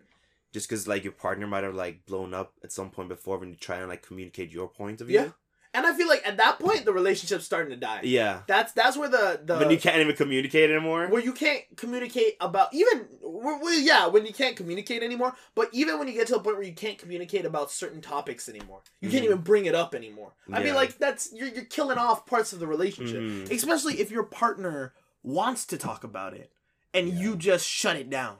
just 0.53 0.69
because 0.69 0.87
like 0.87 1.03
your 1.03 1.11
partner 1.11 1.45
might 1.45 1.65
have 1.65 1.75
like 1.75 2.05
blown 2.05 2.33
up 2.33 2.53
at 2.63 2.71
some 2.71 2.91
point 2.91 3.09
before 3.09 3.37
when 3.37 3.49
you 3.49 3.55
try 3.55 3.79
and 3.79 3.89
like 3.89 4.01
communicate 4.01 4.49
your 4.49 4.69
point 4.69 5.01
of 5.01 5.07
view. 5.07 5.19
Yeah. 5.19 5.29
And 5.71 5.85
I 5.85 5.93
feel 5.93 6.07
like 6.07 6.27
at 6.27 6.37
that 6.37 6.57
point 6.59 6.85
the 6.85 6.93
relationship's 6.93 7.45
starting 7.45 7.69
to 7.69 7.75
die. 7.75 8.01
Yeah. 8.03 8.39
That's 8.47 8.73
that's 8.73 8.97
where 8.97 9.07
the 9.07 9.39
the 9.45 9.57
when 9.57 9.69
you 9.69 9.77
can't 9.77 9.97
even 9.99 10.15
communicate 10.15 10.71
anymore. 10.71 11.07
where 11.07 11.21
you 11.21 11.31
can't 11.31 11.61
communicate 11.77 12.37
about 12.41 12.73
even 12.73 13.05
well, 13.21 13.79
yeah 13.79 14.07
when 14.07 14.25
you 14.25 14.33
can't 14.33 14.55
communicate 14.55 15.03
anymore 15.03 15.35
but 15.55 15.69
even 15.71 15.99
when 15.99 16.07
you 16.07 16.13
get 16.15 16.25
to 16.27 16.33
the 16.33 16.39
point 16.39 16.55
where 16.57 16.65
you 16.65 16.73
can't 16.73 16.97
communicate 16.97 17.45
about 17.45 17.69
certain 17.71 18.01
topics 18.01 18.49
anymore 18.49 18.81
you 18.99 19.09
can't 19.09 19.21
Mhm. 19.23 19.25
even 19.27 19.37
bring 19.41 19.65
it 19.65 19.75
up 19.75 19.93
anymore 19.93 20.33
i 20.51 20.61
mean 20.63 20.73
like 20.73 20.97
that's 20.97 21.31
you're, 21.33 21.47
you're 21.47 21.65
killing 21.65 21.97
off 21.99 22.25
parts 22.25 22.51
of 22.51 22.59
the 22.59 22.67
relationship 22.67 23.21
Mhm. 23.21 23.51
especially 23.51 24.01
if 24.01 24.09
your 24.11 24.23
partner 24.23 24.93
wants 25.23 25.65
to 25.67 25.77
talk 25.77 26.03
about 26.03 26.33
it 26.33 26.51
and 26.93 27.09
you 27.09 27.35
just 27.35 27.67
shut 27.67 27.95
it 27.95 28.09
down 28.09 28.37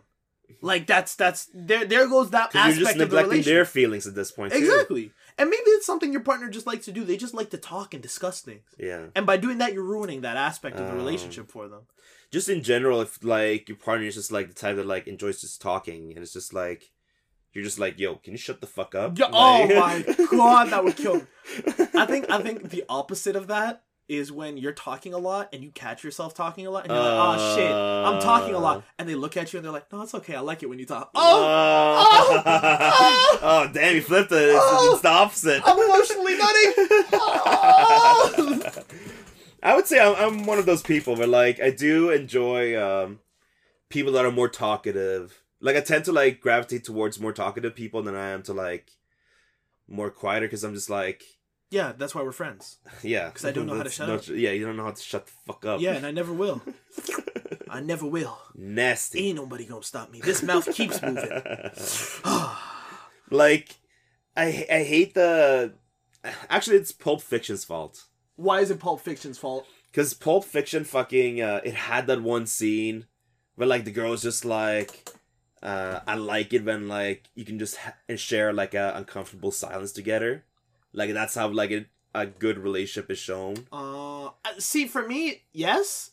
like 0.61 0.87
that's 0.87 1.15
that's 1.15 1.47
there 1.53 1.85
there 1.85 2.07
goes 2.09 2.31
that 2.31 2.53
aspect 2.55 2.65
you're 2.77 2.85
just 2.85 2.91
of 2.93 2.97
the 2.97 3.05
neglecting 3.05 3.29
relationship 3.29 3.53
their 3.53 3.65
feelings 3.65 4.07
at 4.07 4.15
this 4.15 4.31
point. 4.31 4.51
Too. 4.51 5.11
And 5.39 5.49
maybe 5.49 5.63
it's 5.77 5.85
something 5.87 6.11
your 6.11 6.21
partner 6.21 6.49
just 6.49 6.67
likes 6.67 6.85
to 6.85 6.91
do 6.91 7.03
they 7.03 7.17
just 7.17 7.33
like 7.33 7.49
to 7.49 7.57
talk 7.57 7.93
and 7.95 8.03
discuss 8.03 8.41
things 8.41 8.67
Yeah. 8.77 9.07
and 9.15 9.25
by 9.25 9.37
doing 9.37 9.57
that 9.59 9.73
you're 9.73 9.83
ruining 9.83 10.21
that 10.21 10.37
aspect 10.37 10.75
of 10.77 10.85
the 10.85 10.91
Um, 10.91 10.97
relationship 10.97 11.49
for 11.49 11.67
them 11.67 11.83
Just 12.31 12.47
in 12.49 12.61
general, 12.61 13.01
if 13.01 13.23
like 13.23 13.67
your 13.69 13.77
partner 13.77 14.05
is 14.05 14.13
just 14.15 14.31
like 14.31 14.47
the 14.49 14.53
type 14.53 14.75
that 14.75 14.85
like 14.85 15.07
enjoys 15.07 15.41
just 15.41 15.59
talking, 15.61 16.11
and 16.13 16.19
it's 16.23 16.33
just 16.33 16.53
like 16.53 16.91
you're 17.53 17.63
just 17.63 17.79
like, 17.79 17.97
yo, 17.97 18.15
can 18.23 18.33
you 18.33 18.37
shut 18.37 18.61
the 18.61 18.67
fuck 18.67 18.93
up? 18.93 19.17
Yeah, 19.17 19.29
oh 19.33 19.65
my 19.67 20.03
God, 20.31 20.65
that 20.69 20.83
would 20.83 20.95
kill 20.95 21.15
me. 21.15 21.25
I 21.95 22.05
think 22.05 22.29
I 22.29 22.39
think 22.45 22.69
the 22.69 22.83
opposite 22.87 23.35
of 23.35 23.47
that 23.47 23.81
is 24.09 24.31
when 24.31 24.57
you're 24.57 24.73
talking 24.73 25.13
a 25.13 25.17
lot 25.17 25.49
and 25.53 25.63
you 25.63 25.69
catch 25.71 26.03
yourself 26.03 26.33
talking 26.33 26.65
a 26.67 26.71
lot 26.71 26.83
and 26.85 26.91
you're 26.93 27.01
like, 27.01 27.13
oh 27.39 27.55
shit, 27.55 27.71
I'm 27.71 28.19
talking 28.21 28.55
a 28.55 28.59
lot. 28.59 28.83
And 28.97 29.07
they 29.07 29.15
look 29.15 29.37
at 29.37 29.53
you 29.53 29.57
and 29.57 29.65
they're 29.65 29.71
like, 29.71 29.91
no, 29.91 30.01
it's 30.01 30.15
okay. 30.15 30.35
I 30.35 30.39
like 30.39 30.63
it 30.63 30.65
when 30.67 30.79
you 30.79 30.85
talk. 30.85 31.11
Oh, 31.15 31.21
Oh, 31.21 32.43
oh, 32.45 33.39
oh, 33.41 33.69
damn, 33.73 33.95
you 33.95 34.01
flipped 34.01 34.31
it. 34.31 34.35
It's, 34.49 34.57
Oh. 34.59 34.91
it's 34.93 35.01
the 35.01 35.09
opposite. 35.09 35.61
I'm 35.65 35.77
emotionally 35.79 36.37
nutty. 36.37 36.65
I 39.61 39.75
would 39.75 39.87
say 39.87 39.99
I'm, 39.99 40.15
I'm 40.15 40.45
one 40.45 40.57
of 40.57 40.65
those 40.65 40.81
people 40.81 41.15
where 41.15 41.27
like 41.27 41.59
I 41.59 41.69
do 41.69 42.09
enjoy 42.09 42.81
um, 42.81 43.19
people 43.89 44.13
that 44.13 44.25
are 44.25 44.31
more 44.31 44.49
talkative. 44.49 45.41
Like 45.59 45.75
I 45.75 45.81
tend 45.81 46.05
to 46.05 46.11
like 46.13 46.39
gravitate 46.39 46.85
towards 46.85 47.19
more 47.19 47.33
talkative 47.33 47.75
people 47.75 48.01
than 48.01 48.15
I 48.15 48.29
am 48.29 48.41
to 48.43 48.53
like 48.53 48.89
more 49.87 50.09
quieter 50.09 50.45
because 50.45 50.63
I'm 50.63 50.73
just 50.73 50.89
like 50.89 51.23
yeah, 51.71 51.93
that's 51.97 52.15
why 52.15 52.23
we're 52.23 52.31
friends. 52.31 52.77
Yeah, 53.03 53.27
because 53.27 53.45
I 53.45 53.51
don't 53.51 53.65
know 53.67 53.75
how 53.77 53.83
to 53.83 53.89
shut 53.89 54.07
no- 54.07 54.15
up. 54.15 54.27
Yeah, 54.27 54.51
you 54.51 54.65
don't 54.65 54.77
know 54.77 54.85
how 54.85 54.91
to 54.91 55.01
shut 55.01 55.25
the 55.25 55.31
fuck 55.45 55.65
up. 55.65 55.81
Yeah, 55.81 55.93
and 55.95 56.05
I 56.05 56.11
never 56.11 56.33
will. 56.33 56.61
I 57.69 57.79
never 57.81 58.05
will. 58.07 58.37
nasty. 58.55 59.27
Ain't 59.27 59.35
nobody 59.37 59.65
gonna 59.65 59.83
stop 59.83 60.11
me. 60.11 60.21
This 60.21 60.41
mouth 60.43 60.73
keeps 60.73 61.01
moving. 61.01 61.29
like 63.29 63.75
I 64.35 64.65
I 64.69 64.83
hate 64.83 65.13
the. 65.13 65.73
Actually, 66.49 66.77
it's 66.77 66.91
Pulp 66.91 67.21
Fiction's 67.21 67.63
fault. 67.63 68.05
Why 68.35 68.61
is 68.61 68.71
it 68.71 68.79
Pulp 68.79 69.01
Fiction's 69.01 69.37
fault? 69.37 69.65
Cause 69.93 70.13
Pulp 70.13 70.45
Fiction 70.45 70.83
fucking 70.83 71.41
uh, 71.41 71.61
it 71.63 71.73
had 71.73 72.07
that 72.07 72.21
one 72.21 72.45
scene 72.45 73.05
where 73.55 73.67
like 73.67 73.85
the 73.85 73.91
girl's 73.91 74.21
just 74.21 74.45
like 74.45 75.09
uh 75.63 75.99
I 76.07 76.15
like 76.15 76.53
it 76.53 76.63
when 76.63 76.87
like 76.87 77.25
you 77.35 77.43
can 77.45 77.59
just 77.59 77.77
ha- 77.77 77.95
share 78.15 78.53
like 78.53 78.73
a 78.73 78.93
uncomfortable 78.95 79.51
silence 79.51 79.91
together. 79.91 80.45
Like 80.93 81.13
that's 81.13 81.35
how 81.35 81.47
like 81.49 81.71
it, 81.71 81.87
a 82.15 82.25
good 82.25 82.57
relationship 82.57 83.09
is 83.11 83.17
shown. 83.19 83.67
Uh, 83.71 84.29
see, 84.57 84.87
for 84.87 85.07
me, 85.07 85.43
yes, 85.53 86.11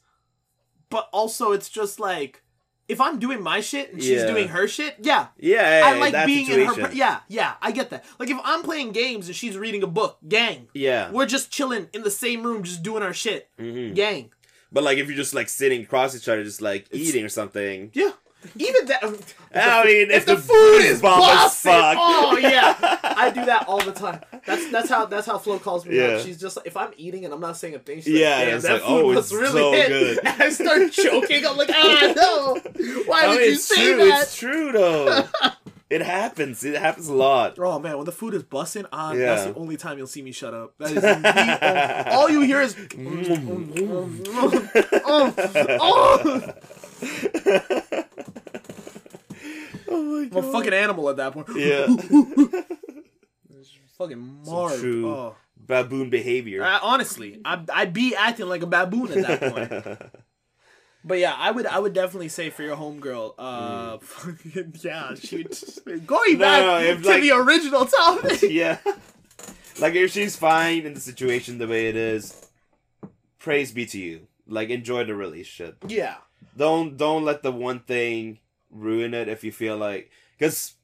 but 0.90 1.08
also 1.12 1.52
it's 1.52 1.68
just 1.68 1.98
like 2.00 2.42
if 2.88 3.00
I'm 3.00 3.18
doing 3.18 3.42
my 3.42 3.60
shit 3.60 3.92
and 3.92 4.00
she's 4.00 4.20
Yeah. 4.20 4.26
doing 4.26 4.48
her 4.48 4.68
shit, 4.68 4.96
yeah, 5.02 5.28
Yeah, 5.38 5.82
I 5.84 5.98
like 5.98 6.26
being 6.26 6.48
in 6.48 6.66
her. 6.66 6.92
yeah, 6.92 7.20
yeah, 7.28 7.54
I 7.60 7.72
get 7.72 7.90
that. 7.90 8.04
Like 8.20 8.30
if 8.30 8.38
I'm 8.44 8.62
playing 8.62 8.92
games 8.92 9.26
and 9.26 9.34
she's 9.34 9.56
reading 9.58 9.82
a 9.82 9.88
book, 9.88 10.18
gang, 10.28 10.68
Yeah. 10.72 11.10
we're 11.10 11.26
just 11.26 11.50
chilling 11.50 11.88
in 11.92 12.02
the 12.02 12.10
same 12.12 12.44
room, 12.44 12.62
just 12.62 12.82
doing 12.84 13.02
our 13.02 13.12
shit, 13.14 13.48
hmm 13.58 13.92
gang. 13.94 14.30
But 14.70 14.84
like 14.84 14.98
if 14.98 15.08
you're 15.08 15.16
just 15.16 15.34
like 15.34 15.48
sitting 15.48 15.82
across 15.82 16.14
each 16.14 16.28
other, 16.28 16.44
just 16.44 16.60
like 16.62 16.82
It's- 16.90 17.08
eating 17.08 17.24
or 17.24 17.28
something. 17.28 17.90
Yeah, 17.94 18.12
even 18.56 18.86
that. 18.86 19.02
Um, 19.02 19.18
I 19.54 19.84
mean, 19.84 20.10
if, 20.10 20.18
if, 20.18 20.26
the, 20.26 20.34
the, 20.36 20.40
food 20.42 20.82
is 20.82 21.00
bomb 21.00 21.20
as 21.22 21.28
busted, 21.28 21.72
fuck. 21.72 21.96
oh 21.98 22.36
yeah, 22.40 22.98
I 23.02 23.30
do 23.30 23.44
that 23.44 23.66
all 23.66 23.80
the 23.80 23.92
time. 23.92 24.20
That's 24.44 24.70
that's 24.70 24.88
how 24.88 25.06
that's 25.06 25.26
how 25.26 25.38
Flo 25.38 25.58
calls 25.58 25.84
me. 25.86 25.96
Yeah. 25.96 26.16
out. 26.16 26.20
She's 26.20 26.38
just 26.38 26.56
like, 26.56 26.66
if 26.66 26.76
I'm 26.76 26.92
eating 26.96 27.24
and 27.24 27.32
I'm 27.34 27.40
not 27.40 27.56
saying 27.56 27.74
a 27.74 27.78
thing, 27.78 28.00
she's 28.02 28.08
Yeah, 28.18 28.36
like, 28.36 28.48
and 28.48 28.62
Damn, 28.62 28.72
that 28.72 28.72
like, 28.72 28.82
food 28.82 29.04
oh, 29.04 29.12
must 29.14 29.32
it's 29.32 29.40
really 29.40 29.60
so 29.60 29.72
hit. 29.72 29.88
good. 29.88 30.18
And 30.24 30.28
I 30.42 30.50
start 30.50 30.92
choking. 30.92 31.46
I'm 31.46 31.56
like, 31.56 31.70
ah, 31.72 32.12
no. 32.14 32.60
Why 33.06 33.22
I 33.24 33.28
would 33.28 33.38
mean, 33.38 33.46
you 33.48 33.52
it's 33.54 33.64
say 33.64 33.74
true. 33.94 33.96
that? 34.08 34.22
It's 34.22 34.36
true 34.36 34.72
though. 34.72 35.24
it 35.90 36.02
happens. 36.02 36.62
It 36.64 36.76
happens 36.76 37.08
a 37.08 37.14
lot. 37.14 37.58
Oh 37.58 37.78
man, 37.78 37.96
when 37.96 38.04
the 38.06 38.12
food 38.12 38.34
is 38.34 38.42
busting 38.42 38.86
ah, 38.92 39.08
on, 39.08 39.18
Yeah. 39.18 39.34
that's 39.34 39.44
the 39.46 39.54
only 39.54 39.76
time 39.76 39.98
you'll 39.98 40.06
see 40.06 40.22
me 40.22 40.32
shut 40.32 40.54
up. 40.54 40.74
That 40.78 40.90
is 40.90 41.02
the, 41.02 42.12
all 42.14 42.28
you 42.30 42.42
hear 42.42 42.60
is 42.60 42.74
mm. 42.74 44.26
oh, 45.06 45.34
oh. 45.80 46.52
Oh 49.96 50.02
my 50.30 50.38
I'm 50.38 50.44
a 50.44 50.52
fucking 50.52 50.72
animal 50.74 51.08
at 51.10 51.16
that 51.16 51.32
point. 51.32 51.48
Yeah. 51.56 51.86
fucking 53.98 54.42
marred. 54.46 54.80
true. 54.80 55.08
Oh. 55.10 55.36
Baboon 55.58 56.10
behavior. 56.10 56.62
Uh, 56.62 56.78
honestly, 56.82 57.40
I'd, 57.44 57.68
I'd 57.70 57.92
be 57.92 58.14
acting 58.14 58.46
like 58.48 58.62
a 58.62 58.66
baboon 58.66 59.12
at 59.12 59.40
that 59.40 59.52
point. 59.54 60.02
But 61.08 61.20
yeah, 61.20 61.36
I 61.38 61.52
would 61.52 61.66
I 61.66 61.78
would 61.78 61.92
definitely 61.92 62.26
say 62.30 62.50
for 62.50 62.64
your 62.64 62.74
homegirl, 62.76 63.34
uh, 63.38 63.98
fucking 64.02 64.74
yeah, 64.82 65.14
shoot. 65.14 65.78
Going 66.04 66.32
No, 66.32 66.38
back 66.40 66.62
no, 66.62 66.78
if, 66.80 67.02
to 67.02 67.08
like- 67.08 67.22
the 67.22 67.30
original 67.30 67.86
topic. 67.86 68.42
yeah. 68.42 68.78
Like 69.78 69.94
if 69.94 70.10
she's 70.10 70.34
fine 70.34 70.84
in 70.84 70.94
the 70.94 71.00
situation 71.00 71.58
the 71.58 71.68
way 71.68 71.86
it 71.88 71.94
is, 71.94 72.48
praise 73.38 73.70
be 73.70 73.86
to 73.86 74.00
you. 74.00 74.26
Like 74.48 74.70
enjoy 74.70 75.04
the 75.04 75.14
relationship. 75.14 75.76
yeah, 75.86 76.16
Don't 76.56 76.96
don't 76.96 77.22
let 77.24 77.44
the 77.44 77.52
one 77.52 77.78
thing 77.78 78.40
ruin 78.76 79.14
it 79.14 79.28
if 79.28 79.42
you 79.44 79.52
feel 79.52 79.76
like 79.76 80.10
because 80.38 80.74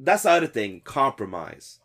that's 0.00 0.22
the 0.24 0.30
other 0.30 0.46
thing 0.46 0.80
compromise 0.84 1.78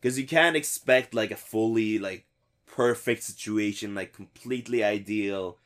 because 0.00 0.18
you 0.18 0.26
can't 0.26 0.56
expect 0.56 1.14
like 1.14 1.30
a 1.30 1.36
fully 1.36 1.98
like 1.98 2.26
perfect 2.66 3.22
situation 3.22 3.94
like 3.94 4.12
completely 4.12 4.84
ideal 4.84 5.58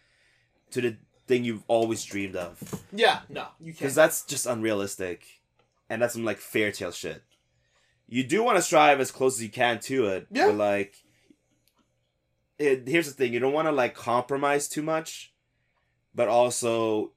to 0.70 0.80
the 0.80 0.96
thing 1.26 1.44
you've 1.44 1.64
always 1.68 2.02
dreamed 2.04 2.36
of 2.36 2.82
yeah, 2.92 3.20
no, 3.28 3.46
you 3.60 3.72
can't. 3.72 3.78
because 3.78 3.94
that's 3.94 4.24
just 4.24 4.46
unrealistic 4.46 5.24
and 5.88 6.00
that's 6.02 6.14
some 6.14 6.24
like 6.24 6.38
fairy 6.38 6.72
tale 6.72 6.90
shit 6.92 7.22
you 8.08 8.24
do 8.24 8.42
want 8.42 8.56
to 8.56 8.62
strive 8.62 9.00
as 9.00 9.10
close 9.10 9.36
as 9.36 9.42
you 9.42 9.48
can 9.48 9.78
to 9.80 10.06
it 10.06 10.26
Yeah. 10.30 10.46
but 10.48 10.56
like 10.56 10.96
it, 12.58 12.86
here's 12.86 13.06
the 13.06 13.12
thing 13.12 13.32
you 13.32 13.40
don't 13.40 13.52
want 13.52 13.68
to 13.68 13.72
like 13.72 13.94
compromise 13.94 14.68
too 14.68 14.82
much 14.82 15.32
but 16.14 16.28
also 16.28 17.12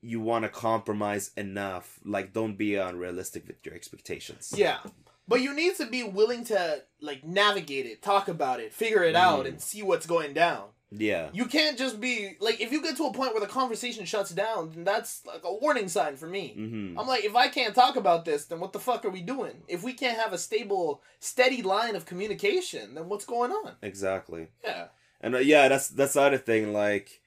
you 0.00 0.20
want 0.20 0.44
to 0.44 0.48
compromise 0.48 1.30
enough 1.36 1.98
like 2.04 2.32
don't 2.32 2.56
be 2.56 2.76
unrealistic 2.76 3.46
with 3.46 3.56
your 3.64 3.74
expectations 3.74 4.52
Yeah. 4.56 4.78
But 5.26 5.42
you 5.42 5.52
need 5.54 5.74
to 5.76 5.84
be 5.86 6.02
willing 6.04 6.44
to 6.44 6.82
like 7.02 7.22
navigate 7.24 7.84
it, 7.84 8.00
talk 8.00 8.28
about 8.28 8.60
it, 8.60 8.72
figure 8.72 9.02
it 9.02 9.14
out, 9.14 9.44
Mm. 9.44 9.48
and 9.48 9.60
see 9.62 9.82
what's 9.82 10.06
going 10.06 10.32
down. 10.32 10.68
yeah 10.90 11.28
You 11.34 11.44
can't 11.46 11.76
just 11.76 12.00
be 12.00 12.36
like 12.40 12.60
if 12.60 12.72
you 12.72 12.80
get 12.82 12.96
to 12.96 13.04
a 13.06 13.12
point 13.12 13.32
where 13.34 13.40
the 13.46 13.46
conversation 13.60 14.06
shuts 14.06 14.30
down, 14.30 14.70
then 14.72 14.84
that's 14.84 15.26
like 15.26 15.42
a 15.44 15.52
warning 15.52 15.88
sign 15.88 16.16
for 16.16 16.26
me. 16.28 16.54
mm-hmm. 16.58 16.98
I'm 16.98 17.06
like, 17.06 17.24
if 17.26 17.34
I 17.36 17.48
can't 17.48 17.74
talk 17.74 17.96
about 17.96 18.24
this, 18.24 18.46
then 18.46 18.58
what 18.60 18.72
the 18.72 18.78
fuck 18.88 19.04
are 19.04 19.10
we 19.10 19.20
doing? 19.20 19.56
If 19.68 19.82
we 19.82 19.92
can't 19.92 20.16
have 20.18 20.32
a 20.32 20.38
stable, 20.38 21.02
steady 21.20 21.60
line 21.60 21.94
of 21.96 22.06
communication, 22.06 22.94
then 22.94 23.08
what's 23.10 23.26
going 23.26 23.50
on? 23.52 23.72
exactly 23.82 24.46
Yeah. 24.64 24.86
And 25.20 25.34
uh, 25.34 25.38
yeah, 25.52 25.68
that's 25.68 25.88
that's 25.88 26.14
the 26.14 26.22
other 26.22 26.38
thing. 26.38 26.72
Like 26.72 27.20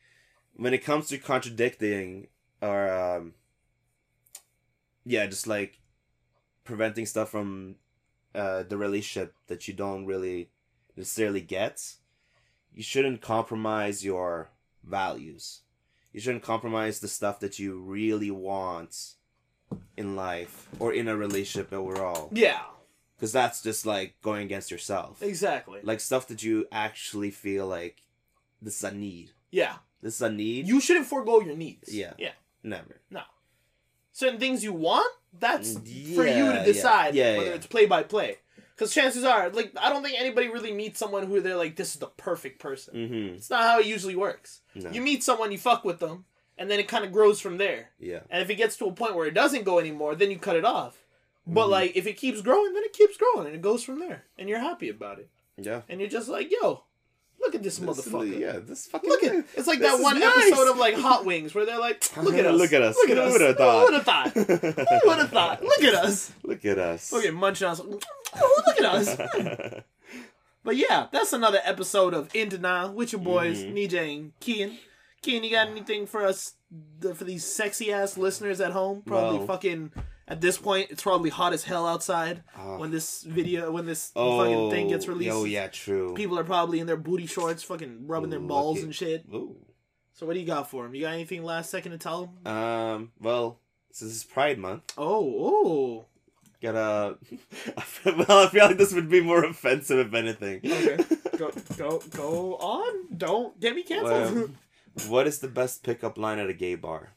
when 0.55 0.73
it 0.73 0.83
comes 0.83 1.07
to 1.09 1.17
contradicting 1.19 2.27
or 2.61 2.91
um, 2.91 3.33
yeah, 5.05 5.25
just 5.25 5.47
like 5.47 5.79
preventing 6.63 7.05
stuff 7.05 7.29
from 7.29 7.75
uh, 8.35 8.63
the 8.63 8.77
relationship 8.77 9.33
that 9.47 9.67
you 9.67 9.73
don't 9.73 10.05
really 10.05 10.49
necessarily 10.95 11.41
get, 11.41 11.95
you 12.73 12.83
shouldn't 12.83 13.21
compromise 13.21 14.05
your 14.05 14.49
values. 14.83 15.61
You 16.13 16.19
shouldn't 16.19 16.43
compromise 16.43 16.99
the 16.99 17.07
stuff 17.07 17.39
that 17.39 17.57
you 17.59 17.79
really 17.79 18.31
want 18.31 19.13
in 19.95 20.15
life 20.15 20.67
or 20.79 20.93
in 20.93 21.07
a 21.07 21.15
relationship 21.15 21.71
overall, 21.71 22.29
Yeah. 22.33 22.61
because 23.15 23.31
that's 23.31 23.61
just 23.63 23.85
like 23.85 24.15
going 24.21 24.43
against 24.43 24.69
yourself 24.69 25.21
Exactly. 25.23 25.79
like 25.83 26.01
stuff 26.01 26.27
that 26.27 26.43
you 26.43 26.67
actually 26.71 27.31
feel 27.31 27.67
like 27.67 28.01
this 28.61 28.77
is 28.77 28.83
a 28.83 28.93
need. 28.93 29.31
Yeah. 29.49 29.75
This 30.01 30.15
is 30.15 30.21
a 30.21 30.29
need. 30.31 30.67
You 30.67 30.81
shouldn't 30.81 31.05
forego 31.07 31.39
your 31.41 31.55
needs. 31.55 31.93
Yeah. 31.93 32.13
Yeah. 32.17 32.31
Never. 32.63 33.01
No. 33.09 33.21
Certain 34.11 34.39
things 34.39 34.63
you 34.63 34.73
want, 34.73 35.11
that's 35.39 35.75
Mm, 35.75 36.15
for 36.15 36.25
you 36.27 36.51
to 36.51 36.63
decide 36.65 37.15
Yeah, 37.15 37.37
whether 37.37 37.49
yeah. 37.51 37.55
it's 37.55 37.67
play 37.67 37.85
by 37.85 38.03
play. 38.03 38.37
Because 38.75 38.93
chances 38.93 39.23
are, 39.23 39.49
like, 39.51 39.73
I 39.79 39.89
don't 39.89 40.03
think 40.03 40.19
anybody 40.19 40.47
really 40.49 40.73
meets 40.73 40.97
someone 40.99 41.27
who 41.27 41.39
they're 41.39 41.55
like, 41.55 41.75
this 41.75 41.93
is 41.93 41.99
the 41.99 42.07
perfect 42.07 42.59
person. 42.59 42.95
Mm-hmm. 42.95 43.35
It's 43.35 43.49
not 43.49 43.63
how 43.63 43.79
it 43.79 43.85
usually 43.85 44.15
works. 44.15 44.61
No. 44.75 44.89
You 44.89 45.01
meet 45.01 45.23
someone, 45.23 45.51
you 45.51 45.57
fuck 45.59 45.85
with 45.85 45.99
them, 45.99 46.25
and 46.57 46.69
then 46.69 46.79
it 46.79 46.87
kind 46.87 47.05
of 47.05 47.11
grows 47.11 47.39
from 47.39 47.57
there. 47.57 47.91
yeah. 47.99 48.21
And 48.29 48.41
if 48.41 48.49
it 48.49 48.55
gets 48.55 48.75
to 48.77 48.85
a 48.87 48.91
point 48.91 49.15
where 49.15 49.27
it 49.27 49.33
doesn't 49.33 49.63
go 49.65 49.79
anymore, 49.79 50.15
then 50.15 50.31
you 50.31 50.37
cut 50.39 50.55
it 50.55 50.65
off. 50.65 50.97
But 51.47 51.67
Mhm. 51.67 51.69
like, 51.69 51.95
if 51.95 52.05
it 52.07 52.17
keeps 52.17 52.41
growing, 52.41 52.73
then 52.73 52.83
it 52.83 52.93
keeps 52.93 53.17
growing, 53.17 53.47
and 53.47 53.55
it 53.55 53.61
goes 53.61 53.83
from 53.83 53.99
there, 53.99 54.25
and 54.37 54.49
you're 54.49 54.59
happy 54.59 54.89
about 54.89 55.19
it, 55.19 55.29
Yeah. 55.57 55.81
and 55.87 55.99
you're 55.99 56.09
just 56.09 56.27
like, 56.27 56.51
yo, 56.51 56.83
look 57.41 57.55
at 57.55 57.63
this, 57.63 57.77
This- 57.77 57.87
motherfucker. 58.05 58.39
Yeah. 58.39 58.59
This 58.59 58.87
fucking. 58.87 59.09
Look 59.09 59.23
at 59.23 59.45
it's 59.55 59.67
like 59.67 59.79
that 59.79 59.99
one 60.01 60.19
nice. 60.19 60.47
episode 60.47 60.69
of 60.71 60.77
like 60.77 60.95
Hot 60.95 61.25
Wings 61.25 61.53
where 61.55 61.65
they're 61.65 61.79
like, 61.79 62.03
look 62.21 62.35
at 62.35 62.45
us, 62.45 62.57
Look 62.59 62.73
at 62.73 62.81
us. 62.81 62.95
look 62.97 63.09
at 63.09 63.17
us. 63.17 63.33
Who 63.35 63.35
us, 63.35 63.39
would've 63.39 63.57
thought? 63.57 63.79
who 63.79 63.85
would 63.85 63.93
have 63.93 64.03
thought, 64.05 64.31
who 65.03 65.09
would 65.09 65.19
have 65.19 65.29
thought, 65.31 65.63
look 65.63 65.83
at 65.83 65.93
us. 65.95 66.31
Look 66.43 66.65
at 66.65 66.77
us. 66.79 67.13
Okay, 67.13 67.31
munching 67.31 67.67
on. 67.67 67.99
Oh, 68.35 68.63
look 68.67 68.79
at 68.79 68.85
us. 68.85 69.81
But 70.63 70.75
yeah, 70.77 71.07
that's 71.11 71.33
another 71.33 71.59
episode 71.63 72.13
of 72.13 72.29
In 72.35 72.49
Denial 72.49 72.93
with 72.93 73.13
your 73.13 73.21
boys, 73.21 73.63
Mhm. 73.63 73.73
Nejay 73.73 74.15
and 74.19 74.31
Kian. 74.39 74.77
Kian, 75.23 75.43
you 75.43 75.49
got 75.51 75.69
anything 75.69 76.05
for 76.05 76.23
us, 76.23 76.53
for 77.15 77.23
these 77.23 77.43
sexy 77.45 77.91
ass 77.91 78.15
listeners 78.15 78.61
at 78.61 78.71
home? 78.71 79.01
Probably 79.03 79.39
Well- 79.39 79.47
fucking, 79.47 79.91
at 80.31 80.39
this 80.39 80.57
point, 80.57 80.87
it's 80.91 81.03
probably 81.03 81.29
hot 81.29 81.51
as 81.51 81.65
hell 81.65 81.85
outside 81.85 82.41
Ah. 82.55 82.77
when 82.77 82.89
this 82.89 83.23
video, 83.23 83.69
when 83.69 83.85
this 83.85 84.11
oh, 84.15 84.37
fucking 84.39 84.71
thing 84.71 84.87
gets 84.87 85.05
released. 85.05 85.31
Oh 85.35 85.43
yeah, 85.43 85.67
true. 85.67 86.13
People 86.13 86.39
are 86.39 86.45
probably 86.45 86.79
in 86.79 86.87
their 86.87 86.95
booty 86.95 87.25
shorts, 87.25 87.63
fucking 87.63 88.07
rubbing 88.07 88.29
their 88.29 88.39
balls 88.39 88.81
and 88.81 88.95
shit. 88.95 89.25
Ooh. 89.33 89.57
So 90.13 90.25
what 90.25 90.33
do 90.35 90.39
you 90.39 90.45
got 90.45 90.69
for 90.69 90.83
them? 90.83 90.95
You 90.95 91.01
got 91.01 91.13
anything 91.13 91.43
last 91.43 91.69
second 91.69 91.91
to 91.91 91.97
tell 91.97 92.33
them? 92.45 92.53
Um. 92.53 93.11
Well, 93.19 93.59
since 93.91 94.13
it's 94.15 94.23
Pride 94.23 94.57
Month, 94.57 94.93
Oh, 94.97 95.25
oh. 95.37 96.05
gotta. 96.61 97.17
Well, 98.05 98.45
I 98.45 98.47
feel 98.47 98.65
like 98.67 98.77
this 98.77 98.93
would 98.93 99.09
be 99.09 99.19
more 99.21 99.43
offensive 99.43 99.99
if 99.99 100.13
anything. 100.13 100.61
Okay. 100.65 100.97
go 101.37 101.51
go 101.77 102.01
go 102.15 102.55
on. 102.55 103.17
Don't 103.17 103.59
get 103.59 103.75
me 103.75 103.83
canceled. 103.83 104.33
Well, 104.95 105.07
what 105.09 105.27
is 105.27 105.39
the 105.39 105.49
best 105.49 105.83
pickup 105.83 106.17
line 106.17 106.39
at 106.39 106.49
a 106.49 106.53
gay 106.53 106.75
bar? 106.75 107.09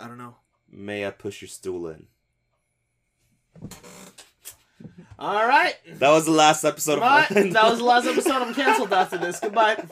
I 0.00 0.06
don't 0.08 0.18
know. 0.18 0.36
May 0.70 1.06
I 1.06 1.10
push 1.10 1.40
your 1.42 1.48
stool 1.48 1.88
in? 1.88 2.06
All 5.18 5.46
right. 5.46 5.74
That 5.94 6.10
was 6.10 6.26
the 6.26 6.30
last 6.30 6.64
episode 6.64 6.94
Goodbye. 6.96 7.26
of 7.30 7.52
that 7.52 7.64
was 7.70 7.78
the 7.78 7.84
last 7.84 8.06
episode. 8.12 8.42
I'm 8.42 8.54
canceled 8.54 8.92
after 8.92 9.18
this. 9.18 9.40
Goodbye. 9.40 9.84